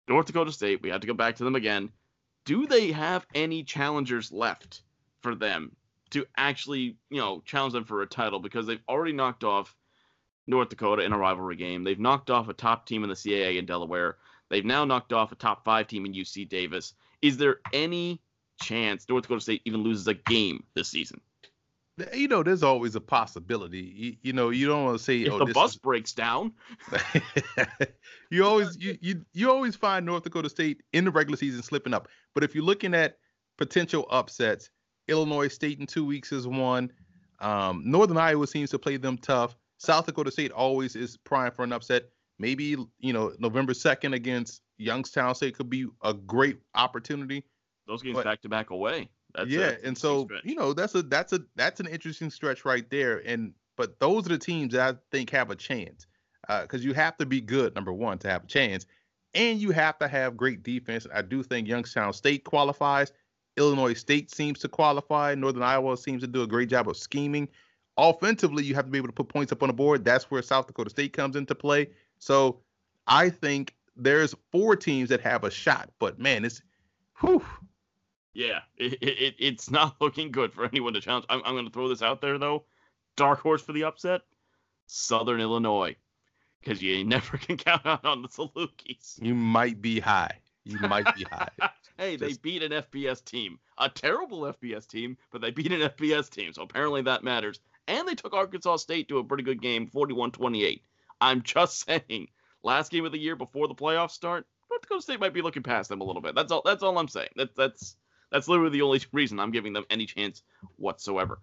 North 0.08 0.28
Dakota 0.28 0.52
State. 0.52 0.82
We 0.82 0.90
had 0.90 1.02
to 1.02 1.08
go 1.08 1.14
back 1.14 1.36
to 1.36 1.44
them 1.44 1.56
again. 1.56 1.92
Do 2.46 2.66
they 2.66 2.92
have 2.94 3.28
any 3.36 3.64
challengers 3.64 4.32
left 4.32 4.82
for 5.22 5.36
them 5.36 5.76
to 6.12 6.26
actually, 6.38 6.98
you 7.10 7.20
know, 7.20 7.42
challenge 7.46 7.74
them 7.74 7.86
for 7.86 8.02
a 8.02 8.08
title 8.08 8.40
because 8.40 8.66
they've 8.66 8.84
already 8.88 9.14
knocked 9.14 9.44
off 9.44 9.76
North 10.48 10.70
Dakota 10.70 11.04
in 11.04 11.14
a 11.14 11.18
rivalry 11.18 11.56
game. 11.56 11.84
They've 11.84 12.00
knocked 12.00 12.30
off 12.30 12.48
a 12.48 12.54
top 12.54 12.86
team 12.86 13.04
in 13.04 13.10
the 13.10 13.16
CAA 13.16 13.58
in 13.58 13.66
Delaware. 13.66 14.18
They've 14.50 14.66
now 14.66 14.86
knocked 14.86 15.12
off 15.14 15.32
a 15.32 15.36
top 15.36 15.66
five 15.66 15.88
team 15.88 16.06
in 16.06 16.14
UC 16.14 16.48
Davis. 16.48 16.94
Is 17.22 17.38
there 17.38 17.58
any 17.74 18.22
chance 18.62 19.06
North 19.10 19.24
Dakota 19.24 19.42
State 19.42 19.62
even 19.66 19.84
loses 19.84 20.08
a 20.08 20.14
game 20.14 20.64
this 20.74 20.88
season? 20.88 21.20
You 22.14 22.28
know, 22.28 22.44
there's 22.44 22.62
always 22.62 22.96
a 22.96 23.02
possibility. 23.02 23.80
You, 23.80 24.16
you 24.22 24.34
know, 24.34 24.52
you 24.52 24.68
don't 24.68 24.86
want 24.86 25.00
to 25.00 25.04
say 25.04 25.22
if 25.22 25.34
oh, 25.34 25.40
the 25.40 25.52
bus 25.52 25.72
is... 25.72 25.78
breaks 25.78 26.14
down. 26.14 26.54
you 28.30 28.46
always 28.46 28.78
you, 28.78 28.98
you 29.02 29.26
you 29.34 29.50
always 29.50 29.76
find 29.76 30.06
North 30.06 30.24
Dakota 30.24 30.48
State 30.48 30.84
in 30.94 31.06
the 31.06 31.12
regular 31.12 31.38
season 31.38 31.64
slipping 31.64 31.96
up. 31.96 32.08
But 32.36 32.44
if 32.44 32.54
you're 32.54 32.64
looking 32.64 32.94
at 32.94 33.18
potential 33.58 34.06
upsets, 34.12 34.70
Illinois 35.08 35.48
State 35.48 35.80
in 35.80 35.88
two 35.88 36.06
weeks 36.06 36.32
is 36.32 36.48
one. 36.48 36.92
Um, 37.40 37.84
Northern 37.86 38.18
Iowa 38.18 38.48
seems 38.48 38.72
to 38.72 38.80
play 38.80 38.98
them 38.98 39.18
tough. 39.18 39.56
South 39.78 40.06
Dakota 40.06 40.32
State 40.32 40.52
always 40.52 40.96
is 40.96 41.18
prime 41.18 41.52
for 41.52 41.64
an 41.64 41.72
upset. 41.72 42.10
Maybe 42.40 42.76
you 43.00 43.14
know 43.14 43.34
November 43.40 43.74
second 43.74 44.14
against 44.14 44.62
Youngstown 44.78 45.36
State 45.36 45.56
could 45.56 45.70
be 45.70 45.88
a 46.04 46.14
great 46.14 46.60
opportunity. 46.76 47.44
Those 47.88 48.04
games 48.04 48.22
back 48.24 48.42
to 48.42 48.50
back 48.50 48.70
away. 48.70 49.10
That's 49.34 49.50
yeah, 49.50 49.76
and 49.84 49.98
so 49.98 50.28
you 50.44 50.56
know 50.56 50.74
that's 50.74 50.96
a 50.96 51.04
that's 51.04 51.34
a 51.34 51.42
that's 51.56 51.80
an 51.80 51.88
interesting 51.88 52.30
stretch 52.30 52.66
right 52.66 52.88
there. 52.90 53.22
And 53.26 53.54
but 53.76 54.00
those 54.00 54.26
are 54.26 54.30
the 54.30 54.38
teams 54.38 54.74
that 54.74 54.96
I 54.96 54.98
think 55.12 55.30
have 55.32 55.52
a 55.52 55.56
chance 55.56 56.08
because 56.62 56.82
uh, 56.82 56.84
you 56.84 56.94
have 56.94 57.18
to 57.18 57.26
be 57.26 57.42
good 57.42 57.76
number 57.76 57.94
one 57.94 58.18
to 58.20 58.30
have 58.30 58.44
a 58.44 58.48
chance, 58.48 58.86
and 59.34 59.60
you 59.60 59.72
have 59.72 59.98
to 60.00 60.08
have 60.08 60.38
great 60.38 60.64
defense. 60.64 61.08
I 61.14 61.22
do 61.22 61.44
think 61.44 61.68
Youngstown 61.68 62.14
State 62.14 62.44
qualifies. 62.44 63.12
Illinois 63.58 63.94
State 63.94 64.32
seems 64.32 64.60
to 64.60 64.68
qualify. 64.68 65.36
Northern 65.36 65.64
Iowa 65.64 65.98
seems 65.98 66.22
to 66.22 66.28
do 66.28 66.44
a 66.44 66.48
great 66.48 66.70
job 66.70 66.88
of 66.88 66.98
scheming. 66.98 67.48
Offensively, 67.98 68.64
you 68.64 68.76
have 68.76 68.86
to 68.86 68.92
be 68.92 68.98
able 68.98 69.08
to 69.08 69.14
put 69.14 69.28
points 69.28 69.52
up 69.52 69.64
on 69.64 69.68
the 69.68 69.74
board. 69.74 70.06
That's 70.06 70.30
where 70.30 70.42
South 70.42 70.68
Dakota 70.68 70.90
State 70.90 71.14
comes 71.14 71.36
into 71.36 71.56
play. 71.56 71.90
So 72.20 72.60
I 73.08 73.30
think 73.30 73.76
there's 73.96 74.36
four 74.52 74.76
teams 74.76 75.10
that 75.10 75.22
have 75.22 75.44
a 75.44 75.52
shot, 75.52 75.90
but 76.00 76.20
man, 76.20 76.46
it's 76.46 76.62
whew. 77.20 77.44
Yeah, 78.34 78.60
it, 78.78 78.94
it, 79.02 79.36
it's 79.40 79.72
not 79.72 79.96
looking 80.00 80.32
good 80.32 80.54
for 80.54 80.66
anyone 80.66 80.94
to 80.94 81.02
challenge. 81.02 81.26
I'm, 81.30 81.42
I'm 81.44 81.56
going 81.56 81.66
to 81.66 81.72
throw 81.72 81.90
this 81.90 82.04
out 82.04 82.22
there 82.22 82.38
though. 82.38 82.66
Dark 83.16 83.40
horse 83.40 83.64
for 83.64 83.74
the 83.74 83.84
upset, 83.84 84.22
Southern 84.86 85.42
Illinois, 85.42 85.96
because 86.62 86.82
you 86.82 87.04
never 87.04 87.38
can 87.40 87.58
count 87.58 87.86
out 87.86 88.06
on 88.06 88.22
the 88.22 88.28
Salukis. 88.28 89.22
You 89.22 89.34
might 89.34 89.82
be 89.82 90.00
high. 90.00 90.38
You 90.68 90.80
might 90.88 91.16
be 91.16 91.24
high. 91.24 91.50
hey, 91.98 92.18
Just... 92.18 92.42
they 92.44 92.50
beat 92.50 92.64
an 92.64 92.72
FBS 92.72 93.24
team, 93.24 93.60
a 93.78 93.90
terrible 93.90 94.42
FBS 94.42 94.88
team, 94.88 95.18
but 95.32 95.42
they 95.42 95.52
beat 95.52 95.72
an 95.72 95.82
FBS 95.82 96.30
team, 96.30 96.52
so 96.54 96.64
apparently 96.64 97.02
that 97.04 97.24
matters. 97.24 97.60
And 97.88 98.08
they 98.08 98.16
took 98.16 98.34
Arkansas 98.34 98.78
State 98.78 99.08
to 99.08 99.20
a 99.20 99.24
pretty 99.24 99.44
good 99.44 99.62
game, 99.62 99.88
41-28. 99.88 100.82
I'm 101.22 101.42
just 101.42 101.86
saying, 101.88 102.28
last 102.64 102.92
game 102.92 103.06
of 103.06 103.12
the 103.12 103.20
year 103.20 103.36
before 103.36 103.68
the 103.68 103.76
playoffs 103.76 104.12
start, 104.12 104.46
North 104.70 104.82
Dakota 104.82 105.02
State 105.02 105.20
might 105.22 105.34
be 105.34 105.42
looking 105.42 105.64
past 105.64 105.90
them 105.90 106.02
a 106.02 106.04
little 106.04 106.22
bit. 106.22 106.36
That's 106.36 106.52
all. 106.52 106.62
That's 106.66 106.84
all 106.84 106.98
I'm 106.98 107.08
saying. 107.08 107.30
That, 107.38 107.56
that's 107.56 107.96
that's 108.32 108.50
literally 108.50 108.72
the 108.72 108.82
only 108.82 109.02
reason 109.14 109.40
I'm 109.40 109.52
giving 109.52 109.74
them 109.74 109.86
any 109.90 110.06
chance 110.06 110.44
whatsoever. 110.76 111.40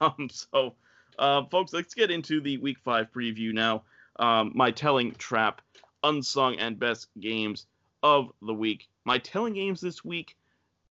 um, 0.00 0.28
so, 0.30 0.74
uh, 1.18 1.44
folks, 1.44 1.72
let's 1.72 1.94
get 1.94 2.10
into 2.10 2.40
the 2.40 2.58
Week 2.58 2.78
Five 2.80 3.12
preview 3.12 3.52
now. 3.52 3.84
Um, 4.18 4.50
my 4.56 4.72
telling 4.72 5.12
trap, 5.12 5.62
unsung 6.02 6.56
and 6.56 6.78
best 6.78 7.06
games 7.20 7.66
of 8.02 8.30
the 8.42 8.54
week. 8.54 8.88
My 9.04 9.18
telling 9.18 9.54
games 9.54 9.80
this 9.80 10.04
week 10.04 10.36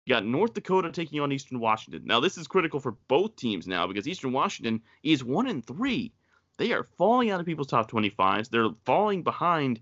you 0.05 0.14
got 0.14 0.25
North 0.25 0.53
Dakota 0.53 0.90
taking 0.90 1.21
on 1.21 1.33
Eastern 1.33 1.61
Washington. 1.61 2.03
Now, 2.05 2.21
this 2.21 2.37
is 2.37 2.47
critical 2.47 2.79
for 2.79 2.93
both 3.09 3.37
teams 3.37 3.67
now 3.67 3.87
because 3.87 4.07
Eastern 4.07 4.33
Washington 4.33 4.83
is 5.03 5.25
one 5.25 5.47
and 5.47 5.67
three. 5.67 6.12
They 6.59 6.73
are 6.73 6.87
falling 6.99 7.31
out 7.31 7.40
of 7.40 7.47
people's 7.47 7.69
top 7.69 7.90
25s. 7.90 8.51
They're 8.51 8.69
falling 8.85 9.23
behind 9.23 9.81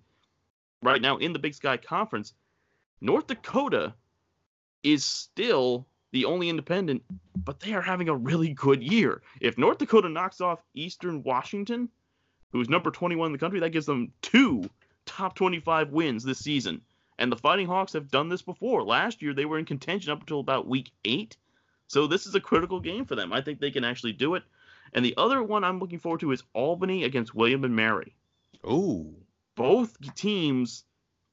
right 0.81 1.03
now 1.03 1.17
in 1.17 1.33
the 1.33 1.39
Big 1.39 1.55
Sky 1.55 1.77
Conference. 1.77 2.35
North 3.01 3.27
Dakota 3.27 3.95
is 4.85 5.05
still 5.05 5.87
the 6.13 6.25
only 6.25 6.49
independent, 6.49 7.03
but 7.37 7.59
they 7.59 7.73
are 7.73 7.83
having 7.83 8.09
a 8.09 8.15
really 8.15 8.51
good 8.51 8.83
year. 8.83 9.23
If 9.41 9.59
North 9.59 9.79
Dakota 9.79 10.09
knocks 10.09 10.41
off 10.41 10.63
Eastern 10.75 11.23
Washington, 11.25 11.89
who's 12.53 12.69
number 12.69 12.91
21 12.91 13.27
in 13.27 13.33
the 13.33 13.39
country, 13.39 13.61
that 13.61 13.71
gives 13.71 13.87
them 13.87 14.13
two 14.23 14.63
top 15.05 15.35
25 15.35 15.91
wins 15.91 16.23
this 16.23 16.39
season. 16.39 16.81
And 17.19 17.31
the 17.31 17.37
Fighting 17.37 17.67
Hawks 17.67 17.93
have 17.93 18.11
done 18.11 18.29
this 18.29 18.43
before. 18.43 18.83
Last 18.83 19.23
year, 19.23 19.35
they 19.35 19.45
were 19.45 19.59
in 19.59 19.65
contention 19.65 20.13
up 20.13 20.21
until 20.21 20.41
about 20.41 20.67
week 20.67 20.91
eight. 21.05 21.37
So 21.87 22.07
this 22.07 22.27
is 22.27 22.35
a 22.35 22.41
critical 22.41 22.81
game 22.81 23.05
for 23.05 23.15
them. 23.15 23.33
I 23.33 23.43
think 23.43 23.61
they 23.61 23.71
can 23.71 23.85
actually 23.85 24.13
do 24.13 24.35
it. 24.35 24.43
And 24.93 25.05
the 25.05 25.15
other 25.17 25.43
one 25.43 25.65
I'm 25.65 25.79
looking 25.79 25.99
forward 25.99 26.21
to 26.21 26.33
is 26.33 26.43
Albany 26.53 27.05
against 27.05 27.35
William 27.35 27.65
and 27.65 27.77
Mary. 27.77 28.15
Oh. 28.65 29.15
Both 29.55 30.15
teams 30.15 30.85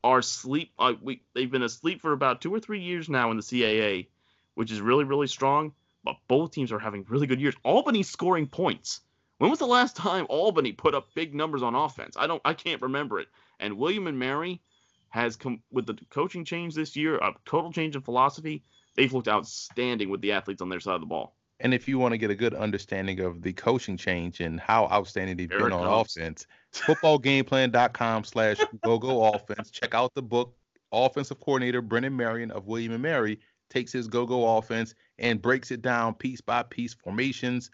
are 0.03 0.21
sleep. 0.21 0.71
Uh, 0.77 0.93
we, 1.01 1.21
they've 1.33 1.51
been 1.51 1.63
asleep 1.63 2.01
for 2.01 2.11
about 2.11 2.41
two 2.41 2.53
or 2.53 2.59
three 2.59 2.81
years 2.81 3.09
now 3.09 3.31
in 3.31 3.37
the 3.37 3.43
CAA, 3.43 4.07
which 4.55 4.71
is 4.71 4.81
really, 4.81 5.03
really 5.03 5.27
strong. 5.27 5.73
But 6.03 6.17
both 6.27 6.51
teams 6.51 6.71
are 6.71 6.79
having 6.79 7.05
really 7.09 7.27
good 7.27 7.41
years. 7.41 7.55
Albany 7.63 8.03
scoring 8.03 8.47
points. 8.47 9.01
When 9.37 9.49
was 9.49 9.59
the 9.59 9.67
last 9.67 9.95
time 9.95 10.25
Albany 10.29 10.73
put 10.73 10.95
up 10.95 11.13
big 11.13 11.33
numbers 11.33 11.63
on 11.63 11.75
offense? 11.75 12.15
I 12.17 12.27
don't. 12.27 12.41
I 12.43 12.53
can't 12.53 12.81
remember 12.81 13.19
it. 13.19 13.27
And 13.59 13.77
William 13.77 14.07
and 14.07 14.19
Mary 14.19 14.61
has 15.09 15.35
come 15.35 15.61
with 15.71 15.85
the 15.85 15.97
coaching 16.09 16.45
change 16.45 16.75
this 16.75 16.95
year, 16.95 17.17
a 17.17 17.33
total 17.45 17.71
change 17.71 17.95
in 17.95 18.01
philosophy. 18.01 18.63
They've 18.95 19.11
looked 19.11 19.27
outstanding 19.27 20.09
with 20.09 20.21
the 20.21 20.31
athletes 20.31 20.61
on 20.61 20.69
their 20.69 20.79
side 20.79 20.95
of 20.95 21.01
the 21.01 21.07
ball. 21.07 21.35
And 21.61 21.73
if 21.73 21.87
you 21.87 21.99
want 21.99 22.13
to 22.13 22.17
get 22.17 22.29
a 22.29 22.35
good 22.35 22.53
understanding 22.53 23.19
of 23.19 23.41
the 23.41 23.51
coaching 23.51 23.97
change 23.97 24.39
and 24.39 24.59
how 24.59 24.85
outstanding 24.85 25.35
they've 25.35 25.49
been 25.49 25.73
on 25.73 25.85
comes. 25.85 26.15
offense, 26.15 26.47
footballgameplan.com 26.73 28.23
slash 28.23 28.57
go 28.83 28.97
go 28.97 29.33
offense. 29.33 29.69
Check 29.69 29.93
out 29.93 30.13
the 30.15 30.21
book. 30.21 30.55
Offensive 30.91 31.39
coordinator 31.39 31.81
Brennan 31.81 32.15
Marion 32.15 32.49
of 32.51 32.65
William 32.65 32.93
and 32.93 33.01
Mary 33.01 33.39
takes 33.69 33.91
his 33.91 34.07
go 34.07 34.25
go 34.25 34.57
offense 34.57 34.95
and 35.19 35.41
breaks 35.41 35.69
it 35.71 35.81
down 35.81 36.15
piece 36.15 36.41
by 36.41 36.63
piece, 36.63 36.93
formations, 36.93 37.69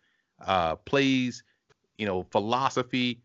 uh, 0.45 0.75
plays, 0.75 1.43
you 1.97 2.05
know, 2.05 2.23
philosophy, 2.31 3.21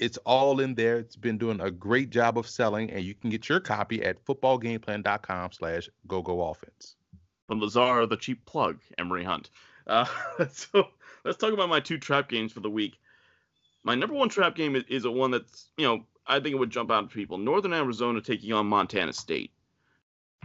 it's 0.00 0.16
all 0.18 0.60
in 0.60 0.74
there. 0.74 0.98
It's 0.98 1.14
been 1.14 1.38
doing 1.38 1.60
a 1.60 1.70
great 1.70 2.10
job 2.10 2.38
of 2.38 2.48
selling, 2.48 2.90
and 2.90 3.04
you 3.04 3.14
can 3.14 3.30
get 3.30 3.48
your 3.48 3.60
copy 3.60 4.02
at 4.02 4.24
footballgameplan.com 4.24 5.52
slash 5.52 5.88
go 6.08 6.22
go 6.22 6.48
offense. 6.48 6.96
From 7.46 7.68
czar, 7.68 8.06
the 8.06 8.16
cheap 8.16 8.44
plug, 8.46 8.78
Emory 8.98 9.24
Hunt. 9.24 9.50
Uh, 9.86 10.06
so 10.52 10.88
let's 11.24 11.36
talk 11.36 11.52
about 11.52 11.68
my 11.68 11.80
two 11.80 11.98
trap 11.98 12.28
games 12.28 12.52
for 12.52 12.60
the 12.60 12.70
week. 12.70 12.96
My 13.82 13.94
number 13.94 14.14
one 14.14 14.28
trap 14.28 14.56
game 14.56 14.74
is, 14.74 14.84
is 14.88 15.04
a 15.04 15.10
one 15.10 15.30
that's, 15.30 15.66
you 15.76 15.86
know, 15.86 16.04
I 16.26 16.40
think 16.40 16.54
it 16.54 16.58
would 16.58 16.70
jump 16.70 16.90
out 16.90 17.08
to 17.08 17.14
people. 17.14 17.38
Northern 17.38 17.72
Arizona 17.72 18.20
taking 18.20 18.52
on 18.52 18.66
Montana 18.66 19.12
State. 19.12 19.52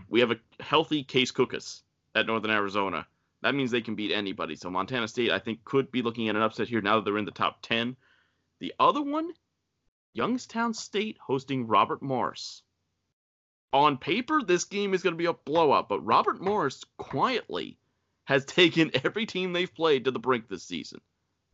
We 0.09 0.19
have 0.19 0.31
a 0.31 0.39
healthy 0.59 1.03
Case 1.03 1.31
Cookus 1.31 1.81
at 2.13 2.27
Northern 2.27 2.51
Arizona. 2.51 3.07
That 3.41 3.55
means 3.55 3.71
they 3.71 3.81
can 3.81 3.95
beat 3.95 4.11
anybody. 4.11 4.55
So 4.55 4.69
Montana 4.69 5.07
State, 5.07 5.31
I 5.31 5.39
think, 5.39 5.63
could 5.63 5.91
be 5.91 6.01
looking 6.01 6.29
at 6.29 6.35
an 6.35 6.41
upset 6.41 6.67
here 6.67 6.81
now 6.81 6.95
that 6.95 7.05
they're 7.05 7.17
in 7.17 7.25
the 7.25 7.31
top 7.31 7.61
10. 7.61 7.95
The 8.59 8.73
other 8.79 9.01
one 9.01 9.31
Youngstown 10.15 10.73
State 10.73 11.17
hosting 11.19 11.67
Robert 11.67 12.01
Morris. 12.01 12.63
On 13.73 13.97
paper, 13.97 14.41
this 14.41 14.63
game 14.63 14.93
is 14.93 15.03
going 15.03 15.13
to 15.13 15.17
be 15.17 15.25
a 15.25 15.33
blowout, 15.33 15.89
but 15.89 15.99
Robert 16.05 16.39
Morris 16.39 16.85
quietly 16.97 17.77
has 18.23 18.45
taken 18.45 18.91
every 19.03 19.25
team 19.25 19.51
they've 19.51 19.75
played 19.75 20.05
to 20.05 20.11
the 20.11 20.19
brink 20.19 20.47
this 20.47 20.63
season. 20.63 21.01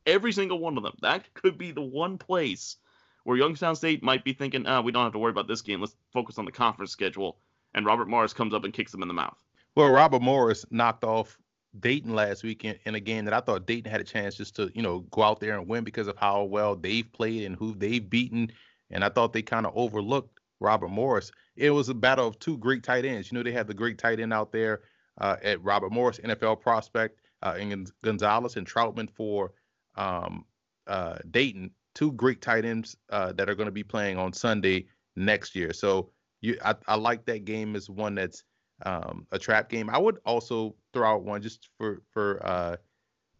Every 0.05 0.31
single 0.31 0.59
one 0.59 0.77
of 0.77 0.83
them. 0.83 0.95
That 1.01 1.33
could 1.33 1.57
be 1.57 1.71
the 1.71 1.81
one 1.81 2.19
place 2.19 2.77
where 3.23 3.35
Youngstown 3.35 3.75
State 3.75 4.03
might 4.03 4.23
be 4.23 4.33
thinking, 4.33 4.67
ah, 4.67 4.81
we 4.81 4.91
don't 4.91 5.05
have 5.05 5.13
to 5.13 5.19
worry 5.19 5.31
about 5.31 5.47
this 5.47 5.61
game. 5.61 5.81
Let's 5.81 5.95
focus 6.13 6.37
on 6.37 6.45
the 6.45 6.51
conference 6.51 6.91
schedule. 6.91 7.39
And 7.73 7.87
Robert 7.87 8.09
Morris 8.09 8.33
comes 8.33 8.53
up 8.53 8.63
and 8.63 8.73
kicks 8.73 8.91
them 8.91 9.01
in 9.01 9.07
the 9.07 9.13
mouth. 9.15 9.43
Well, 9.73 9.89
Robert 9.89 10.21
Morris 10.21 10.65
knocked 10.69 11.03
off 11.03 11.39
Dayton 11.79 12.13
last 12.13 12.43
weekend 12.43 12.79
in, 12.85 12.95
a 12.95 12.99
game 12.99 13.25
that 13.25 13.33
I 13.33 13.39
thought 13.39 13.65
Dayton 13.65 13.89
had 13.89 14.01
a 14.01 14.05
chance 14.05 14.35
just 14.35 14.55
to, 14.57 14.69
you 14.75 14.81
know, 14.81 14.99
go 15.11 15.23
out 15.23 15.39
there 15.39 15.57
and 15.57 15.67
win 15.67 15.83
because 15.83 16.07
of 16.07 16.17
how 16.17 16.43
well 16.43 16.75
they've 16.75 17.09
played 17.11 17.45
and 17.45 17.55
who 17.55 17.73
they've 17.73 18.07
beaten. 18.07 18.51
And 18.89 19.03
I 19.03 19.09
thought 19.09 19.31
they 19.31 19.41
kind 19.41 19.65
of 19.65 19.71
overlooked 19.75 20.39
Robert 20.59 20.89
Morris. 20.89 21.31
It 21.55 21.71
was 21.71 21.89
a 21.89 21.93
battle 21.93 22.27
of 22.27 22.39
two 22.39 22.57
great 22.57 22.83
tight 22.83 23.05
ends. 23.05 23.31
You 23.31 23.37
know, 23.37 23.43
they 23.43 23.51
had 23.53 23.67
the 23.67 23.73
great 23.73 23.97
tight 23.97 24.19
end 24.19 24.33
out 24.33 24.51
there 24.51 24.81
uh, 25.19 25.37
at 25.43 25.63
Robert 25.63 25.91
Morris, 25.91 26.19
NFL 26.19 26.61
prospect, 26.61 27.21
uh, 27.41 27.55
and 27.57 27.91
Gonzalez 28.03 28.57
and 28.57 28.67
Trautman 28.67 29.09
for 29.09 29.53
um, 29.95 30.45
uh, 30.87 31.17
Dayton. 31.31 31.71
Two 31.95 32.11
great 32.13 32.41
tight 32.41 32.65
ends 32.65 32.95
uh, 33.09 33.33
that 33.33 33.49
are 33.49 33.55
going 33.55 33.65
to 33.67 33.71
be 33.71 33.83
playing 33.83 34.17
on 34.17 34.33
Sunday 34.33 34.87
next 35.15 35.55
year. 35.55 35.73
So 35.73 36.11
you, 36.41 36.57
I, 36.63 36.75
I 36.87 36.95
like 36.95 37.25
that 37.25 37.45
game 37.45 37.75
as 37.75 37.89
one 37.89 38.15
that's 38.15 38.43
um, 38.85 39.27
a 39.31 39.39
trap 39.39 39.69
game. 39.69 39.89
I 39.89 39.97
would 39.97 40.19
also 40.25 40.75
throw 40.93 41.09
out 41.09 41.23
one 41.23 41.41
just 41.41 41.69
for 41.77 42.01
for 42.11 42.45
uh, 42.45 42.77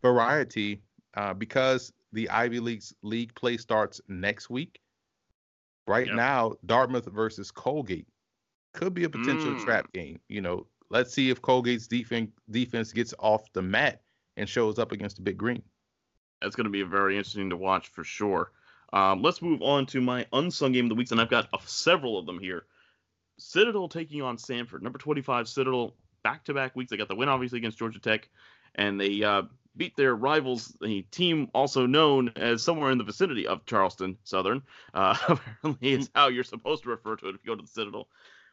variety 0.01 0.81
uh, 1.15 1.33
because 1.33 1.91
the 2.13 2.29
Ivy 2.29 2.59
League's 2.59 2.93
league 3.01 3.33
play 3.35 3.57
starts 3.57 4.01
next 4.07 4.49
week. 4.49 4.79
Right 5.87 6.07
yep. 6.07 6.15
now, 6.15 6.53
Dartmouth 6.65 7.05
versus 7.05 7.51
Colgate 7.51 8.07
could 8.73 8.93
be 8.93 9.03
a 9.03 9.09
potential 9.09 9.51
mm. 9.51 9.63
trap 9.63 9.91
game. 9.93 10.19
You 10.29 10.41
know, 10.41 10.67
let's 10.89 11.13
see 11.13 11.29
if 11.29 11.41
Colgate's 11.41 11.87
defense 11.87 12.31
defense 12.49 12.93
gets 12.93 13.13
off 13.19 13.51
the 13.53 13.61
mat 13.61 14.01
and 14.37 14.47
shows 14.47 14.79
up 14.79 14.91
against 14.91 15.17
the 15.17 15.21
Big 15.21 15.37
Green. 15.37 15.63
That's 16.41 16.55
going 16.55 16.65
to 16.65 16.71
be 16.71 16.81
very 16.83 17.17
interesting 17.17 17.49
to 17.49 17.57
watch 17.57 17.89
for 17.89 18.03
sure. 18.03 18.51
Um, 18.93 19.21
let's 19.21 19.41
move 19.41 19.61
on 19.61 19.85
to 19.87 20.01
my 20.01 20.25
unsung 20.33 20.73
game 20.73 20.85
of 20.85 20.89
the 20.89 20.95
weeks, 20.95 21.11
and 21.11 21.21
I've 21.21 21.29
got 21.29 21.47
uh, 21.53 21.57
several 21.65 22.17
of 22.17 22.25
them 22.25 22.39
here. 22.39 22.65
Citadel 23.41 23.89
taking 23.89 24.21
on 24.21 24.37
Samford. 24.37 24.81
Number 24.81 24.99
25, 24.99 25.47
Citadel, 25.47 25.95
back 26.23 26.45
to 26.45 26.53
back 26.53 26.75
weeks. 26.75 26.91
They 26.91 26.97
got 26.97 27.07
the 27.07 27.15
win, 27.15 27.29
obviously, 27.29 27.57
against 27.57 27.77
Georgia 27.79 27.99
Tech, 27.99 28.29
and 28.75 28.99
they 28.99 29.23
uh, 29.23 29.43
beat 29.75 29.95
their 29.95 30.15
rivals, 30.15 30.75
the 30.81 31.03
team 31.03 31.49
also 31.53 31.85
known 31.85 32.31
as 32.35 32.61
somewhere 32.61 32.91
in 32.91 32.97
the 32.97 33.03
vicinity 33.03 33.47
of 33.47 33.65
Charleston 33.65 34.17
Southern. 34.23 34.61
Uh, 34.93 35.15
apparently, 35.27 35.93
it's 35.93 36.09
how 36.13 36.27
you're 36.27 36.43
supposed 36.43 36.83
to 36.83 36.89
refer 36.89 37.15
to 37.17 37.29
it 37.29 37.35
if 37.35 37.41
you 37.43 37.51
go 37.51 37.55
to 37.55 37.61
the 37.61 37.67
Citadel. 37.67 38.07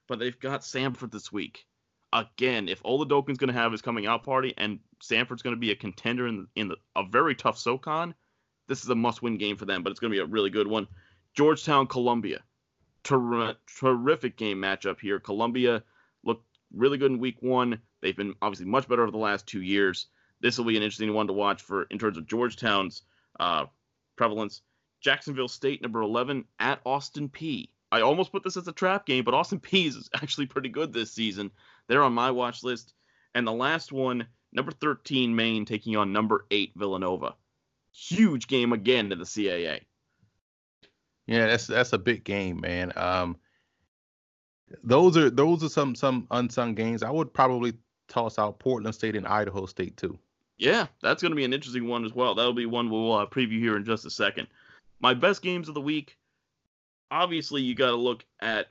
But 0.06 0.18
they've 0.18 0.38
got 0.38 0.62
Samford 0.62 1.10
this 1.10 1.32
week. 1.32 1.66
Again, 2.12 2.68
if 2.68 2.82
Oladokun's 2.84 3.36
going 3.36 3.52
to 3.52 3.60
have 3.60 3.72
his 3.72 3.82
coming 3.82 4.06
out 4.06 4.24
party 4.24 4.54
and 4.56 4.78
Samford's 5.02 5.42
going 5.42 5.54
to 5.54 5.60
be 5.60 5.72
a 5.72 5.76
contender 5.76 6.26
in, 6.26 6.46
in 6.56 6.68
the, 6.68 6.76
a 6.96 7.04
very 7.04 7.34
tough 7.34 7.58
SoCon, 7.58 8.14
this 8.66 8.82
is 8.82 8.88
a 8.88 8.94
must-win 8.94 9.36
game 9.36 9.56
for 9.56 9.66
them. 9.66 9.82
But 9.82 9.90
it's 9.90 10.00
going 10.00 10.10
to 10.10 10.16
be 10.16 10.22
a 10.22 10.26
really 10.26 10.48
good 10.48 10.66
one. 10.66 10.88
Georgetown, 11.34 11.86
Columbia 11.86 12.42
ter- 13.02 13.56
terrific 13.78 14.36
game 14.36 14.58
matchup 14.58 15.00
here. 15.00 15.18
Columbia 15.18 15.82
looked 16.24 16.46
really 16.74 16.98
good 16.98 17.12
in 17.12 17.18
week 17.18 17.38
one. 17.40 17.80
They've 18.00 18.16
been 18.16 18.34
obviously 18.42 18.66
much 18.66 18.88
better 18.88 19.02
over 19.02 19.10
the 19.10 19.18
last 19.18 19.46
two 19.46 19.62
years. 19.62 20.06
This 20.40 20.56
will 20.56 20.64
be 20.64 20.76
an 20.76 20.82
interesting 20.82 21.12
one 21.12 21.26
to 21.26 21.32
watch 21.32 21.62
for 21.62 21.84
in 21.84 21.98
terms 21.98 22.16
of 22.16 22.26
Georgetown's 22.26 23.02
uh, 23.40 23.66
prevalence. 24.16 24.62
Jacksonville 25.00 25.48
State, 25.48 25.82
number 25.82 26.00
11, 26.00 26.44
at 26.58 26.80
Austin 26.84 27.28
Peay. 27.28 27.68
I 27.90 28.02
almost 28.02 28.32
put 28.32 28.44
this 28.44 28.56
as 28.56 28.68
a 28.68 28.72
trap 28.72 29.06
game, 29.06 29.24
but 29.24 29.34
Austin 29.34 29.60
Peay 29.60 29.86
is 29.86 30.10
actually 30.14 30.46
pretty 30.46 30.68
good 30.68 30.92
this 30.92 31.12
season. 31.12 31.50
They're 31.86 32.02
on 32.02 32.12
my 32.12 32.30
watch 32.30 32.62
list. 32.62 32.94
And 33.34 33.46
the 33.46 33.52
last 33.52 33.92
one, 33.92 34.26
number 34.52 34.72
13, 34.72 35.34
Maine, 35.34 35.64
taking 35.64 35.96
on 35.96 36.12
number 36.12 36.46
8, 36.50 36.72
Villanova. 36.76 37.34
Huge 37.92 38.46
game 38.46 38.72
again 38.72 39.10
to 39.10 39.16
the 39.16 39.24
CAA. 39.24 39.82
Yeah, 41.28 41.46
that's 41.46 41.66
that's 41.66 41.92
a 41.92 41.98
big 41.98 42.24
game, 42.24 42.60
man. 42.60 42.90
Um, 42.96 43.36
those 44.82 45.14
are 45.18 45.28
those 45.28 45.62
are 45.62 45.68
some 45.68 45.94
some 45.94 46.26
unsung 46.30 46.74
games. 46.74 47.02
I 47.02 47.10
would 47.10 47.32
probably 47.34 47.74
toss 48.08 48.38
out 48.38 48.58
Portland 48.58 48.94
State 48.94 49.14
and 49.14 49.26
Idaho 49.26 49.66
State 49.66 49.98
too. 49.98 50.18
Yeah, 50.56 50.86
that's 51.02 51.20
going 51.20 51.30
to 51.30 51.36
be 51.36 51.44
an 51.44 51.52
interesting 51.52 51.86
one 51.86 52.06
as 52.06 52.14
well. 52.14 52.34
That'll 52.34 52.54
be 52.54 52.64
one 52.64 52.88
we'll 52.88 53.12
uh, 53.12 53.26
preview 53.26 53.60
here 53.60 53.76
in 53.76 53.84
just 53.84 54.06
a 54.06 54.10
second. 54.10 54.48
My 55.00 55.12
best 55.12 55.42
games 55.42 55.68
of 55.68 55.74
the 55.74 55.82
week. 55.82 56.16
Obviously, 57.10 57.62
you 57.62 57.74
got 57.74 57.90
to 57.90 57.96
look 57.96 58.24
at 58.40 58.68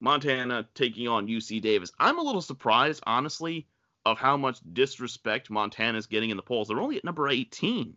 Montana 0.00 0.66
taking 0.74 1.08
on 1.08 1.26
UC 1.26 1.60
Davis. 1.62 1.92
I'm 1.98 2.18
a 2.18 2.22
little 2.22 2.40
surprised, 2.40 3.02
honestly, 3.06 3.66
of 4.04 4.18
how 4.18 4.36
much 4.36 4.60
disrespect 4.72 5.50
Montana's 5.50 6.06
getting 6.06 6.30
in 6.30 6.36
the 6.36 6.42
polls. 6.42 6.68
They're 6.68 6.80
only 6.80 6.96
at 6.96 7.04
number 7.04 7.28
18. 7.28 7.96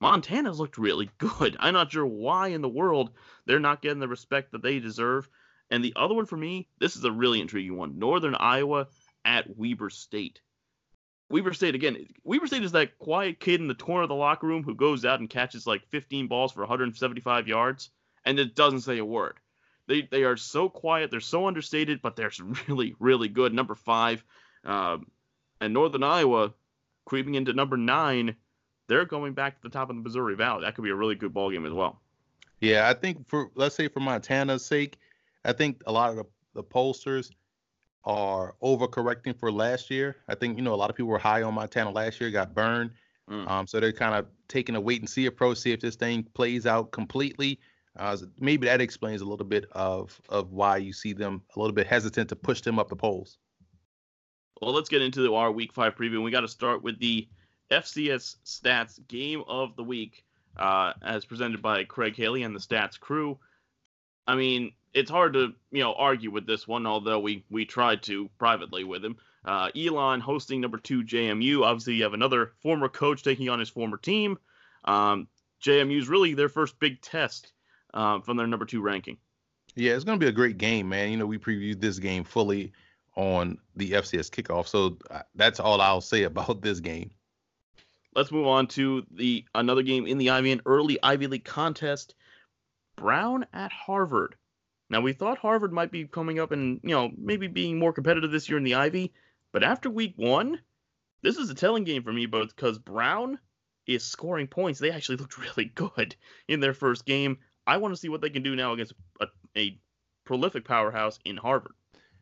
Montana's 0.00 0.58
looked 0.58 0.78
really 0.78 1.10
good. 1.18 1.56
I'm 1.58 1.74
not 1.74 1.92
sure 1.92 2.06
why 2.06 2.48
in 2.48 2.62
the 2.62 2.68
world 2.68 3.10
they're 3.46 3.58
not 3.60 3.82
getting 3.82 4.00
the 4.00 4.08
respect 4.08 4.52
that 4.52 4.62
they 4.62 4.78
deserve. 4.78 5.28
And 5.70 5.82
the 5.82 5.94
other 5.96 6.14
one 6.14 6.26
for 6.26 6.36
me, 6.36 6.68
this 6.78 6.96
is 6.96 7.04
a 7.04 7.10
really 7.10 7.40
intriguing 7.40 7.76
one. 7.76 7.98
Northern 7.98 8.34
Iowa 8.34 8.86
at 9.24 9.56
Weber 9.56 9.90
State. 9.90 10.40
Weber 11.28 11.52
State 11.54 11.74
again. 11.74 12.06
Weber 12.22 12.46
State 12.46 12.62
is 12.62 12.72
that 12.72 12.98
quiet 12.98 13.40
kid 13.40 13.60
in 13.60 13.66
the 13.66 13.74
corner 13.74 14.04
of 14.04 14.08
the 14.08 14.14
locker 14.14 14.46
room 14.46 14.62
who 14.62 14.74
goes 14.74 15.04
out 15.04 15.18
and 15.18 15.28
catches 15.28 15.66
like 15.66 15.88
15 15.88 16.28
balls 16.28 16.52
for 16.52 16.60
175 16.60 17.48
yards 17.48 17.90
and 18.24 18.38
it 18.38 18.54
doesn't 18.54 18.80
say 18.80 18.98
a 18.98 19.04
word. 19.04 19.38
They 19.88 20.02
they 20.02 20.24
are 20.24 20.36
so 20.36 20.68
quiet. 20.68 21.10
They're 21.10 21.20
so 21.20 21.46
understated, 21.46 22.02
but 22.02 22.16
they're 22.16 22.32
really 22.68 22.94
really 22.98 23.28
good. 23.28 23.54
Number 23.54 23.74
five, 23.74 24.22
um, 24.64 25.06
and 25.60 25.72
Northern 25.72 26.02
Iowa 26.02 26.52
creeping 27.06 27.36
into 27.36 27.52
number 27.52 27.76
nine 27.76 28.36
they're 28.88 29.04
going 29.04 29.32
back 29.32 29.56
to 29.56 29.62
the 29.62 29.68
top 29.68 29.90
of 29.90 29.96
the 29.96 30.02
Missouri 30.02 30.36
Valley. 30.36 30.62
That 30.62 30.74
could 30.74 30.84
be 30.84 30.90
a 30.90 30.94
really 30.94 31.14
good 31.14 31.32
ball 31.32 31.50
game 31.50 31.66
as 31.66 31.72
well. 31.72 32.00
Yeah, 32.60 32.88
I 32.88 32.94
think 32.94 33.28
for 33.28 33.50
let's 33.54 33.74
say 33.74 33.88
for 33.88 34.00
Montana's 34.00 34.64
sake, 34.64 34.98
I 35.44 35.52
think 35.52 35.82
a 35.86 35.92
lot 35.92 36.10
of 36.10 36.16
the, 36.16 36.24
the 36.54 36.64
pollsters 36.64 37.30
are 38.04 38.54
overcorrecting 38.62 39.38
for 39.38 39.52
last 39.52 39.90
year. 39.90 40.16
I 40.28 40.34
think 40.34 40.56
you 40.56 40.62
know 40.62 40.74
a 40.74 40.76
lot 40.76 40.90
of 40.90 40.96
people 40.96 41.10
were 41.10 41.18
high 41.18 41.42
on 41.42 41.54
Montana 41.54 41.90
last 41.90 42.20
year, 42.20 42.30
got 42.30 42.54
burned. 42.54 42.92
Mm. 43.30 43.50
Um, 43.50 43.66
so 43.66 43.80
they're 43.80 43.92
kind 43.92 44.14
of 44.14 44.26
taking 44.48 44.76
a 44.76 44.80
wait 44.80 45.00
and 45.00 45.10
see 45.10 45.26
approach, 45.26 45.58
see 45.58 45.72
if 45.72 45.80
this 45.80 45.96
thing 45.96 46.24
plays 46.34 46.64
out 46.66 46.92
completely. 46.92 47.58
Uh, 47.98 48.16
maybe 48.38 48.66
that 48.66 48.80
explains 48.80 49.20
a 49.20 49.24
little 49.24 49.46
bit 49.46 49.66
of 49.72 50.20
of 50.28 50.52
why 50.52 50.76
you 50.76 50.92
see 50.92 51.12
them 51.12 51.42
a 51.56 51.58
little 51.58 51.74
bit 51.74 51.86
hesitant 51.86 52.28
to 52.28 52.36
push 52.36 52.60
them 52.60 52.78
up 52.78 52.88
the 52.88 52.96
polls. 52.96 53.38
Well, 54.62 54.72
let's 54.72 54.88
get 54.88 55.02
into 55.02 55.34
our 55.34 55.50
Week 55.50 55.72
Five 55.74 55.96
preview. 55.96 56.22
We 56.22 56.30
got 56.30 56.40
to 56.40 56.48
start 56.48 56.82
with 56.82 56.98
the 56.98 57.28
FCS 57.70 58.36
Stats 58.44 59.06
Game 59.08 59.42
of 59.46 59.76
the 59.76 59.84
Week, 59.84 60.24
uh, 60.56 60.92
as 61.02 61.24
presented 61.24 61.62
by 61.62 61.84
Craig 61.84 62.16
Haley 62.16 62.42
and 62.42 62.54
the 62.54 62.60
Stats 62.60 62.98
crew. 62.98 63.38
I 64.26 64.34
mean, 64.34 64.72
it's 64.92 65.10
hard 65.10 65.34
to 65.34 65.52
you 65.70 65.82
know 65.82 65.94
argue 65.94 66.30
with 66.30 66.46
this 66.46 66.66
one, 66.66 66.86
although 66.86 67.20
we 67.20 67.44
we 67.50 67.64
tried 67.64 68.02
to 68.04 68.28
privately 68.38 68.84
with 68.84 69.04
him. 69.04 69.16
Uh, 69.44 69.70
Elon 69.76 70.20
hosting 70.20 70.60
number 70.60 70.78
two 70.78 71.04
JMU. 71.04 71.62
Obviously, 71.62 71.94
you 71.94 72.02
have 72.02 72.14
another 72.14 72.52
former 72.62 72.88
coach 72.88 73.22
taking 73.22 73.48
on 73.48 73.60
his 73.60 73.68
former 73.68 73.96
team. 73.96 74.38
Um, 74.84 75.28
JMU 75.62 75.98
is 75.98 76.08
really 76.08 76.34
their 76.34 76.48
first 76.48 76.78
big 76.80 77.00
test 77.00 77.52
uh, 77.94 78.20
from 78.20 78.36
their 78.36 78.46
number 78.46 78.64
two 78.64 78.80
ranking. 78.80 79.18
Yeah, 79.74 79.92
it's 79.92 80.04
going 80.04 80.18
to 80.18 80.24
be 80.24 80.28
a 80.28 80.32
great 80.32 80.58
game, 80.58 80.88
man. 80.88 81.10
You 81.10 81.18
know, 81.18 81.26
we 81.26 81.38
previewed 81.38 81.80
this 81.80 81.98
game 81.98 82.24
fully 82.24 82.72
on 83.14 83.58
the 83.76 83.92
FCS 83.92 84.30
kickoff, 84.30 84.66
so 84.66 84.96
uh, 85.10 85.22
that's 85.34 85.60
all 85.60 85.80
I'll 85.80 86.00
say 86.00 86.22
about 86.24 86.62
this 86.62 86.80
game. 86.80 87.10
Let's 88.16 88.32
move 88.32 88.46
on 88.46 88.66
to 88.68 89.04
the 89.10 89.44
another 89.54 89.82
game 89.82 90.06
in 90.06 90.16
the 90.16 90.30
Ivy 90.30 90.50
and 90.52 90.62
early 90.64 90.98
Ivy 91.02 91.26
League 91.26 91.44
contest. 91.44 92.14
Brown 92.96 93.44
at 93.52 93.70
Harvard. 93.70 94.36
Now 94.88 95.02
we 95.02 95.12
thought 95.12 95.36
Harvard 95.36 95.70
might 95.70 95.92
be 95.92 96.06
coming 96.06 96.40
up 96.40 96.50
and 96.50 96.80
you 96.82 96.94
know 96.94 97.10
maybe 97.18 97.46
being 97.46 97.78
more 97.78 97.92
competitive 97.92 98.30
this 98.30 98.48
year 98.48 98.56
in 98.56 98.64
the 98.64 98.76
Ivy, 98.76 99.12
but 99.52 99.62
after 99.62 99.90
week 99.90 100.14
one, 100.16 100.58
this 101.20 101.36
is 101.36 101.50
a 101.50 101.54
telling 101.54 101.84
game 101.84 102.02
for 102.02 102.12
me, 102.12 102.24
both 102.24 102.56
because 102.56 102.78
Brown 102.78 103.38
is 103.86 104.02
scoring 104.02 104.46
points. 104.46 104.80
They 104.80 104.92
actually 104.92 105.16
looked 105.18 105.36
really 105.36 105.66
good 105.66 106.16
in 106.48 106.60
their 106.60 106.72
first 106.72 107.04
game. 107.04 107.36
I 107.66 107.76
want 107.76 107.92
to 107.92 108.00
see 108.00 108.08
what 108.08 108.22
they 108.22 108.30
can 108.30 108.42
do 108.42 108.56
now 108.56 108.72
against 108.72 108.94
a, 109.20 109.26
a 109.58 109.78
prolific 110.24 110.64
powerhouse 110.64 111.18
in 111.26 111.36
Harvard. 111.36 111.72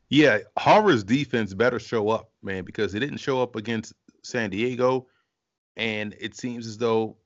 Yeah, 0.09 0.39
Harvard's 0.59 1.05
defense 1.05 1.55
better 1.55 1.79
show 1.79 2.09
up, 2.09 2.33
man, 2.43 2.65
because 2.65 2.97
it 2.97 3.01
didn't 3.01 3.19
show 3.19 3.41
up 3.41 3.55
against 3.55 3.93
San 4.25 4.51
Diego 4.51 5.07
and 5.77 6.15
it 6.21 6.37
seems 6.37 6.67
as 6.67 6.79
though, 6.79 7.17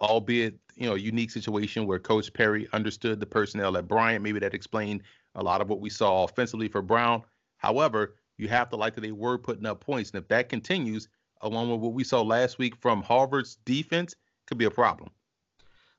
albeit 0.00 0.54
you 0.74 0.88
know, 0.88 0.94
unique 0.94 1.30
situation 1.30 1.86
where 1.86 1.98
Coach 1.98 2.32
Perry 2.32 2.68
understood 2.72 3.20
the 3.20 3.26
personnel 3.26 3.76
at 3.76 3.88
Bryant, 3.88 4.22
maybe 4.22 4.40
that 4.40 4.54
explained 4.54 5.02
a 5.34 5.42
lot 5.42 5.60
of 5.60 5.68
what 5.68 5.80
we 5.80 5.90
saw 5.90 6.24
offensively 6.24 6.68
for 6.68 6.82
Brown. 6.82 7.22
However, 7.58 8.16
you 8.38 8.48
have 8.48 8.70
to 8.70 8.76
like 8.76 8.94
that 8.94 9.02
they 9.02 9.12
were 9.12 9.38
putting 9.38 9.66
up 9.66 9.80
points, 9.80 10.10
and 10.10 10.20
if 10.20 10.28
that 10.28 10.48
continues, 10.48 11.08
along 11.42 11.70
with 11.70 11.80
what 11.80 11.92
we 11.92 12.04
saw 12.04 12.22
last 12.22 12.58
week 12.58 12.76
from 12.76 13.02
Harvard's 13.02 13.56
defense, 13.64 14.14
could 14.46 14.58
be 14.58 14.64
a 14.64 14.70
problem. 14.70 15.10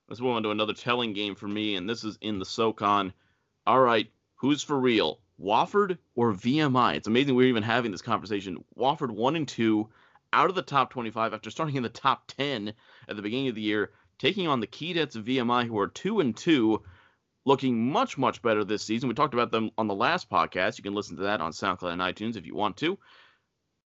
Let's 0.10 0.20
move 0.20 0.36
on 0.36 0.44
to 0.44 0.52
another 0.52 0.74
telling 0.74 1.14
game 1.14 1.36
for 1.36 1.48
me, 1.48 1.76
and 1.76 1.90
this 1.90 2.04
is 2.04 2.18
in 2.22 2.40
the 2.40 2.46
SoCon. 2.46 3.14
All 3.66 3.80
right, 3.80 4.12
who's 4.36 4.62
for 4.62 4.80
real? 4.80 5.20
Wofford 5.42 5.98
or 6.16 6.34
VMI? 6.34 6.96
It's 6.96 7.08
amazing 7.08 7.36
we're 7.36 7.48
even 7.48 7.64
having 7.64 7.92
this 7.92 8.02
conversation. 8.02 8.64
Wofford 8.78 9.12
one 9.12 9.36
and 9.36 9.48
two, 9.48 9.90
out 10.34 10.50
of 10.50 10.56
the 10.56 10.62
top 10.62 10.90
25 10.90 11.34
after 11.34 11.50
starting 11.50 11.76
in 11.76 11.84
the 11.84 11.90
top 11.90 12.28
10 12.28 12.74
at 13.08 13.16
the 13.16 13.22
beginning 13.22 13.48
of 13.48 13.56
the 13.56 13.62
year. 13.62 13.92
taking 14.20 14.48
on 14.48 14.60
the 14.60 14.68
Keydets 14.68 15.16
of 15.16 15.26
VMI, 15.26 15.68
who 15.68 15.78
are 15.80 15.88
two 15.88 16.20
and 16.20 16.36
two, 16.36 16.84
looking 17.46 17.92
much 17.92 18.18
much 18.18 18.42
better 18.42 18.64
this 18.64 18.84
season. 18.84 19.10
We 19.10 19.16
talked 19.16 19.34
about 19.34 19.52
them 19.52 19.72
on 19.78 19.88
the 19.88 19.96
last 19.96 20.30
podcast. 20.30 20.78
You 20.78 20.84
can 20.84 20.94
listen 20.94 21.18
to 21.18 21.24
that 21.24 21.42
on 21.42 21.52
SoundCloud 21.52 21.92
and 21.94 22.02
iTunes 22.02 22.38
if 22.38 22.46
you 22.46 22.56
want 22.56 22.78
to. 22.78 22.98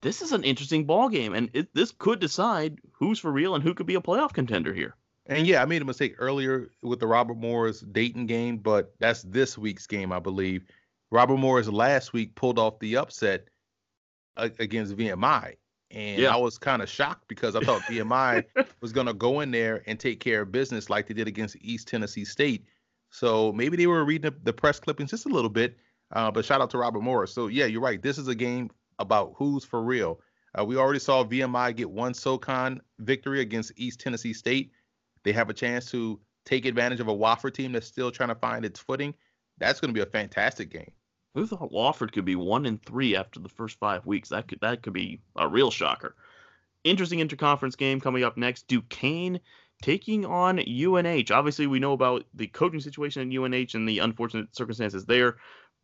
This 0.03 0.23
is 0.23 0.33
an 0.33 0.45
interesting 0.45 0.85
ball 0.85 1.09
game, 1.09 1.35
and 1.35 1.51
it, 1.55 1.75
this 1.75 1.91
could 1.91 2.21
decide 2.21 2.79
who's 2.93 3.19
for 3.19 3.33
real 3.33 3.55
and 3.55 3.63
who 3.65 3.75
could 3.75 3.87
be 3.87 3.95
a 3.95 4.01
playoff 4.01 4.33
contender 4.33 4.75
here. 4.75 4.97
And 5.27 5.47
yeah, 5.47 5.63
I 5.63 5.65
made 5.65 5.81
a 5.81 5.87
mistake 5.87 6.17
earlier 6.19 6.71
with 6.83 7.01
the 7.01 7.07
Robert 7.07 7.39
Morris 7.39 7.81
Dayton 7.81 8.27
game, 8.27 8.59
but 8.59 8.95
that's 8.99 9.23
this 9.23 9.57
week's 9.57 9.87
game, 9.87 10.13
I 10.13 10.19
believe. 10.19 10.65
Robert 11.11 11.39
Morris 11.39 11.69
last 11.69 12.13
week 12.13 12.35
pulled 12.35 12.59
off 12.59 12.79
the 12.79 12.99
upset 12.99 13.49
against 14.37 14.97
VMI. 14.97 15.55
And 15.95 16.21
yeah. 16.21 16.35
I 16.35 16.37
was 16.37 16.59
kind 16.59 16.83
of 16.83 16.89
shocked 16.89 17.29
because 17.29 17.55
I 17.55 17.61
thought 17.61 17.83
VMI 17.83 18.45
was 18.81 18.93
going 18.93 19.07
to 19.07 19.15
go 19.15 19.41
in 19.41 19.51
there 19.51 19.83
and 19.87 19.99
take 19.99 20.21
care 20.21 20.43
of 20.43 20.53
business 20.53 20.91
like 20.91 21.07
they 21.07 21.15
did 21.15 21.29
against 21.29 21.57
East 21.61 21.89
Tennessee 21.89 22.25
State. 22.25 22.67
So 23.11 23.53
maybe 23.53 23.77
they 23.77 23.87
were 23.87 24.05
reading 24.05 24.35
the 24.43 24.53
press 24.53 24.81
clippings 24.81 25.11
just 25.11 25.27
a 25.27 25.29
little 25.29 25.51
bit. 25.51 25.77
Uh, 26.13 26.31
but 26.31 26.45
shout 26.45 26.61
out 26.61 26.71
to 26.71 26.79
Robert 26.79 27.01
Morris. 27.01 27.33
So 27.33 27.47
yeah, 27.47 27.67
you're 27.67 27.81
right. 27.81 28.03
This 28.03 28.19
is 28.19 28.29
a 28.29 28.35
game 28.35 28.71
about 28.99 29.35
who's 29.37 29.65
for 29.65 29.83
real. 29.83 30.21
Uh, 30.59 30.65
we 30.65 30.77
already 30.77 30.99
saw 30.99 31.25
VMI 31.25 31.75
get 31.75 31.91
one 31.91 32.15
SoCon 32.15 32.81
victory 33.01 33.41
against 33.41 33.73
East 33.77 34.01
Tennessee 34.01 34.33
State. 34.33 34.73
They 35.25 35.33
have 35.33 35.51
a 35.51 35.55
chance 35.55 35.91
to 35.91 36.21
take 36.45 36.67
advantage 36.67 37.01
of 37.01 37.09
a 37.09 37.15
Wofford 37.15 37.55
team 37.55 37.73
that's 37.73 37.87
still 37.87 38.11
trying 38.11 38.29
to 38.29 38.35
find 38.35 38.65
its 38.65 38.79
footing. 38.79 39.15
That's 39.59 39.81
going 39.81 39.93
to 39.93 39.95
be 39.95 40.03
a 40.03 40.11
fantastic 40.11 40.71
game. 40.71 40.93
Who 41.35 41.47
thought 41.47 41.73
Wofford 41.73 42.13
could 42.13 42.25
be 42.25 42.37
one 42.37 42.65
and 42.65 42.81
three 42.83 43.17
after 43.17 43.41
the 43.41 43.49
first 43.49 43.79
five 43.79 44.07
weeks? 44.07 44.29
That 44.29 44.49
could 44.49 44.61
that 44.61 44.83
could 44.83 44.93
be 44.93 45.21
a 45.37 45.49
real 45.49 45.71
shocker. 45.71 46.15
Interesting 46.85 47.19
interconference 47.19 47.77
game 47.77 48.01
coming 48.01 48.23
up 48.23 48.37
next. 48.37 48.69
Duquesne 48.69 49.41
taking 49.83 50.25
on 50.25 50.61
UNH. 50.61 51.31
Obviously, 51.31 51.67
we 51.67 51.81
know 51.81 51.93
about 51.93 52.25
the 52.35 52.47
coaching 52.47 52.81
situation 52.81 53.29
at 53.29 53.37
UNH 53.37 53.75
and 53.75 53.89
the 53.89 53.99
unfortunate 53.99 54.55
circumstances 54.55 55.07
there, 55.07 55.37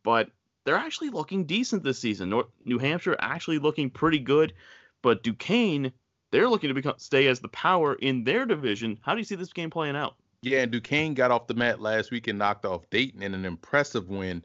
but 0.03 0.29
they're 0.63 0.75
actually 0.75 1.09
looking 1.09 1.45
decent 1.45 1.83
this 1.83 1.99
season. 1.99 2.29
North, 2.29 2.47
New 2.63 2.77
Hampshire 2.77 3.17
actually 3.19 3.59
looking 3.59 3.89
pretty 3.89 4.19
good, 4.19 4.53
but 5.01 5.23
Duquesne 5.23 5.91
they're 6.31 6.47
looking 6.47 6.69
to 6.69 6.73
become 6.73 6.95
stay 6.97 7.27
as 7.27 7.41
the 7.41 7.49
power 7.49 7.95
in 7.95 8.23
their 8.23 8.45
division. 8.45 8.97
How 9.01 9.13
do 9.13 9.19
you 9.19 9.25
see 9.25 9.35
this 9.35 9.51
game 9.51 9.69
playing 9.69 9.97
out? 9.97 10.15
Yeah, 10.41 10.61
and 10.61 10.71
Duquesne 10.71 11.13
got 11.13 11.29
off 11.29 11.47
the 11.47 11.53
mat 11.53 11.81
last 11.81 12.09
week 12.09 12.27
and 12.27 12.39
knocked 12.39 12.65
off 12.65 12.89
Dayton 12.89 13.21
in 13.21 13.33
an 13.33 13.45
impressive 13.45 14.09
win 14.09 14.43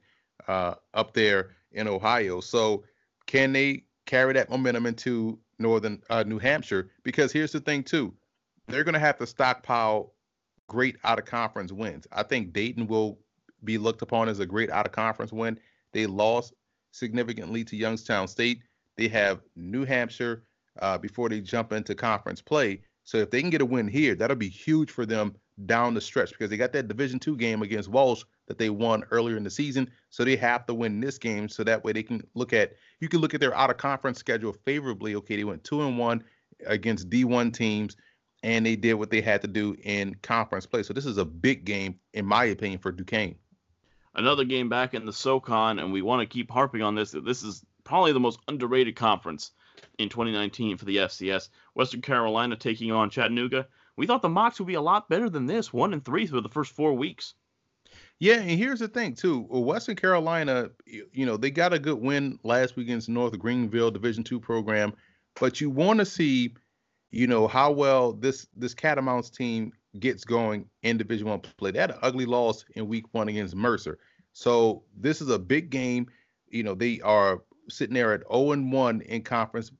uh, 0.48 0.74
up 0.94 1.14
there 1.14 1.50
in 1.72 1.88
Ohio. 1.88 2.40
So 2.40 2.84
can 3.26 3.52
they 3.52 3.84
carry 4.06 4.32
that 4.34 4.50
momentum 4.50 4.86
into 4.86 5.38
northern 5.58 6.02
uh, 6.10 6.22
New 6.22 6.38
Hampshire? 6.38 6.90
Because 7.02 7.32
here's 7.32 7.52
the 7.52 7.60
thing 7.60 7.82
too, 7.82 8.14
they're 8.68 8.84
going 8.84 8.94
to 8.94 9.00
have 9.00 9.18
to 9.18 9.26
stockpile 9.26 10.12
great 10.68 10.96
out 11.04 11.18
of 11.18 11.24
conference 11.24 11.72
wins. 11.72 12.06
I 12.12 12.22
think 12.22 12.52
Dayton 12.52 12.86
will 12.86 13.18
be 13.64 13.78
looked 13.78 14.02
upon 14.02 14.28
as 14.28 14.40
a 14.40 14.46
great 14.46 14.70
out 14.70 14.86
of 14.86 14.92
conference 14.92 15.32
win. 15.32 15.58
They 15.92 16.06
lost 16.06 16.54
significantly 16.92 17.64
to 17.64 17.76
Youngstown 17.76 18.28
State. 18.28 18.60
They 18.96 19.08
have 19.08 19.40
New 19.54 19.84
Hampshire 19.84 20.44
uh, 20.80 20.98
before 20.98 21.28
they 21.28 21.40
jump 21.40 21.72
into 21.72 21.94
conference 21.94 22.40
play. 22.40 22.82
So 23.04 23.18
if 23.18 23.30
they 23.30 23.40
can 23.40 23.50
get 23.50 23.60
a 23.60 23.66
win 23.66 23.86
here, 23.86 24.14
that'll 24.14 24.36
be 24.36 24.48
huge 24.48 24.90
for 24.90 25.06
them 25.06 25.36
down 25.66 25.94
the 25.94 26.00
stretch 26.00 26.30
because 26.30 26.50
they 26.50 26.56
got 26.56 26.72
that 26.72 26.88
Division 26.88 27.18
two 27.18 27.36
game 27.36 27.62
against 27.62 27.88
Walsh 27.88 28.24
that 28.46 28.58
they 28.58 28.70
won 28.70 29.04
earlier 29.10 29.36
in 29.36 29.44
the 29.44 29.50
season. 29.50 29.90
So 30.10 30.24
they 30.24 30.36
have 30.36 30.66
to 30.66 30.74
win 30.74 31.00
this 31.00 31.18
game 31.18 31.48
so 31.48 31.64
that 31.64 31.82
way 31.84 31.92
they 31.92 32.02
can 32.02 32.22
look 32.34 32.52
at 32.52 32.74
you 33.00 33.08
can 33.08 33.20
look 33.20 33.34
at 33.34 33.40
their 33.40 33.54
out 33.54 33.70
of 33.70 33.76
conference 33.76 34.18
schedule 34.18 34.52
favorably. 34.64 35.14
Okay, 35.16 35.36
they 35.36 35.44
went 35.44 35.64
two 35.64 35.82
and 35.82 35.98
one 35.98 36.24
against 36.66 37.10
D1 37.10 37.52
teams 37.52 37.96
and 38.42 38.64
they 38.64 38.76
did 38.76 38.94
what 38.94 39.10
they 39.10 39.20
had 39.20 39.42
to 39.42 39.48
do 39.48 39.76
in 39.82 40.14
conference 40.22 40.66
play. 40.66 40.82
So 40.82 40.92
this 40.92 41.06
is 41.06 41.18
a 41.18 41.24
big 41.24 41.64
game 41.64 41.98
in 42.14 42.24
my 42.24 42.44
opinion 42.44 42.78
for 42.78 42.92
Duquesne. 42.92 43.36
Another 44.14 44.44
game 44.44 44.70
back 44.70 44.94
in 44.94 45.04
the 45.04 45.12
SoCon, 45.12 45.78
and 45.78 45.92
we 45.92 46.00
want 46.00 46.20
to 46.20 46.32
keep 46.32 46.50
harping 46.50 46.80
on 46.80 46.94
this. 46.94 47.10
That 47.10 47.26
this 47.26 47.42
is 47.42 47.62
probably 47.84 48.12
the 48.12 48.20
most 48.20 48.40
underrated 48.48 48.96
conference 48.96 49.52
in 49.98 50.08
2019 50.08 50.78
for 50.78 50.86
the 50.86 50.96
FCS. 50.96 51.50
Western 51.74 52.00
Carolina 52.00 52.56
taking 52.56 52.92
on 52.92 53.10
Chattanooga. 53.10 53.66
We 53.96 54.06
thought 54.06 54.22
the 54.22 54.28
Mocs 54.28 54.58
would 54.58 54.68
be 54.68 54.74
a 54.74 54.80
lot 54.80 55.08
better 55.08 55.28
than 55.28 55.46
this, 55.46 55.72
one 55.72 55.92
and 55.92 56.04
three 56.04 56.26
through 56.26 56.42
the 56.42 56.48
first 56.48 56.72
four 56.72 56.94
weeks. 56.94 57.34
Yeah, 58.18 58.40
and 58.40 58.50
here's 58.50 58.80
the 58.80 58.88
thing 58.88 59.14
too. 59.14 59.40
Western 59.50 59.96
Carolina, 59.96 60.70
you 60.86 61.26
know, 61.26 61.36
they 61.36 61.50
got 61.50 61.74
a 61.74 61.78
good 61.78 62.00
win 62.00 62.38
last 62.44 62.76
week 62.76 62.86
against 62.86 63.08
North 63.08 63.38
Greenville 63.38 63.90
Division 63.90 64.24
two 64.24 64.40
program, 64.40 64.94
but 65.38 65.60
you 65.60 65.68
want 65.68 65.98
to 65.98 66.06
see, 66.06 66.54
you 67.10 67.26
know, 67.26 67.46
how 67.46 67.70
well 67.70 68.12
this 68.14 68.46
this 68.56 68.74
Catamounts 68.74 69.28
team 69.28 69.72
gets 69.98 70.24
going 70.24 70.66
in 70.82 70.96
Division 70.96 71.28
one 71.28 71.40
play. 71.40 71.72
They 71.72 71.78
had 71.78 71.90
an 71.90 71.98
ugly 72.02 72.24
loss 72.24 72.64
in 72.74 72.88
week 72.88 73.04
one 73.12 73.28
against 73.28 73.54
Mercer, 73.54 73.98
so 74.32 74.82
this 74.96 75.20
is 75.20 75.28
a 75.28 75.38
big 75.38 75.68
game. 75.68 76.06
You 76.48 76.62
know, 76.62 76.74
they 76.74 77.00
are 77.02 77.42
sitting 77.68 77.94
there 77.94 78.14
at 78.14 78.22
0 78.32 78.52
and 78.52 78.72
1 78.72 79.00
in 79.02 79.22
conference. 79.22 79.72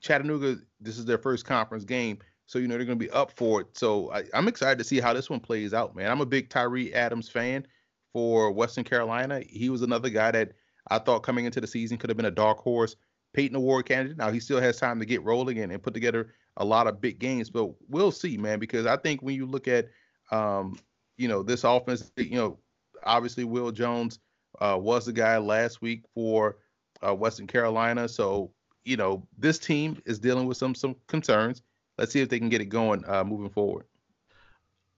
Chattanooga, 0.00 0.56
this 0.80 0.98
is 0.98 1.04
their 1.04 1.18
first 1.18 1.44
conference 1.44 1.84
game. 1.84 2.18
So, 2.50 2.58
you 2.58 2.66
know, 2.66 2.76
they're 2.76 2.84
going 2.84 2.98
to 2.98 3.04
be 3.04 3.12
up 3.12 3.30
for 3.36 3.60
it. 3.60 3.78
So 3.78 4.10
I, 4.10 4.24
am 4.34 4.48
excited 4.48 4.76
to 4.78 4.84
see 4.84 4.98
how 4.98 5.12
this 5.12 5.30
one 5.30 5.38
plays 5.38 5.72
out, 5.72 5.94
man. 5.94 6.10
I'm 6.10 6.20
a 6.20 6.26
big 6.26 6.48
Tyrie 6.48 6.92
Adams 6.92 7.28
fan 7.28 7.64
for 8.12 8.50
Western 8.50 8.82
Carolina. 8.82 9.40
He 9.48 9.70
was 9.70 9.82
another 9.82 10.10
guy 10.10 10.32
that 10.32 10.54
I 10.90 10.98
thought 10.98 11.20
coming 11.20 11.44
into 11.44 11.60
the 11.60 11.68
season 11.68 11.96
could 11.96 12.10
have 12.10 12.16
been 12.16 12.26
a 12.26 12.30
dark 12.32 12.58
horse 12.58 12.96
Peyton 13.34 13.54
Award 13.54 13.86
candidate. 13.86 14.16
Now 14.16 14.32
he 14.32 14.40
still 14.40 14.60
has 14.60 14.78
time 14.78 14.98
to 14.98 15.06
get 15.06 15.22
rolling 15.22 15.60
and, 15.60 15.70
and 15.70 15.80
put 15.80 15.94
together 15.94 16.34
a 16.56 16.64
lot 16.64 16.88
of 16.88 17.00
big 17.00 17.20
games, 17.20 17.50
but 17.50 17.70
we'll 17.88 18.10
see, 18.10 18.36
man, 18.36 18.58
because 18.58 18.84
I 18.84 18.96
think 18.96 19.22
when 19.22 19.36
you 19.36 19.46
look 19.46 19.68
at, 19.68 19.86
um, 20.32 20.76
you 21.18 21.28
know, 21.28 21.44
this 21.44 21.62
offense, 21.62 22.10
you 22.16 22.34
know, 22.34 22.58
obviously 23.04 23.44
Will 23.44 23.70
Jones 23.70 24.18
uh, 24.60 24.76
was 24.76 25.06
the 25.06 25.12
guy 25.12 25.38
last 25.38 25.82
week 25.82 26.02
for 26.14 26.56
uh, 27.00 27.14
Western 27.14 27.46
Carolina. 27.46 28.08
So, 28.08 28.50
you 28.84 28.96
know, 28.96 29.24
this 29.38 29.60
team 29.60 30.02
is 30.04 30.18
dealing 30.18 30.48
with 30.48 30.56
some 30.56 30.74
some 30.74 30.96
concerns 31.06 31.62
let's 32.00 32.12
see 32.12 32.20
if 32.20 32.30
they 32.30 32.38
can 32.38 32.48
get 32.48 32.62
it 32.62 32.66
going 32.66 33.04
uh, 33.06 33.22
moving 33.22 33.50
forward. 33.50 33.84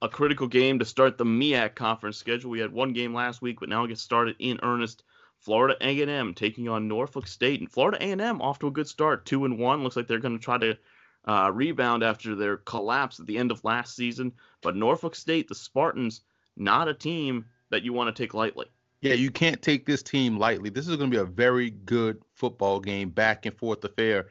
A 0.00 0.08
critical 0.08 0.46
game 0.46 0.78
to 0.78 0.84
start 0.84 1.18
the 1.18 1.24
MEAC 1.24 1.74
conference 1.74 2.16
schedule. 2.16 2.50
We 2.50 2.60
had 2.60 2.72
one 2.72 2.92
game 2.92 3.12
last 3.12 3.42
week, 3.42 3.60
but 3.60 3.68
now 3.68 3.84
it 3.84 3.88
gets 3.88 4.00
started 4.00 4.36
in 4.38 4.58
earnest. 4.62 5.02
Florida 5.38 5.76
A&M 5.80 6.34
taking 6.34 6.68
on 6.68 6.86
Norfolk 6.86 7.26
State, 7.26 7.58
and 7.58 7.70
Florida 7.70 7.98
A&M 8.00 8.40
off 8.40 8.60
to 8.60 8.68
a 8.68 8.70
good 8.70 8.86
start, 8.86 9.26
two 9.26 9.44
and 9.44 9.58
one. 9.58 9.82
Looks 9.82 9.96
like 9.96 10.06
they're 10.06 10.18
going 10.18 10.38
to 10.38 10.44
try 10.44 10.56
to 10.58 10.78
uh, 11.24 11.50
rebound 11.52 12.04
after 12.04 12.36
their 12.36 12.58
collapse 12.58 13.18
at 13.18 13.26
the 13.26 13.38
end 13.38 13.50
of 13.50 13.64
last 13.64 13.96
season. 13.96 14.32
But 14.60 14.76
Norfolk 14.76 15.16
State, 15.16 15.48
the 15.48 15.56
Spartans, 15.56 16.20
not 16.56 16.86
a 16.86 16.94
team 16.94 17.46
that 17.70 17.82
you 17.82 17.92
want 17.92 18.14
to 18.14 18.22
take 18.22 18.34
lightly. 18.34 18.66
Yeah, 19.00 19.14
you 19.14 19.32
can't 19.32 19.60
take 19.60 19.84
this 19.84 20.00
team 20.00 20.38
lightly. 20.38 20.70
This 20.70 20.86
is 20.86 20.96
going 20.96 21.10
to 21.10 21.16
be 21.16 21.20
a 21.20 21.24
very 21.24 21.70
good 21.70 22.22
football 22.34 22.78
game, 22.78 23.10
back 23.10 23.44
and 23.46 23.56
forth 23.56 23.82
affair. 23.82 24.28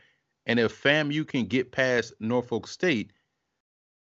And 0.51 0.59
if 0.59 0.83
FAMU 0.83 1.25
can 1.25 1.45
get 1.45 1.71
past 1.71 2.13
Norfolk 2.19 2.67
State, 2.67 3.13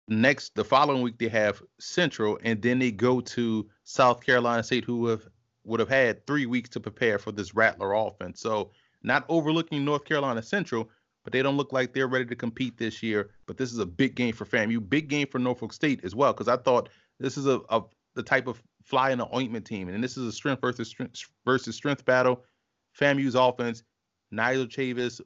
next 0.09 0.55
the 0.55 0.65
following 0.65 1.03
week 1.03 1.19
they 1.19 1.29
have 1.29 1.63
Central, 1.79 2.39
and 2.43 2.63
then 2.63 2.79
they 2.79 2.91
go 2.91 3.21
to 3.21 3.69
South 3.85 4.25
Carolina 4.25 4.63
State, 4.63 4.83
who 4.83 5.09
have 5.09 5.29
would 5.65 5.79
have 5.79 5.91
had 5.91 6.27
three 6.27 6.47
weeks 6.47 6.71
to 6.71 6.81
prepare 6.81 7.19
for 7.19 7.33
this 7.33 7.55
Rattler 7.55 7.93
offense. 7.93 8.41
So 8.41 8.71
not 9.03 9.27
overlooking 9.29 9.85
North 9.85 10.07
Carolina 10.07 10.43
Central, 10.43 10.89
but 11.23 11.35
they 11.35 11.43
don't 11.43 11.59
look 11.59 11.71
like 11.71 11.93
they're 11.93 12.09
ready 12.09 12.25
to 12.25 12.35
compete 12.35 12.79
this 12.79 13.03
year. 13.03 13.33
But 13.45 13.59
this 13.59 13.71
is 13.71 13.79
a 13.79 13.85
big 13.85 14.15
game 14.15 14.33
for 14.33 14.47
FAMU, 14.47 14.89
big 14.89 15.09
game 15.09 15.27
for 15.27 15.39
Norfolk 15.39 15.75
State 15.75 16.01
as 16.03 16.15
well, 16.15 16.33
because 16.33 16.49
I 16.49 16.57
thought 16.57 16.89
this 17.21 17.37
is 17.37 17.45
a, 17.45 17.61
a 17.69 17.83
the 18.15 18.23
type 18.23 18.47
of 18.47 18.63
fly 18.83 19.11
in 19.11 19.19
the 19.19 19.37
ointment 19.37 19.67
team, 19.67 19.91
and 19.91 20.03
this 20.03 20.17
is 20.17 20.27
a 20.27 20.33
strength 20.33 20.63
versus 20.63 20.89
strength 20.89 21.29
versus 21.45 21.77
strength 21.77 22.07
battle. 22.07 22.43
FAMU's 22.99 23.35
offense, 23.35 23.83
Nigel 24.31 24.65
Chavis, 24.65 25.21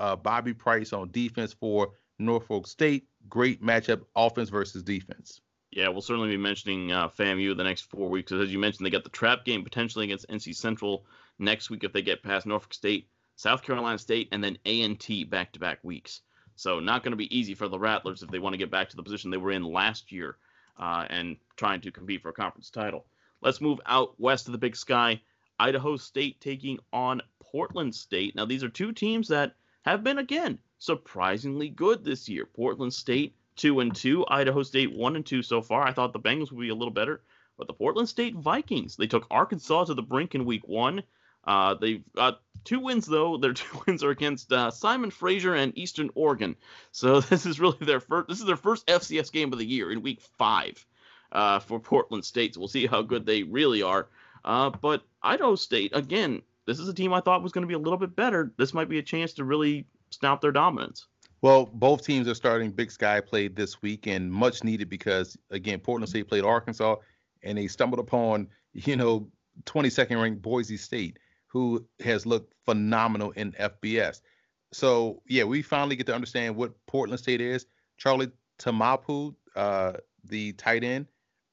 uh, 0.00 0.16
Bobby 0.16 0.54
Price 0.54 0.92
on 0.92 1.10
defense 1.12 1.52
for 1.52 1.92
Norfolk 2.18 2.66
State. 2.66 3.06
Great 3.28 3.62
matchup, 3.62 4.02
offense 4.16 4.48
versus 4.48 4.82
defense. 4.82 5.40
Yeah, 5.70 5.88
we'll 5.88 6.00
certainly 6.00 6.30
be 6.30 6.36
mentioning 6.36 6.90
uh, 6.90 7.08
FAMU 7.08 7.56
the 7.56 7.62
next 7.62 7.82
four 7.82 8.08
weeks. 8.08 8.32
As 8.32 8.50
you 8.50 8.58
mentioned, 8.58 8.84
they 8.84 8.90
got 8.90 9.04
the 9.04 9.10
trap 9.10 9.44
game 9.44 9.62
potentially 9.62 10.06
against 10.06 10.28
NC 10.28 10.56
Central 10.56 11.04
next 11.38 11.70
week 11.70 11.84
if 11.84 11.92
they 11.92 12.02
get 12.02 12.24
past 12.24 12.46
Norfolk 12.46 12.74
State, 12.74 13.08
South 13.36 13.62
Carolina 13.62 13.98
State, 13.98 14.28
and 14.32 14.42
then 14.42 14.58
A&T 14.66 15.24
back-to-back 15.24 15.78
weeks. 15.84 16.22
So 16.56 16.80
not 16.80 17.04
going 17.04 17.12
to 17.12 17.16
be 17.16 17.36
easy 17.36 17.54
for 17.54 17.68
the 17.68 17.78
Rattlers 17.78 18.22
if 18.22 18.30
they 18.30 18.40
want 18.40 18.54
to 18.54 18.58
get 18.58 18.70
back 18.70 18.88
to 18.90 18.96
the 18.96 19.02
position 19.02 19.30
they 19.30 19.36
were 19.36 19.52
in 19.52 19.62
last 19.62 20.10
year 20.10 20.36
uh, 20.78 21.06
and 21.08 21.36
trying 21.56 21.80
to 21.82 21.92
compete 21.92 22.22
for 22.22 22.30
a 22.30 22.34
conference 22.34 22.70
title. 22.70 23.06
Let's 23.40 23.60
move 23.60 23.80
out 23.86 24.18
west 24.18 24.48
of 24.48 24.52
the 24.52 24.58
Big 24.58 24.76
Sky. 24.76 25.20
Idaho 25.58 25.96
State 25.96 26.40
taking 26.40 26.78
on 26.92 27.22
Portland 27.40 27.94
State. 27.94 28.34
Now 28.34 28.44
these 28.44 28.64
are 28.64 28.68
two 28.68 28.92
teams 28.92 29.28
that 29.28 29.54
have 29.82 30.04
been 30.04 30.18
again 30.18 30.58
surprisingly 30.78 31.68
good 31.68 32.04
this 32.04 32.28
year. 32.28 32.46
Portland 32.46 32.92
State 32.92 33.34
two 33.56 33.80
and 33.80 33.94
two, 33.94 34.24
Idaho 34.28 34.62
State 34.62 34.92
one 34.92 35.16
and 35.16 35.24
two 35.24 35.42
so 35.42 35.60
far. 35.62 35.86
I 35.86 35.92
thought 35.92 36.12
the 36.12 36.20
Bengals 36.20 36.50
would 36.50 36.60
be 36.60 36.70
a 36.70 36.74
little 36.74 36.92
better, 36.92 37.22
but 37.56 37.66
the 37.66 37.74
Portland 37.74 38.08
State 38.08 38.34
Vikings 38.34 38.96
they 38.96 39.06
took 39.06 39.26
Arkansas 39.30 39.84
to 39.84 39.94
the 39.94 40.02
brink 40.02 40.34
in 40.34 40.44
week 40.44 40.66
one. 40.66 41.02
Uh, 41.44 41.74
they've 41.74 42.02
got 42.14 42.40
two 42.64 42.80
wins 42.80 43.06
though. 43.06 43.36
Their 43.36 43.52
two 43.54 43.82
wins 43.86 44.02
are 44.02 44.10
against 44.10 44.52
uh, 44.52 44.70
Simon 44.70 45.10
Fraser 45.10 45.54
and 45.54 45.76
Eastern 45.76 46.10
Oregon. 46.14 46.56
So 46.92 47.20
this 47.20 47.46
is 47.46 47.60
really 47.60 47.78
their 47.80 48.00
first. 48.00 48.28
This 48.28 48.40
is 48.40 48.46
their 48.46 48.56
first 48.56 48.86
FCS 48.86 49.32
game 49.32 49.52
of 49.52 49.58
the 49.58 49.66
year 49.66 49.90
in 49.90 50.02
Week 50.02 50.20
Five 50.38 50.84
uh, 51.32 51.60
for 51.60 51.80
Portland 51.80 52.24
State. 52.24 52.54
So 52.54 52.60
we'll 52.60 52.68
see 52.68 52.86
how 52.86 53.02
good 53.02 53.26
they 53.26 53.42
really 53.42 53.82
are. 53.82 54.08
Uh, 54.44 54.70
but 54.70 55.02
Idaho 55.22 55.54
State, 55.54 55.94
again, 55.94 56.42
this 56.70 56.78
is 56.78 56.88
a 56.88 56.94
team 56.94 57.12
I 57.12 57.20
thought 57.20 57.42
was 57.42 57.50
going 57.50 57.62
to 57.62 57.68
be 57.68 57.74
a 57.74 57.78
little 57.78 57.98
bit 57.98 58.14
better. 58.14 58.52
This 58.56 58.72
might 58.72 58.88
be 58.88 58.98
a 58.98 59.02
chance 59.02 59.32
to 59.32 59.44
really 59.44 59.86
snout 60.10 60.40
their 60.40 60.52
dominance. 60.52 61.08
Well, 61.42 61.66
both 61.66 62.04
teams 62.04 62.28
are 62.28 62.34
starting 62.34 62.70
Big 62.70 62.92
Sky 62.92 63.20
play 63.20 63.48
this 63.48 63.82
week, 63.82 64.06
and 64.06 64.30
much 64.32 64.62
needed 64.62 64.88
because 64.88 65.36
again, 65.50 65.80
Portland 65.80 66.08
State 66.08 66.28
played 66.28 66.44
Arkansas, 66.44 66.94
and 67.42 67.58
they 67.58 67.66
stumbled 67.66 67.98
upon 67.98 68.46
you 68.72 68.94
know 68.94 69.28
22nd 69.64 70.22
ranked 70.22 70.42
Boise 70.42 70.76
State, 70.76 71.18
who 71.48 71.84
has 72.04 72.24
looked 72.24 72.54
phenomenal 72.66 73.32
in 73.32 73.50
FBS. 73.52 74.20
So 74.70 75.22
yeah, 75.26 75.42
we 75.42 75.62
finally 75.62 75.96
get 75.96 76.06
to 76.06 76.14
understand 76.14 76.54
what 76.54 76.74
Portland 76.86 77.18
State 77.18 77.40
is. 77.40 77.66
Charlie 77.96 78.30
Taumoepeau, 78.60 79.34
uh, 79.56 79.94
the 80.22 80.52
tight 80.52 80.84
end, 80.84 81.06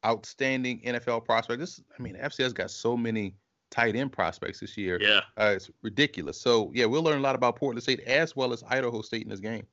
outstanding 0.06 0.80
NFL 0.82 1.26
prospect. 1.26 1.60
This, 1.60 1.82
I 1.98 2.04
mean, 2.04 2.16
FCS 2.16 2.54
got 2.54 2.70
so 2.70 2.96
many 2.96 3.34
tight 3.70 3.96
end 3.96 4.12
prospects 4.12 4.60
this 4.60 4.78
year. 4.78 4.98
Yeah, 5.02 5.22
uh, 5.38 5.54
it's 5.56 5.70
ridiculous. 5.82 6.40
So 6.40 6.72
yeah, 6.74 6.86
we'll 6.86 7.04
learn 7.04 7.20
a 7.20 7.22
lot 7.22 7.36
about 7.36 7.56
Portland 7.56 7.84
State 7.84 8.02
as 8.02 8.36
well 8.36 8.54
as 8.54 8.64
Idaho 8.68 9.02
State 9.02 9.24
in 9.24 9.30
this 9.30 9.40
game. 9.40 9.66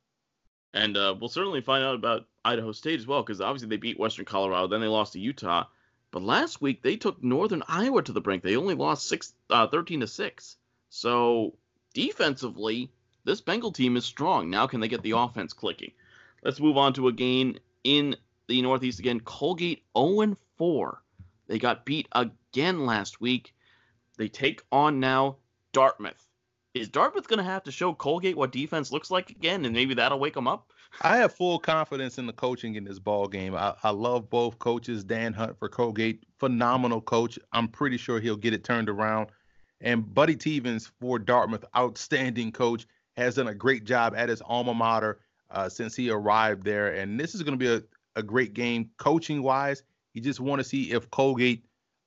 And 0.73 0.97
uh, 0.97 1.15
we'll 1.19 1.29
certainly 1.29 1.61
find 1.61 1.85
out 1.85 1.95
about 1.95 2.27
Idaho 2.45 2.73
State 2.73 2.99
as 2.99 3.07
well, 3.07 3.23
because 3.23 3.41
obviously 3.41 3.69
they 3.69 3.77
beat 3.77 3.99
Western 3.99 4.25
Colorado, 4.25 4.67
then 4.67 4.81
they 4.81 4.89
lost 4.89 5.13
to 5.13 5.21
Utah. 5.21 5.67
But 6.11 6.23
last 6.23 6.61
week 6.61 6.83
they 6.83 6.97
took 6.97 7.23
Northern 7.23 7.63
Iowa 7.69 8.03
to 8.03 8.13
the 8.13 8.21
brink. 8.21 8.43
They 8.43 8.57
only 8.57 8.75
lost 8.75 9.09
six, 9.09 9.33
uh, 9.51 9.69
13 9.69 10.01
to 10.01 10.07
six. 10.07 10.57
So 10.91 11.55
defensively, 11.93 12.91
this 13.25 13.41
Bengal 13.41 13.73
team 13.73 13.97
is 13.97 14.05
strong. 14.05 14.51
Now 14.51 14.67
can 14.67 14.81
they 14.81 14.89
get 14.89 15.03
the 15.03 15.13
offense 15.13 15.53
clicking? 15.53 15.93
Let's 16.43 16.61
move 16.61 16.77
on 16.77 16.93
to 16.95 17.09
a 17.09 17.13
game 17.13 17.59
in 17.85 18.17
the 18.49 18.61
Northeast 18.63 18.99
again. 18.99 19.21
Colgate 19.21 19.83
0 19.97 20.37
4. 20.57 21.03
They 21.47 21.59
got 21.59 21.85
beat 21.85 22.09
again 22.13 22.87
last 22.87 23.21
week. 23.21 23.55
They 24.17 24.29
take 24.29 24.63
on 24.71 25.01
now 25.01 25.37
Dartmouth 25.73 26.29
is 26.75 26.89
Dartmouth 26.89 27.29
going 27.29 27.39
to 27.39 27.45
have 27.45 27.63
to 27.63 27.73
show 27.73 27.95
Colgate 27.95 28.37
what 28.37 28.53
defense 28.53 28.91
looks 28.91 29.11
like 29.11 29.31
again, 29.31 29.65
and 29.65 29.73
maybe 29.73 29.95
that'll 29.95 30.19
wake 30.19 30.35
them 30.35 30.49
up? 30.49 30.73
I 31.03 31.17
have 31.19 31.33
full 31.33 31.59
confidence 31.59 32.19
in 32.19 32.27
the 32.27 32.33
coaching 32.33 32.75
in 32.75 32.85
this 32.85 32.99
ball 32.99 33.29
game. 33.29 33.55
I, 33.55 33.75
I 33.83 33.91
love 33.91 34.29
both 34.29 34.59
coaches. 34.59 35.05
Dan 35.05 35.33
Hunt 35.33 35.59
for 35.59 35.69
Colgate, 35.69 36.25
phenomenal 36.39 37.01
coach. 37.01 37.39
I'm 37.53 37.69
pretty 37.69 37.97
sure 37.97 38.21
he'll 38.21 38.37
get 38.37 38.55
it 38.55 38.65
turned 38.65 38.89
around. 38.89 39.29
And 39.81 40.13
Buddy 40.13 40.37
Teevens 40.37 40.91
for 41.01 41.19
Dartmouth, 41.19 41.65
outstanding 41.77 42.53
coach, 42.53 42.87
has 43.17 43.37
done 43.37 43.49
a 43.49 43.55
great 43.55 43.85
job 43.85 44.15
at 44.17 44.29
his 44.29 44.43
alma 44.45 44.75
mater 44.75 45.21
uh, 45.51 45.69
since 45.69 45.95
he 45.95 46.11
arrived 46.11 46.65
there. 46.65 46.95
And 46.95 47.19
this 47.19 47.35
is 47.35 47.43
going 47.43 47.59
to 47.59 47.65
be 47.65 47.73
a, 47.73 47.83
a 48.17 48.23
great 48.23 48.55
game 48.55 48.91
coaching 48.99 49.43
wise. 49.43 49.83
You 50.13 50.21
just 50.21 50.41
want 50.41 50.61
to 50.61 50.65
see 50.65 50.93
if 50.93 51.11
Colgate 51.11 51.65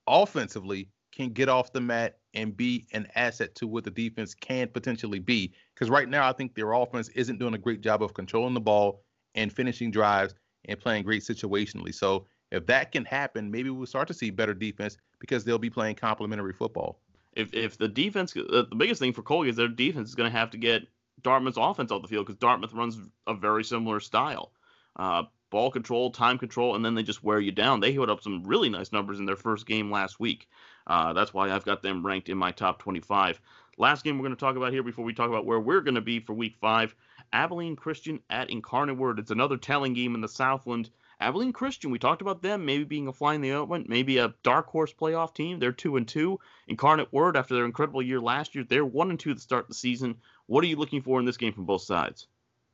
offensively 0.07 0.89
can 1.17 1.29
get 1.29 1.49
off 1.49 1.73
the 1.73 1.81
mat 1.81 2.19
and 2.33 2.55
be 2.55 2.85
an 2.93 3.07
asset 3.15 3.55
to 3.55 3.67
what 3.67 3.83
the 3.83 3.91
defense 3.91 4.33
can 4.35 4.67
potentially 4.67 5.19
be. 5.19 5.51
Because 5.73 5.89
right 5.89 6.07
now, 6.07 6.29
I 6.29 6.33
think 6.33 6.53
their 6.53 6.71
offense 6.73 7.09
isn't 7.09 7.39
doing 7.39 7.55
a 7.55 7.57
great 7.57 7.81
job 7.81 8.03
of 8.03 8.13
controlling 8.13 8.53
the 8.53 8.61
ball 8.61 9.01
and 9.35 9.51
finishing 9.51 9.91
drives 9.91 10.35
and 10.65 10.79
playing 10.79 11.03
great 11.03 11.23
situationally. 11.23 11.93
So 11.93 12.27
if 12.51 12.65
that 12.67 12.91
can 12.91 13.03
happen, 13.03 13.49
maybe 13.51 13.69
we'll 13.69 13.87
start 13.87 14.07
to 14.09 14.13
see 14.13 14.29
better 14.29 14.53
defense 14.53 14.97
because 15.19 15.43
they'll 15.43 15.57
be 15.57 15.69
playing 15.69 15.95
complementary 15.95 16.53
football. 16.53 16.99
If 17.35 17.53
if 17.53 17.77
the 17.77 17.87
defense, 17.87 18.33
the 18.33 18.67
biggest 18.77 18.99
thing 18.99 19.13
for 19.13 19.21
Colgate 19.21 19.51
is 19.51 19.55
their 19.55 19.67
defense 19.67 20.09
is 20.09 20.15
going 20.15 20.31
to 20.31 20.37
have 20.37 20.51
to 20.51 20.57
get 20.57 20.83
Dartmouth's 21.23 21.57
offense 21.57 21.91
off 21.91 22.03
the 22.03 22.07
field 22.07 22.25
because 22.25 22.39
Dartmouth 22.39 22.73
runs 22.73 22.99
a 23.25 23.33
very 23.33 23.63
similar 23.63 23.99
style. 23.99 24.51
Uh, 24.95 25.23
ball 25.49 25.71
control, 25.71 26.11
time 26.11 26.37
control, 26.37 26.75
and 26.75 26.83
then 26.83 26.95
they 26.95 27.03
just 27.03 27.23
wear 27.23 27.39
you 27.39 27.51
down. 27.51 27.79
They 27.79 27.95
put 27.95 28.09
up 28.09 28.21
some 28.21 28.43
really 28.43 28.69
nice 28.69 28.91
numbers 28.91 29.19
in 29.19 29.25
their 29.25 29.35
first 29.35 29.65
game 29.65 29.91
last 29.91 30.19
week. 30.19 30.47
Uh, 30.87 31.13
that's 31.13 31.33
why 31.33 31.51
I've 31.51 31.65
got 31.65 31.83
them 31.83 32.05
ranked 32.05 32.29
in 32.29 32.37
my 32.37 32.51
top 32.51 32.79
25. 32.79 33.39
Last 33.77 34.03
game 34.03 34.17
we're 34.17 34.23
going 34.23 34.35
to 34.35 34.39
talk 34.39 34.55
about 34.55 34.73
here 34.73 34.81
before 34.81 35.05
we 35.05 35.13
talk 35.13 35.29
about 35.29 35.45
where 35.45 35.59
we're 35.59 35.81
going 35.81 35.95
to 35.95 36.01
be 36.01 36.19
for 36.19 36.33
week 36.33 36.55
five 36.59 36.95
Abilene 37.33 37.75
Christian 37.75 38.21
at 38.29 38.49
Incarnate 38.49 38.97
Word. 38.97 39.19
It's 39.19 39.31
another 39.31 39.57
telling 39.57 39.93
game 39.93 40.15
in 40.15 40.21
the 40.21 40.27
Southland. 40.27 40.89
Abilene 41.19 41.51
Christian, 41.51 41.91
we 41.91 41.99
talked 41.99 42.21
about 42.21 42.41
them 42.41 42.65
maybe 42.65 42.83
being 42.83 43.07
a 43.07 43.13
fly 43.13 43.33
in 43.33 43.41
the 43.41 43.53
ointment, 43.53 43.89
maybe 43.89 44.17
a 44.17 44.33
dark 44.43 44.67
horse 44.67 44.93
playoff 44.93 45.33
team. 45.33 45.59
They're 45.59 45.71
two 45.71 45.97
and 45.97 46.07
two. 46.07 46.39
Incarnate 46.67 47.11
Word, 47.11 47.35
after 47.35 47.55
their 47.55 47.65
incredible 47.65 48.01
year 48.01 48.21
last 48.21 48.55
year, 48.55 48.63
they're 48.63 48.85
one 48.85 49.09
and 49.09 49.19
two 49.19 49.33
to 49.33 49.39
start 49.39 49.67
the 49.67 49.73
season. 49.73 50.15
What 50.45 50.63
are 50.63 50.67
you 50.67 50.75
looking 50.75 51.01
for 51.01 51.19
in 51.19 51.25
this 51.25 51.37
game 51.37 51.53
from 51.53 51.65
both 51.65 51.81
sides? 51.81 52.27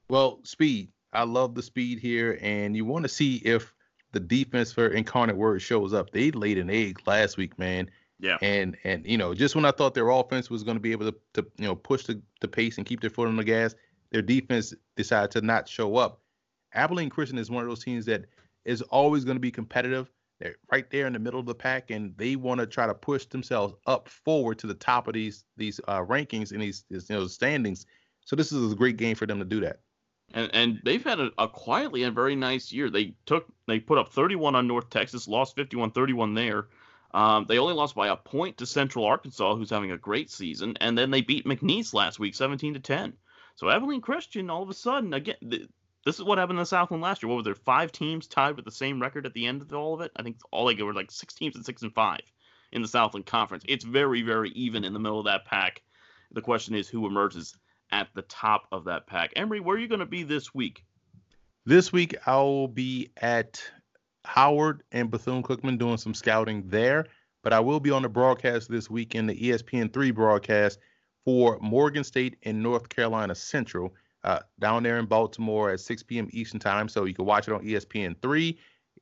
Well, 0.10 0.40
speed. 0.44 0.90
I 1.14 1.24
love 1.24 1.56
the 1.56 1.64
speed 1.64 2.00
here, 2.00 2.38
and 2.42 2.76
you 2.76 2.86
want 2.86 3.04
to 3.04 3.10
see 3.10 3.36
if 3.38 3.74
the 4.12 4.20
defense 4.20 4.74
for 4.74 4.88
Incarnate 4.88 5.38
Word 5.38 5.62
shows 5.62 5.94
up. 5.94 6.12
They 6.12 6.32
laid 6.32 6.58
an 6.58 6.70
egg 6.70 7.02
last 7.06 7.38
week, 7.38 7.58
man. 7.58 7.90
Yeah. 8.20 8.38
And 8.42 8.78
and 8.84 9.06
you 9.06 9.18
know, 9.18 9.34
just 9.34 9.56
when 9.56 9.66
I 9.66 9.72
thought 9.72 9.94
their 9.94 10.10
offense 10.10 10.50
was 10.50 10.64
going 10.64 10.78
to 10.78 10.82
be 10.82 10.92
able 10.92 11.12
to, 11.12 11.18
to 11.34 11.46
you 11.58 11.66
know 11.66 11.76
push 11.76 12.06
the, 12.06 12.22
the 12.42 12.48
pace 12.48 12.78
and 12.78 12.86
keep 12.86 13.02
their 13.02 13.10
foot 13.10 13.28
on 13.28 13.36
the 13.36 13.44
gas, 13.44 13.76
their 14.12 14.22
defense 14.22 14.74
decided 14.96 15.32
to 15.32 15.42
not 15.42 15.68
show 15.68 15.98
up. 15.98 16.22
Abilene 16.74 17.10
Christian 17.10 17.38
is 17.38 17.52
one 17.52 17.64
of 17.64 17.70
those 17.70 17.84
teams 17.84 18.06
that 18.06 18.26
is 18.66 18.82
always 18.84 19.26
going 19.26 19.36
to 19.36 19.42
be 19.42 19.52
competitive. 19.52 20.10
They're 20.40 20.56
right 20.72 20.90
there 20.90 21.08
in 21.08 21.14
the 21.14 21.20
middle 21.20 21.40
of 21.40 21.46
the 21.46 21.56
pack, 21.56 21.92
and 21.92 22.16
they 22.18 22.36
want 22.36 22.60
to 22.60 22.68
try 22.68 22.88
to 22.88 22.94
push 22.94 23.26
themselves 23.26 23.74
up 23.86 24.10
forward 24.10 24.60
to 24.60 24.68
the 24.68 24.74
top 24.74 25.08
of 25.08 25.14
these 25.14 25.46
these 25.58 25.80
uh, 25.88 26.00
rankings 26.00 26.52
and 26.52 26.62
these, 26.62 26.86
these 26.90 27.10
you 27.10 27.16
know 27.16 27.28
standings. 27.28 27.86
So 28.26 28.36
this 28.36 28.52
is 28.52 28.72
a 28.72 28.76
great 28.76 28.98
game 28.98 29.16
for 29.16 29.26
them 29.26 29.40
to 29.40 29.46
do 29.46 29.60
that. 29.62 29.80
And 30.34 30.50
and 30.54 30.82
they've 30.84 31.04
had 31.04 31.20
a, 31.20 31.32
a 31.38 31.48
quietly 31.48 32.04
and 32.04 32.16
very 32.16 32.36
nice 32.36 32.72
year. 32.72 32.90
They 32.90 33.14
took 33.26 33.46
they 33.68 33.80
put 33.80 33.98
up 33.98 34.12
31 34.12 34.56
on 34.56 34.68
North 34.68 34.90
Texas, 34.90 35.28
lost 35.28 35.56
51-31 35.56 36.36
there. 36.36 36.68
Um, 37.14 37.46
they 37.48 37.60
only 37.60 37.74
lost 37.74 37.96
by 37.96 38.08
a 38.08 38.16
point 38.16 38.58
to 38.58 38.66
Central 38.66 39.06
Arkansas, 39.06 39.56
who's 39.56 39.70
having 39.70 39.92
a 39.92 39.98
great 39.98 40.32
season, 40.32 40.76
and 40.82 40.98
then 40.98 41.12
they 41.12 41.22
beat 41.22 41.46
McNeese 41.46 41.94
last 41.94 42.20
week, 42.20 42.34
17 42.34 42.74
to 42.74 42.80
10. 42.80 43.14
So 43.56 43.70
Abilene 43.70 44.02
Christian, 44.02 44.50
all 44.50 44.64
of 44.64 44.70
a 44.70 44.74
sudden, 44.74 45.14
again, 45.14 45.36
th- 45.48 45.70
this 46.06 46.18
is 46.18 46.24
what 46.24 46.38
happened 46.38 46.58
in 46.58 46.64
the 46.64 46.66
Southland 46.66 47.04
last 47.04 47.22
year. 47.22 47.30
What 47.30 47.36
was 47.36 47.46
there? 47.46 47.56
Five 47.56 47.92
teams 47.92 48.28
tied 48.28 48.56
with 48.56 48.66
the 48.66 48.72
same 48.72 49.02
record 49.02 49.26
at 49.26 49.34
the 49.34 49.46
end 49.46 49.62
of 49.62 49.72
all 49.74 49.94
of 49.94 50.02
it. 50.02 50.12
I 50.16 50.24
think 50.24 50.38
all 50.52 50.66
they 50.66 50.82
were 50.82 50.94
like 50.94 51.12
six 51.12 51.34
teams 51.34 51.56
and 51.56 51.66
six 51.66 51.82
and 51.84 51.94
five 51.94 52.22
in 52.72 52.82
the 52.82 52.88
Southland 52.88 53.26
Conference. 53.26 53.64
It's 53.68 53.86
very, 53.86 54.22
very 54.24 54.50
even 54.50 54.84
in 54.84 54.94
the 54.94 55.00
middle 55.00 55.20
of 55.20 55.26
that 55.26 55.46
pack. 55.46 55.82
The 56.32 56.42
question 56.42 56.76
is 56.76 56.90
who 56.90 57.06
emerges 57.06 57.56
at 57.92 58.10
the 58.16 58.24
top 58.24 58.68
of 58.72 58.86
that 58.86 59.06
pack. 59.08 59.32
Emory, 59.36 59.60
where 59.60 59.76
are 59.76 59.80
you 59.80 59.88
going 59.88 60.00
to 60.00 60.06
be 60.06 60.24
this 60.24 60.54
week? 60.54 60.84
This 61.66 61.94
week 61.94 62.16
I 62.26 62.38
will 62.38 62.68
be 62.68 63.12
at 63.16 63.64
Howard 64.26 64.84
and 64.92 65.12
Bethune 65.12 65.44
Cookman 65.44 65.78
doing 65.78 65.98
some 65.98 66.14
scouting 66.14 66.64
there. 66.68 67.08
But 67.44 67.54
I 67.54 67.60
will 67.60 67.80
be 67.80 67.92
on 67.92 68.04
the 68.04 68.10
broadcast 68.10 68.70
this 68.70 68.90
week 68.90 69.16
in 69.16 69.28
the 69.28 69.36
ESPN3 69.36 70.14
broadcast 70.14 70.80
for 71.26 71.60
Morgan 71.62 72.04
State 72.04 72.38
and 72.44 72.64
North 72.64 72.90
Carolina 72.90 73.36
Central 73.36 73.94
uh, 74.24 74.40
down 74.60 74.84
there 74.84 74.98
in 74.98 75.06
Baltimore 75.06 75.72
at 75.72 75.82
6 75.82 76.04
p.m. 76.04 76.30
Eastern 76.32 76.60
Time. 76.60 76.88
So 76.88 77.04
you 77.04 77.14
can 77.14 77.26
watch 77.26 77.48
it 77.48 77.54
on 77.54 77.64
ESPN3. 77.64 78.58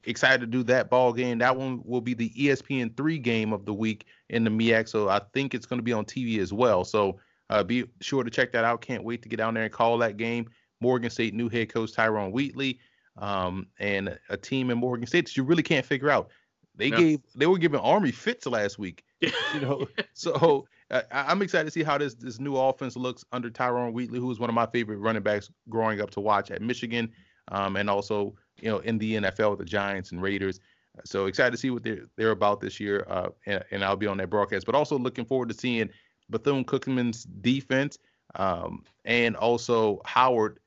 Excited 0.05 0.41
to 0.41 0.47
do 0.47 0.63
that 0.63 0.89
ball 0.89 1.13
game. 1.13 1.37
That 1.37 1.55
one 1.55 1.81
will 1.85 2.01
be 2.01 2.15
the 2.15 2.31
ESPN3 2.31 3.21
game 3.21 3.53
of 3.53 3.65
the 3.65 3.73
week 3.73 4.05
in 4.29 4.43
the 4.43 4.49
MEAC. 4.49 4.89
So 4.89 5.09
I 5.09 5.21
think 5.33 5.53
it's 5.53 5.67
going 5.67 5.77
to 5.79 5.83
be 5.83 5.93
on 5.93 6.05
TV 6.05 6.39
as 6.39 6.51
well. 6.51 6.83
So 6.83 7.19
uh, 7.51 7.63
be 7.63 7.85
sure 7.99 8.23
to 8.23 8.31
check 8.31 8.51
that 8.53 8.63
out. 8.63 8.81
Can't 8.81 9.03
wait 9.03 9.21
to 9.21 9.29
get 9.29 9.37
down 9.37 9.53
there 9.53 9.63
and 9.63 9.71
call 9.71 9.99
that 9.99 10.17
game. 10.17 10.49
Morgan 10.79 11.11
State 11.11 11.35
new 11.35 11.49
head 11.49 11.71
coach 11.71 11.93
Tyrone 11.93 12.31
Wheatley 12.31 12.79
um, 13.17 13.67
and 13.79 14.17
a 14.29 14.37
team 14.37 14.69
in 14.69 14.77
Morgan 14.77 15.07
State 15.07 15.25
that 15.25 15.37
you 15.37 15.43
really 15.43 15.63
can't 15.63 15.85
figure 15.85 16.09
out. 16.09 16.29
They 16.75 16.89
no. 16.89 16.97
gave 16.97 17.19
they 17.35 17.47
were 17.47 17.57
giving 17.57 17.79
Army 17.79 18.11
fits 18.11 18.45
last 18.45 18.79
week, 18.79 19.03
you 19.21 19.31
know. 19.61 19.87
so 20.13 20.65
uh, 20.89 21.01
I'm 21.11 21.41
excited 21.41 21.65
to 21.65 21.71
see 21.71 21.83
how 21.83 21.97
this 21.97 22.15
this 22.15 22.39
new 22.39 22.55
offense 22.55 22.95
looks 22.95 23.25
under 23.31 23.49
Tyrone 23.49 23.93
Wheatley, 23.93 24.19
who 24.19 24.27
was 24.27 24.39
one 24.39 24.49
of 24.49 24.55
my 24.55 24.65
favorite 24.65 24.97
running 24.97 25.23
backs 25.23 25.49
growing 25.69 26.01
up 26.01 26.11
to 26.11 26.19
watch 26.21 26.49
at 26.49 26.61
Michigan, 26.61 27.11
um, 27.49 27.75
and 27.75 27.89
also 27.89 28.35
you 28.61 28.69
know 28.69 28.79
in 28.79 28.97
the 28.97 29.15
NFL 29.15 29.51
with 29.51 29.59
the 29.59 29.65
Giants 29.65 30.11
and 30.11 30.21
Raiders. 30.21 30.59
So 31.05 31.25
excited 31.25 31.51
to 31.51 31.57
see 31.57 31.69
what 31.69 31.83
they're 31.83 32.07
they're 32.17 32.31
about 32.31 32.61
this 32.61 32.79
year, 32.79 33.05
uh, 33.09 33.29
and, 33.45 33.63
and, 33.71 33.83
I'll 33.83 33.95
be 33.95 34.07
on 34.07 34.17
that 34.17 34.29
broadcast. 34.29 34.65
But 34.65 34.75
also 34.75 34.97
looking 34.97 35.25
forward 35.25 35.49
to 35.49 35.55
seeing 35.55 35.89
Bethune 36.29 36.65
Cookman's 36.65 37.23
defense, 37.23 37.97
um, 38.35 38.83
and 39.05 39.35
also 39.35 40.01
Howard 40.05 40.59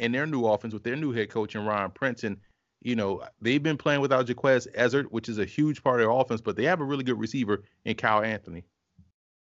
and 0.00 0.14
their 0.14 0.26
new 0.26 0.46
offense 0.46 0.74
with 0.74 0.84
their 0.84 0.96
new 0.96 1.12
head 1.12 1.30
coach 1.30 1.54
and 1.54 1.66
Ryan 1.66 1.90
Princeton, 1.90 2.40
you 2.80 2.94
know, 2.96 3.22
they've 3.40 3.62
been 3.62 3.76
playing 3.76 4.00
without 4.00 4.28
Jaquez 4.28 4.68
Ezzard, 4.76 5.06
which 5.06 5.28
is 5.28 5.38
a 5.38 5.44
huge 5.44 5.82
part 5.82 6.00
of 6.00 6.06
their 6.06 6.10
offense, 6.10 6.40
but 6.40 6.56
they 6.56 6.64
have 6.64 6.80
a 6.80 6.84
really 6.84 7.04
good 7.04 7.18
receiver 7.18 7.64
in 7.84 7.96
Kyle 7.96 8.22
Anthony. 8.22 8.64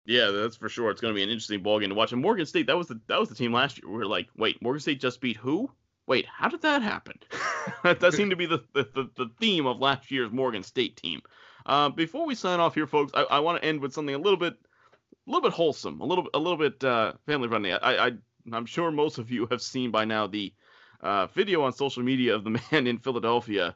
Yeah, 0.05 0.31
that's 0.31 0.55
for 0.55 0.69
sure. 0.69 0.89
It's 0.89 1.01
going 1.01 1.13
to 1.13 1.15
be 1.15 1.21
an 1.21 1.29
interesting 1.29 1.61
ball 1.61 1.79
game 1.79 1.89
to 1.89 1.95
watch. 1.95 2.11
And 2.11 2.21
Morgan 2.21 2.47
State, 2.47 2.65
that 2.67 2.77
was 2.77 2.87
the 2.87 2.99
that 3.07 3.19
was 3.19 3.29
the 3.29 3.35
team 3.35 3.53
last 3.53 3.77
year. 3.77 3.91
We 3.91 3.97
were 3.97 4.07
like, 4.07 4.27
wait, 4.35 4.59
Morgan 4.61 4.79
State 4.79 4.99
just 4.99 5.21
beat 5.21 5.37
who? 5.37 5.69
Wait, 6.07 6.25
how 6.25 6.49
did 6.49 6.63
that 6.63 6.81
happen? 6.81 7.19
that 7.83 8.13
seemed 8.13 8.31
to 8.31 8.35
be 8.35 8.47
the, 8.47 8.63
the, 8.73 9.09
the 9.15 9.29
theme 9.39 9.67
of 9.67 9.77
last 9.77 10.09
year's 10.09 10.31
Morgan 10.31 10.63
State 10.63 10.97
team. 10.97 11.21
Uh, 11.67 11.89
before 11.89 12.25
we 12.25 12.33
sign 12.33 12.59
off 12.59 12.73
here, 12.73 12.87
folks, 12.87 13.11
I, 13.13 13.21
I 13.23 13.39
want 13.39 13.61
to 13.61 13.67
end 13.67 13.81
with 13.81 13.93
something 13.93 14.15
a 14.15 14.17
little 14.17 14.39
bit 14.39 14.53
a 14.53 15.31
little 15.31 15.47
bit 15.47 15.53
wholesome, 15.53 16.01
a 16.01 16.05
little 16.05 16.27
a 16.33 16.39
little 16.39 16.57
bit 16.57 16.83
uh, 16.83 17.13
family 17.27 17.47
friendly. 17.47 17.71
I, 17.73 18.07
I 18.07 18.11
I'm 18.51 18.65
sure 18.65 18.91
most 18.91 19.17
of 19.17 19.31
you 19.31 19.47
have 19.47 19.61
seen 19.61 19.91
by 19.91 20.05
now 20.05 20.27
the 20.27 20.53
uh, 21.01 21.27
video 21.27 21.63
on 21.63 21.73
social 21.73 22.03
media 22.03 22.35
of 22.35 22.43
the 22.43 22.59
man 22.71 22.87
in 22.87 22.97
Philadelphia 22.99 23.75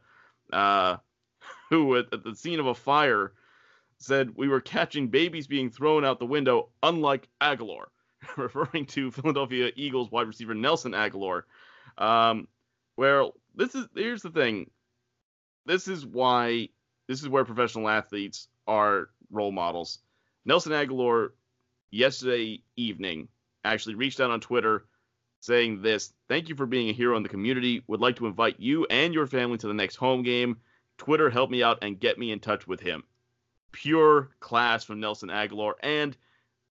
uh, 0.51 0.97
who, 1.69 1.97
at, 1.97 2.13
at 2.13 2.23
the 2.23 2.35
scene 2.35 2.59
of 2.59 2.67
a 2.67 2.75
fire, 2.75 3.33
said 3.97 4.35
we 4.35 4.47
were 4.47 4.61
catching 4.61 5.07
babies 5.07 5.47
being 5.47 5.69
thrown 5.69 6.03
out 6.03 6.19
the 6.19 6.25
window, 6.25 6.69
unlike 6.81 7.27
Agholor, 7.41 7.85
referring 8.37 8.85
to 8.87 9.11
Philadelphia 9.11 9.71
Eagles 9.75 10.11
wide 10.11 10.27
receiver 10.27 10.53
Nelson 10.53 10.91
Agholor. 10.91 11.43
Um, 11.97 12.47
well, 12.97 13.33
this 13.55 13.75
is 13.75 13.87
here's 13.95 14.21
the 14.21 14.31
thing. 14.31 14.69
This 15.65 15.87
is 15.87 16.05
why 16.05 16.69
this 17.07 17.21
is 17.21 17.29
where 17.29 17.45
professional 17.45 17.87
athletes 17.87 18.47
are 18.67 19.09
role 19.31 19.51
models. 19.51 19.99
Nelson 20.45 20.73
Agholor 20.73 21.29
yesterday 21.91 22.61
evening 22.75 23.29
actually 23.63 23.95
reached 23.95 24.19
out 24.19 24.31
on 24.31 24.39
Twitter 24.39 24.85
saying 25.39 25.81
this 25.81 26.13
Thank 26.27 26.49
you 26.49 26.55
for 26.55 26.65
being 26.65 26.89
a 26.89 26.93
hero 26.93 27.17
in 27.17 27.23
the 27.23 27.29
community. 27.29 27.83
Would 27.87 27.99
like 27.99 28.17
to 28.17 28.27
invite 28.27 28.59
you 28.59 28.85
and 28.89 29.13
your 29.13 29.27
family 29.27 29.57
to 29.59 29.67
the 29.67 29.73
next 29.73 29.97
home 29.97 30.23
game. 30.23 30.57
Twitter, 30.97 31.29
help 31.29 31.49
me 31.49 31.63
out 31.63 31.79
and 31.81 31.99
get 31.99 32.17
me 32.17 32.31
in 32.31 32.39
touch 32.39 32.67
with 32.67 32.79
him. 32.79 33.03
Pure 33.71 34.29
class 34.39 34.83
from 34.83 34.99
Nelson 34.99 35.29
Agholor 35.29 35.73
and 35.81 36.15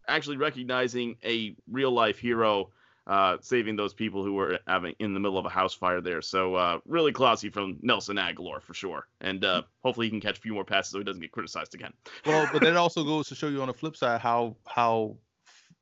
actually 0.08 0.38
recognizing 0.38 1.16
a 1.24 1.56
real 1.70 1.92
life 1.92 2.18
hero 2.18 2.72
uh, 3.08 3.38
saving 3.40 3.78
those 3.78 3.94
people 3.94 4.24
who 4.24 4.34
were 4.34 4.60
having 4.68 4.94
in 5.00 5.14
the 5.14 5.20
middle 5.20 5.38
of 5.38 5.46
a 5.46 5.50
house 5.50 5.74
fire 5.74 6.02
there. 6.02 6.22
So 6.22 6.56
uh, 6.56 6.80
really 6.86 7.14
classy 7.14 7.50
from 7.50 7.78
Nelson 7.82 8.18
Agholor 8.18 8.62
for 8.62 8.74
sure, 8.74 9.08
and 9.22 9.46
uh, 9.46 9.62
hopefully 9.82 10.08
he 10.08 10.10
can 10.10 10.20
catch 10.20 10.38
a 10.38 10.42
few 10.42 10.54
more 10.54 10.66
passes 10.66 10.92
so 10.92 10.98
he 10.98 11.06
doesn't 11.06 11.22
get 11.22 11.32
criticized 11.32 11.74
again. 11.74 11.94
Well, 12.26 12.50
but 12.52 12.62
that 12.64 12.76
also 12.76 13.06
goes 13.06 13.30
to 13.30 13.36
show 13.36 13.48
you 13.48 13.62
on 13.62 13.68
the 13.68 13.74
flip 13.74 13.96
side 13.96 14.20
how 14.20 14.58
how 14.66 15.16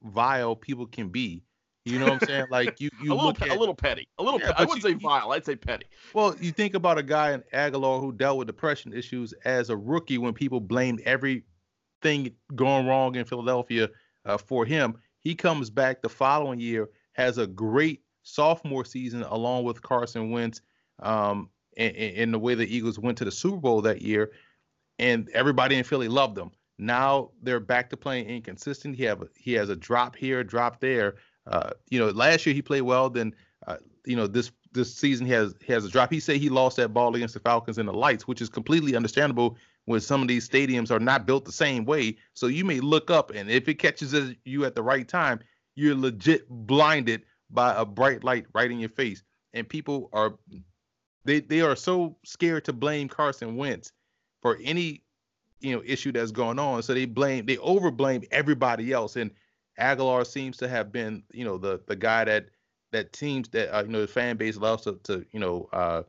vile 0.06 0.56
people 0.56 0.86
can 0.86 1.10
be. 1.10 1.44
You 1.86 2.00
know 2.00 2.06
what 2.06 2.24
I'm 2.24 2.28
saying? 2.28 2.46
Like 2.50 2.82
you, 2.82 2.90
you 3.04 3.12
a 3.12 3.14
little, 3.14 3.28
look 3.28 3.42
at, 3.42 3.50
a 3.50 3.60
little 3.60 3.76
petty, 3.76 4.08
a 4.18 4.24
little. 4.24 4.40
Yeah, 4.40 4.54
pe- 4.54 4.64
I 4.64 4.66
wouldn't 4.66 4.84
you, 4.84 4.92
say 4.92 4.96
vile. 4.96 5.32
I'd 5.32 5.46
say 5.46 5.56
petty. 5.56 5.86
Well, 6.14 6.36
you 6.40 6.52
think 6.52 6.74
about 6.74 6.98
a 6.98 7.04
guy 7.04 7.34
in 7.34 7.44
Agholor 7.54 8.02
who 8.02 8.12
dealt 8.12 8.38
with 8.38 8.48
depression 8.48 8.92
issues 8.94 9.34
as 9.46 9.70
a 9.70 9.78
rookie 9.78 10.18
when 10.18 10.34
people 10.34 10.60
blamed 10.60 11.02
everything 11.02 12.34
going 12.56 12.88
wrong 12.88 13.16
in 13.16 13.26
Philadelphia 13.26 13.90
uh, 14.26 14.38
for 14.38 14.66
him. 14.66 14.96
He 15.20 15.36
comes 15.36 15.70
back 15.70 16.02
the 16.02 16.10
following 16.10 16.60
year 16.60 16.90
has 17.14 17.38
a 17.38 17.48
great 17.48 18.02
sophomore 18.24 18.84
season 18.84 19.24
along 19.24 19.64
with 19.64 19.82
Carson 19.82 20.32
Wentz. 20.32 20.62
Um, 21.00 21.50
in, 21.78 21.90
in 21.92 22.32
the 22.32 22.40
way 22.40 22.56
the 22.56 22.74
Eagles 22.74 23.00
went 23.00 23.18
to 23.18 23.26
the 23.26 23.32
Super 23.32 23.58
Bowl 23.58 23.82
that 23.82 24.02
year, 24.02 24.32
and 25.00 25.30
everybody 25.34 25.76
in 25.76 25.84
Philly 25.84 26.08
loved 26.08 26.36
them. 26.36 26.52
Now 26.78 27.32
they're 27.42 27.60
back 27.60 27.90
to 27.92 27.98
playing 27.98 28.28
inconsistent. 28.28 28.96
He 28.96 29.04
have 29.04 29.24
he 29.36 29.54
has 29.54 29.70
a 29.70 29.76
drop 29.76 30.16
here, 30.16 30.44
drop 30.44 30.80
there. 30.80 31.16
Uh, 31.48 31.72
you 31.90 32.00
know, 32.00 32.10
last 32.10 32.46
year 32.46 32.56
he 32.56 32.62
played 32.62 32.82
well. 32.82 33.10
Then, 33.10 33.34
uh, 33.68 33.78
you 34.06 34.16
know, 34.16 34.28
this 34.28 34.52
this 34.74 34.94
season 34.94 35.26
he 35.26 35.32
has 35.32 35.56
he 35.62 35.72
has 35.72 35.86
a 35.86 35.90
drop. 35.90 36.12
He 36.12 36.20
said 36.20 36.38
he 36.38 36.50
lost 36.50 36.78
that 36.78 36.94
ball 36.94 37.16
against 37.16 37.34
the 37.34 37.40
Falcons 37.40 37.78
in 37.78 37.86
the 37.86 37.94
lights, 37.94 38.28
which 38.28 38.42
is 38.42 38.50
completely 38.50 38.96
understandable 38.96 39.58
when 39.86 40.02
some 40.02 40.22
of 40.22 40.28
these 40.28 40.48
stadiums 40.48 40.92
are 40.92 41.00
not 41.00 41.26
built 41.26 41.46
the 41.46 41.52
same 41.52 41.86
way. 41.86 42.18
So 42.34 42.48
you 42.48 42.66
may 42.66 42.80
look 42.80 43.10
up, 43.10 43.32
and 43.34 43.50
if 43.50 43.70
it 43.70 43.76
catches 43.76 44.14
you 44.44 44.66
at 44.66 44.76
the 44.76 44.84
right 44.84 45.08
time, 45.08 45.40
you're 45.76 45.96
legit 45.96 46.50
blinded 46.50 47.24
by 47.52 47.74
a 47.76 47.86
bright 47.86 48.24
light 48.24 48.48
right 48.54 48.70
in 48.70 48.80
your 48.80 48.90
face. 48.90 49.24
And 49.54 49.70
people 49.70 50.10
are 50.12 50.34
they 51.24 51.40
they 51.40 51.62
are 51.62 51.76
so 51.76 52.18
scared 52.26 52.66
to 52.66 52.74
blame 52.74 53.08
Carson 53.08 53.56
Wentz 53.56 53.94
for 54.42 54.60
any 54.64 55.05
you 55.60 55.76
know 55.76 55.82
issue 55.86 56.12
that's 56.12 56.32
going 56.32 56.60
on. 56.60 56.84
So 56.84 56.94
they 56.94 57.06
blame 57.06 57.46
they 57.46 57.58
over 57.58 57.92
blame 57.92 58.24
everybody 58.32 58.92
else. 58.92 59.16
And 59.16 59.32
Agholor 59.80 60.26
seems 60.26 60.58
to 60.58 60.68
have 60.68 60.92
been 60.92 61.24
you 61.32 61.46
know 61.46 61.58
the 61.58 61.82
the 61.88 61.96
guy 61.96 62.26
that 62.26 62.48
that 62.92 63.14
teams 63.14 63.50
that 63.50 63.76
uh, 63.76 63.84
you 63.84 63.90
know 63.90 64.02
the 64.02 64.08
fan 64.08 64.38
base 64.38 64.58
loves 64.58 64.84
to, 64.84 65.00
to 65.04 65.26
you 65.32 65.40
know 65.40 65.70
uh, 65.74 66.04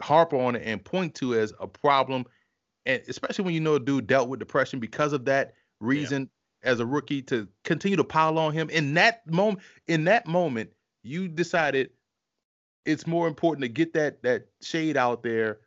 harp 0.00 0.32
on 0.32 0.56
and 0.56 0.84
point 0.84 1.14
to 1.16 1.34
as 1.34 1.52
a 1.60 1.66
problem. 1.66 2.24
And 2.84 3.00
especially 3.08 3.44
when 3.44 3.54
you 3.54 3.60
know 3.60 3.76
a 3.76 3.80
dude 3.80 4.08
dealt 4.08 4.28
with 4.28 4.40
depression 4.40 4.80
because 4.80 5.12
of 5.12 5.24
that 5.26 5.54
reason 5.80 6.28
as 6.64 6.80
a 6.80 6.86
rookie 6.86 7.22
to 7.22 7.48
continue 7.64 7.96
to 7.96 8.04
pile 8.04 8.38
on 8.38 8.52
him 8.52 8.70
in 8.70 8.94
that 8.94 9.26
moment 9.30 9.60
in 9.88 10.04
that 10.04 10.26
moment 10.26 10.70
you 11.02 11.28
decided 11.28 11.90
it's 12.84 13.06
more 13.06 13.26
important 13.26 13.62
to 13.62 13.68
get 13.68 13.92
that 13.92 14.22
that 14.22 14.46
shade 14.60 14.96
out 14.96 15.22
there 15.22 15.58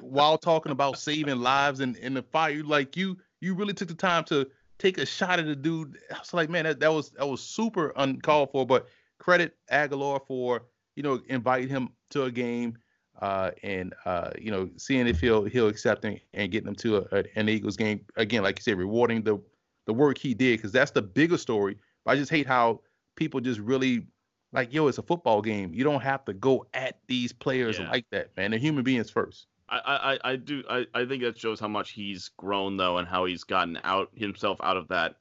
while 0.00 0.38
talking 0.38 0.72
about 0.72 0.98
saving 0.98 1.40
lives 1.40 1.80
and 1.80 1.96
in 1.96 2.14
the 2.14 2.22
fire 2.22 2.62
like 2.62 2.96
you 2.96 3.16
you 3.40 3.54
really 3.54 3.74
took 3.74 3.88
the 3.88 3.94
time 3.94 4.24
to 4.24 4.46
take 4.78 4.98
a 4.98 5.06
shot 5.06 5.38
at 5.38 5.46
the 5.46 5.56
dude 5.56 5.98
i 6.12 6.18
was 6.18 6.32
like 6.32 6.48
man 6.48 6.64
that, 6.64 6.80
that 6.80 6.92
was 6.92 7.10
that 7.10 7.26
was 7.26 7.40
super 7.40 7.92
uncalled 7.96 8.50
for 8.52 8.64
but 8.64 8.86
credit 9.18 9.56
agholor 9.70 10.24
for 10.26 10.62
you 10.96 11.02
know 11.02 11.20
inviting 11.28 11.68
him 11.68 11.88
to 12.08 12.24
a 12.24 12.30
game 12.30 12.76
uh, 13.20 13.50
and 13.62 13.94
uh, 14.06 14.30
you 14.38 14.50
know 14.50 14.68
seeing 14.76 15.06
if 15.06 15.20
he'll 15.20 15.44
he'll 15.44 15.68
accept 15.68 16.04
and, 16.04 16.18
and 16.32 16.50
getting 16.50 16.68
him 16.68 16.74
to 16.74 16.98
a, 16.98 17.18
a, 17.18 17.24
an 17.36 17.48
Eagles 17.48 17.76
game 17.76 18.00
again, 18.16 18.42
like 18.42 18.58
you 18.58 18.62
said, 18.62 18.78
rewarding 18.78 19.22
the 19.22 19.38
the 19.86 19.92
work 19.92 20.18
he 20.18 20.34
did 20.34 20.56
because 20.56 20.72
that's 20.72 20.90
the 20.90 21.02
bigger 21.02 21.36
story. 21.36 21.76
But 22.04 22.12
I 22.12 22.16
just 22.16 22.30
hate 22.30 22.46
how 22.46 22.80
people 23.16 23.40
just 23.40 23.60
really 23.60 24.06
like, 24.52 24.72
yo, 24.72 24.88
it's 24.88 24.98
a 24.98 25.02
football 25.02 25.42
game. 25.42 25.72
You 25.74 25.84
don't 25.84 26.00
have 26.00 26.24
to 26.24 26.32
go 26.32 26.66
at 26.74 26.98
these 27.08 27.32
players 27.32 27.78
yeah. 27.78 27.90
like 27.90 28.06
that, 28.10 28.36
man. 28.36 28.50
They're 28.50 28.60
human 28.60 28.84
beings 28.84 29.10
first. 29.10 29.46
I, 29.70 30.14
I, 30.24 30.32
I 30.32 30.36
do 30.36 30.64
I, 30.68 30.86
I 30.94 31.04
think 31.04 31.22
that 31.22 31.38
shows 31.38 31.60
how 31.60 31.68
much 31.68 31.92
he's 31.92 32.30
grown 32.36 32.76
though 32.76 32.98
and 32.98 33.06
how 33.06 33.24
he's 33.24 33.44
gotten 33.44 33.78
out 33.84 34.10
himself 34.16 34.58
out 34.62 34.76
of 34.76 34.88
that 34.88 35.16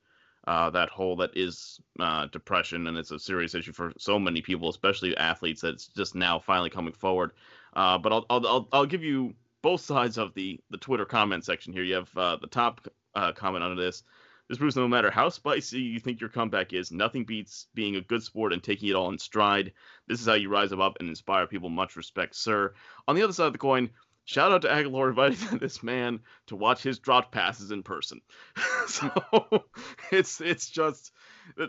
uh, 0.47 0.69
that 0.71 0.89
hole 0.89 1.15
that 1.17 1.29
is 1.35 1.79
uh, 1.99 2.25
depression 2.27 2.87
and 2.87 2.97
it's 2.97 3.11
a 3.11 3.19
serious 3.19 3.53
issue 3.53 3.71
for 3.71 3.93
so 3.97 4.17
many 4.17 4.41
people, 4.41 4.69
especially 4.69 5.15
athletes. 5.15 5.61
That's 5.61 5.87
just 5.87 6.15
now 6.15 6.39
finally 6.39 6.71
coming 6.71 6.93
forward. 6.93 7.31
Uh, 7.75 7.99
but 7.99 8.11
I'll, 8.11 8.25
I'll, 8.29 8.47
I'll 8.47 8.67
I'll 8.71 8.85
give 8.85 9.03
you 9.03 9.35
both 9.61 9.81
sides 9.91 10.17
of 10.17 10.33
the 10.33 10.59
the 10.71 10.77
Twitter 10.77 11.05
comment 11.05 11.45
section 11.45 11.71
here. 11.71 11.83
You 11.83 11.95
have 11.95 12.17
uh, 12.17 12.37
the 12.37 12.47
top 12.47 12.87
uh, 13.13 13.31
comment 13.33 13.63
under 13.63 13.81
this. 13.81 14.03
This 14.47 14.57
proves 14.57 14.75
no 14.75 14.87
matter 14.87 15.11
how 15.11 15.29
spicy 15.29 15.79
you 15.79 15.99
think 15.99 16.19
your 16.19 16.31
comeback 16.31 16.73
is, 16.73 16.91
nothing 16.91 17.23
beats 17.23 17.67
being 17.75 17.97
a 17.97 18.01
good 18.01 18.23
sport 18.23 18.51
and 18.51 18.63
taking 18.63 18.89
it 18.89 18.95
all 18.95 19.09
in 19.11 19.19
stride. 19.19 19.73
This 20.07 20.19
is 20.19 20.25
how 20.25 20.33
you 20.33 20.49
rise 20.49 20.71
above 20.71 20.95
and 20.99 21.07
inspire 21.07 21.45
people. 21.45 21.69
Much 21.69 21.95
respect, 21.95 22.35
sir. 22.35 22.73
On 23.07 23.15
the 23.15 23.21
other 23.21 23.33
side 23.33 23.45
of 23.45 23.53
the 23.53 23.59
coin, 23.59 23.91
shout 24.29 24.51
out 24.51 24.61
to 24.61 24.67
Agholor 24.67 25.09
inviting 25.09 25.57
this 25.59 25.81
man 25.81 26.19
to 26.47 26.55
watch 26.55 26.83
his 26.83 26.99
drop 26.99 27.31
passes 27.31 27.71
in 27.71 27.81
person. 27.81 28.21
so 28.87 29.11
it's 30.11 30.39
it's 30.39 30.69
just 30.69 31.11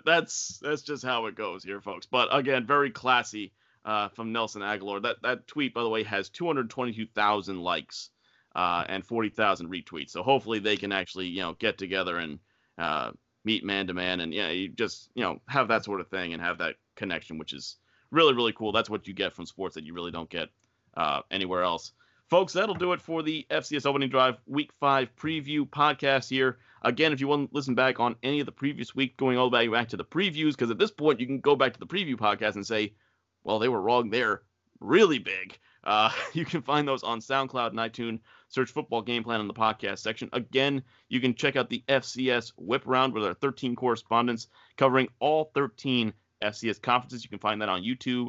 that's 0.04 0.58
that's 0.62 0.82
just 0.82 1.04
how 1.04 1.26
it 1.26 1.34
goes 1.34 1.64
here, 1.64 1.80
folks. 1.80 2.06
But 2.06 2.28
again, 2.30 2.66
very 2.66 2.90
classy 2.90 3.52
uh, 3.84 4.08
from 4.08 4.32
Nelson 4.32 4.60
Agholor. 4.60 5.02
That 5.02 5.22
that 5.22 5.46
tweet, 5.46 5.72
by 5.72 5.82
the 5.82 5.88
way, 5.88 6.02
has 6.02 6.28
222,000 6.28 7.60
likes 7.60 8.10
uh, 8.54 8.84
and 8.88 9.06
40,000 9.06 9.70
retweets. 9.70 10.10
So 10.10 10.22
hopefully 10.22 10.58
they 10.58 10.76
can 10.76 10.92
actually 10.92 11.28
you 11.28 11.40
know 11.40 11.54
get 11.54 11.78
together 11.78 12.18
and 12.18 12.40
uh, 12.76 13.12
meet 13.42 13.64
man 13.64 13.86
to 13.86 13.94
man, 13.94 14.20
and 14.20 14.34
yeah, 14.34 14.50
you 14.50 14.68
just 14.68 15.08
you 15.14 15.24
know 15.24 15.40
have 15.48 15.68
that 15.68 15.84
sort 15.84 16.00
of 16.00 16.08
thing 16.08 16.34
and 16.34 16.42
have 16.42 16.58
that 16.58 16.76
connection, 16.94 17.38
which 17.38 17.54
is 17.54 17.76
really 18.10 18.34
really 18.34 18.52
cool. 18.52 18.72
That's 18.72 18.90
what 18.90 19.08
you 19.08 19.14
get 19.14 19.32
from 19.32 19.46
sports 19.46 19.76
that 19.76 19.84
you 19.84 19.94
really 19.94 20.10
don't 20.10 20.28
get 20.28 20.50
uh, 20.94 21.22
anywhere 21.30 21.62
else. 21.62 21.92
Folks, 22.30 22.52
that'll 22.52 22.76
do 22.76 22.92
it 22.92 23.00
for 23.00 23.22
the 23.22 23.44
FCS 23.50 23.86
Opening 23.86 24.08
Drive 24.08 24.36
Week 24.46 24.70
5 24.78 25.16
preview 25.16 25.68
podcast 25.68 26.30
here. 26.30 26.58
Again, 26.82 27.12
if 27.12 27.20
you 27.20 27.26
want 27.26 27.50
to 27.50 27.54
listen 27.54 27.74
back 27.74 27.98
on 27.98 28.14
any 28.22 28.38
of 28.38 28.46
the 28.46 28.52
previous 28.52 28.94
week, 28.94 29.16
going 29.16 29.36
all 29.36 29.50
the 29.50 29.56
way 29.56 29.66
back 29.66 29.88
to 29.88 29.96
the 29.96 30.04
previews, 30.04 30.52
because 30.52 30.70
at 30.70 30.78
this 30.78 30.92
point 30.92 31.18
you 31.18 31.26
can 31.26 31.40
go 31.40 31.56
back 31.56 31.72
to 31.72 31.80
the 31.80 31.86
preview 31.86 32.14
podcast 32.14 32.54
and 32.54 32.64
say, 32.64 32.94
well, 33.42 33.58
they 33.58 33.68
were 33.68 33.80
wrong 33.80 34.10
there 34.10 34.42
really 34.80 35.18
big. 35.18 35.58
Uh, 35.84 36.10
you 36.32 36.44
can 36.44 36.62
find 36.62 36.86
those 36.86 37.02
on 37.02 37.20
SoundCloud 37.20 37.70
and 37.70 37.78
iTunes. 37.78 38.20
Search 38.48 38.70
Football 38.70 39.02
Game 39.02 39.22
Plan 39.22 39.40
in 39.40 39.46
the 39.46 39.54
podcast 39.54 39.98
section. 39.98 40.28
Again, 40.32 40.82
you 41.08 41.20
can 41.20 41.34
check 41.34 41.56
out 41.56 41.70
the 41.70 41.84
FCS 41.88 42.52
Whip 42.56 42.82
Round 42.86 43.12
with 43.12 43.24
our 43.24 43.34
13 43.34 43.76
correspondents 43.76 44.48
covering 44.76 45.08
all 45.20 45.50
13 45.54 46.12
FCS 46.42 46.82
conferences. 46.82 47.22
You 47.22 47.30
can 47.30 47.38
find 47.38 47.62
that 47.62 47.68
on 47.68 47.82
YouTube, 47.82 48.28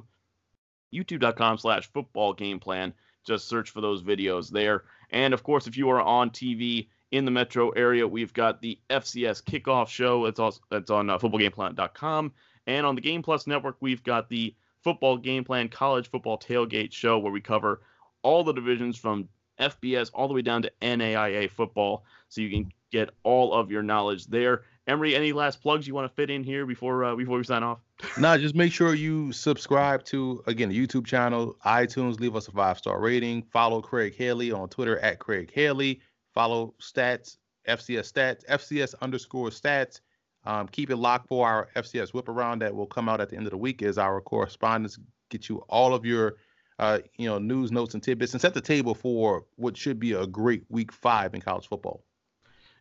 youtube.com 0.93 1.57
slash 1.57 1.91
football 1.91 2.33
game 2.33 2.59
plan. 2.59 2.93
Just 3.25 3.47
search 3.47 3.69
for 3.69 3.81
those 3.81 4.01
videos 4.01 4.49
there. 4.49 4.83
And 5.11 5.33
of 5.33 5.43
course, 5.43 5.67
if 5.67 5.77
you 5.77 5.89
are 5.89 6.01
on 6.01 6.29
TV 6.29 6.87
in 7.11 7.25
the 7.25 7.31
metro 7.31 7.69
area, 7.71 8.07
we've 8.07 8.33
got 8.33 8.61
the 8.61 8.79
FCS 8.89 9.43
kickoff 9.43 9.89
show. 9.89 10.25
That's 10.25 10.39
also 10.39 10.61
that's 10.69 10.89
on 10.89 11.09
uh, 11.09 11.17
footballgameplan.com. 11.17 12.31
And 12.67 12.85
on 12.85 12.95
the 12.95 13.01
Game 13.01 13.21
Plus 13.21 13.47
network, 13.47 13.77
we've 13.79 14.03
got 14.03 14.29
the 14.29 14.55
Football 14.83 15.17
Game 15.17 15.43
Plan 15.43 15.69
College 15.69 16.09
Football 16.09 16.37
Tailgate 16.37 16.91
Show, 16.91 17.19
where 17.19 17.31
we 17.31 17.41
cover 17.41 17.81
all 18.23 18.43
the 18.43 18.53
divisions 18.53 18.97
from 18.97 19.27
FBS 19.59 20.09
all 20.13 20.27
the 20.27 20.33
way 20.33 20.41
down 20.41 20.61
to 20.63 20.71
NAIA 20.81 21.49
football, 21.49 22.03
so 22.29 22.41
you 22.41 22.49
can 22.49 22.71
get 22.91 23.09
all 23.23 23.53
of 23.53 23.71
your 23.71 23.83
knowledge 23.83 24.25
there. 24.27 24.63
Emory, 24.87 25.15
any 25.15 25.31
last 25.31 25.61
plugs 25.61 25.87
you 25.87 25.93
want 25.93 26.09
to 26.09 26.15
fit 26.15 26.29
in 26.29 26.43
here 26.43 26.65
before 26.65 27.03
uh, 27.03 27.15
before 27.15 27.37
we 27.37 27.43
sign 27.43 27.63
off? 27.63 27.79
no, 28.17 28.37
just 28.37 28.55
make 28.55 28.73
sure 28.73 28.95
you 28.95 29.31
subscribe 29.31 30.03
to 30.05 30.43
again 30.47 30.69
the 30.69 30.87
YouTube 30.87 31.05
channel, 31.05 31.55
iTunes. 31.65 32.19
Leave 32.19 32.35
us 32.35 32.47
a 32.47 32.51
five 32.51 32.77
star 32.77 32.99
rating. 32.99 33.43
Follow 33.53 33.81
Craig 33.81 34.15
Haley 34.15 34.51
on 34.51 34.69
Twitter 34.69 34.97
at 34.99 35.19
Craig 35.19 35.51
Haley. 35.53 36.01
Follow 36.33 36.73
Stats 36.81 37.37
FCS 37.67 38.11
Stats 38.11 38.45
FCS 38.45 38.95
underscore 39.01 39.49
Stats 39.49 40.01
Um, 40.45 40.67
keep 40.67 40.89
it 40.89 40.95
locked 40.95 41.27
for 41.27 41.47
our 41.47 41.69
FCS 41.75 42.13
whip 42.13 42.27
around 42.27 42.59
that 42.59 42.75
will 42.75 42.87
come 42.87 43.07
out 43.07 43.21
at 43.21 43.29
the 43.29 43.37
end 43.37 43.45
of 43.45 43.51
the 43.51 43.57
week 43.57 43.83
as 43.83 43.99
our 43.99 44.19
correspondents 44.19 44.97
get 45.29 45.47
you 45.47 45.57
all 45.69 45.93
of 45.93 46.05
your 46.05 46.37
uh, 46.79 46.99
you 47.17 47.27
know 47.27 47.37
news, 47.37 47.71
notes, 47.71 47.93
and 47.93 48.01
tidbits 48.01 48.33
and 48.33 48.41
set 48.41 48.55
the 48.55 48.61
table 48.61 48.95
for 48.95 49.45
what 49.55 49.77
should 49.77 49.99
be 49.99 50.13
a 50.13 50.25
great 50.25 50.63
week 50.69 50.91
five 50.91 51.35
in 51.35 51.41
college 51.41 51.67
football. 51.67 52.03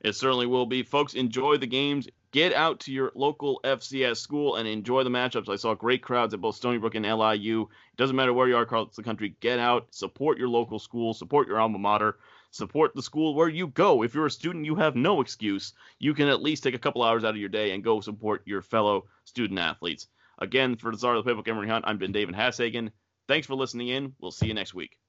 It 0.01 0.15
certainly 0.15 0.47
will 0.47 0.67
be. 0.67 0.83
Folks, 0.83 1.15
enjoy 1.15 1.59
the 1.59 1.67
games. 1.67 2.09
Get 2.33 2.55
out 2.55 2.81
to 2.81 2.93
your 2.93 3.13
local 3.15 3.61
FCS 3.65 4.17
school 4.19 4.57
and 4.57 4.67
enjoy 4.67 5.05
the 5.05 5.11
matchups. 5.11 5.49
I 5.49 5.57
saw 5.57 5.75
great 5.75 6.03
crowds 6.03 6.33
at 6.33 6.41
both 6.41 6.55
Stony 6.55 6.79
Brook 6.79 6.95
and 6.95 7.05
LIU. 7.05 7.63
It 7.63 7.97
doesn't 7.97 8.17
matter 8.17 8.33
where 8.33 8.49
you 8.49 8.57
are 8.57 8.63
across 8.63 8.95
the 8.95 9.03
country. 9.03 9.35
Get 9.41 9.59
out, 9.59 9.89
support 9.91 10.39
your 10.39 10.49
local 10.49 10.79
school, 10.79 11.13
support 11.13 11.49
your 11.49 11.61
alma 11.61 11.79
mater, 11.79 12.19
support 12.51 12.95
the 12.95 13.03
school 13.03 13.35
where 13.35 13.49
you 13.49 13.67
go. 13.67 14.03
If 14.03 14.15
you're 14.15 14.27
a 14.27 14.31
student, 14.31 14.65
you 14.65 14.77
have 14.77 14.95
no 14.95 15.21
excuse. 15.21 15.75
You 15.99 16.15
can 16.15 16.29
at 16.29 16.43
least 16.43 16.63
take 16.63 16.75
a 16.75 16.79
couple 16.79 17.03
hours 17.03 17.25
out 17.25 17.35
of 17.35 17.41
your 17.41 17.49
day 17.49 17.73
and 17.73 17.85
go 17.85 18.01
support 18.01 18.43
your 18.47 18.63
fellow 18.63 19.07
student 19.25 19.59
athletes. 19.59 20.07
Again, 20.39 20.77
for 20.77 20.93
the 20.93 20.99
Czar 20.99 21.17
of 21.17 21.25
the 21.25 21.31
Playbook, 21.31 21.49
Emory 21.49 21.69
Hunt, 21.69 21.85
I'm 21.87 21.99
Ben 21.99 22.13
David 22.13 22.37
Hashagen. 22.37 22.91
Thanks 23.27 23.47
for 23.47 23.55
listening 23.55 23.89
in. 23.89 24.15
We'll 24.21 24.31
see 24.31 24.47
you 24.47 24.55
next 24.55 24.73
week. 24.73 25.00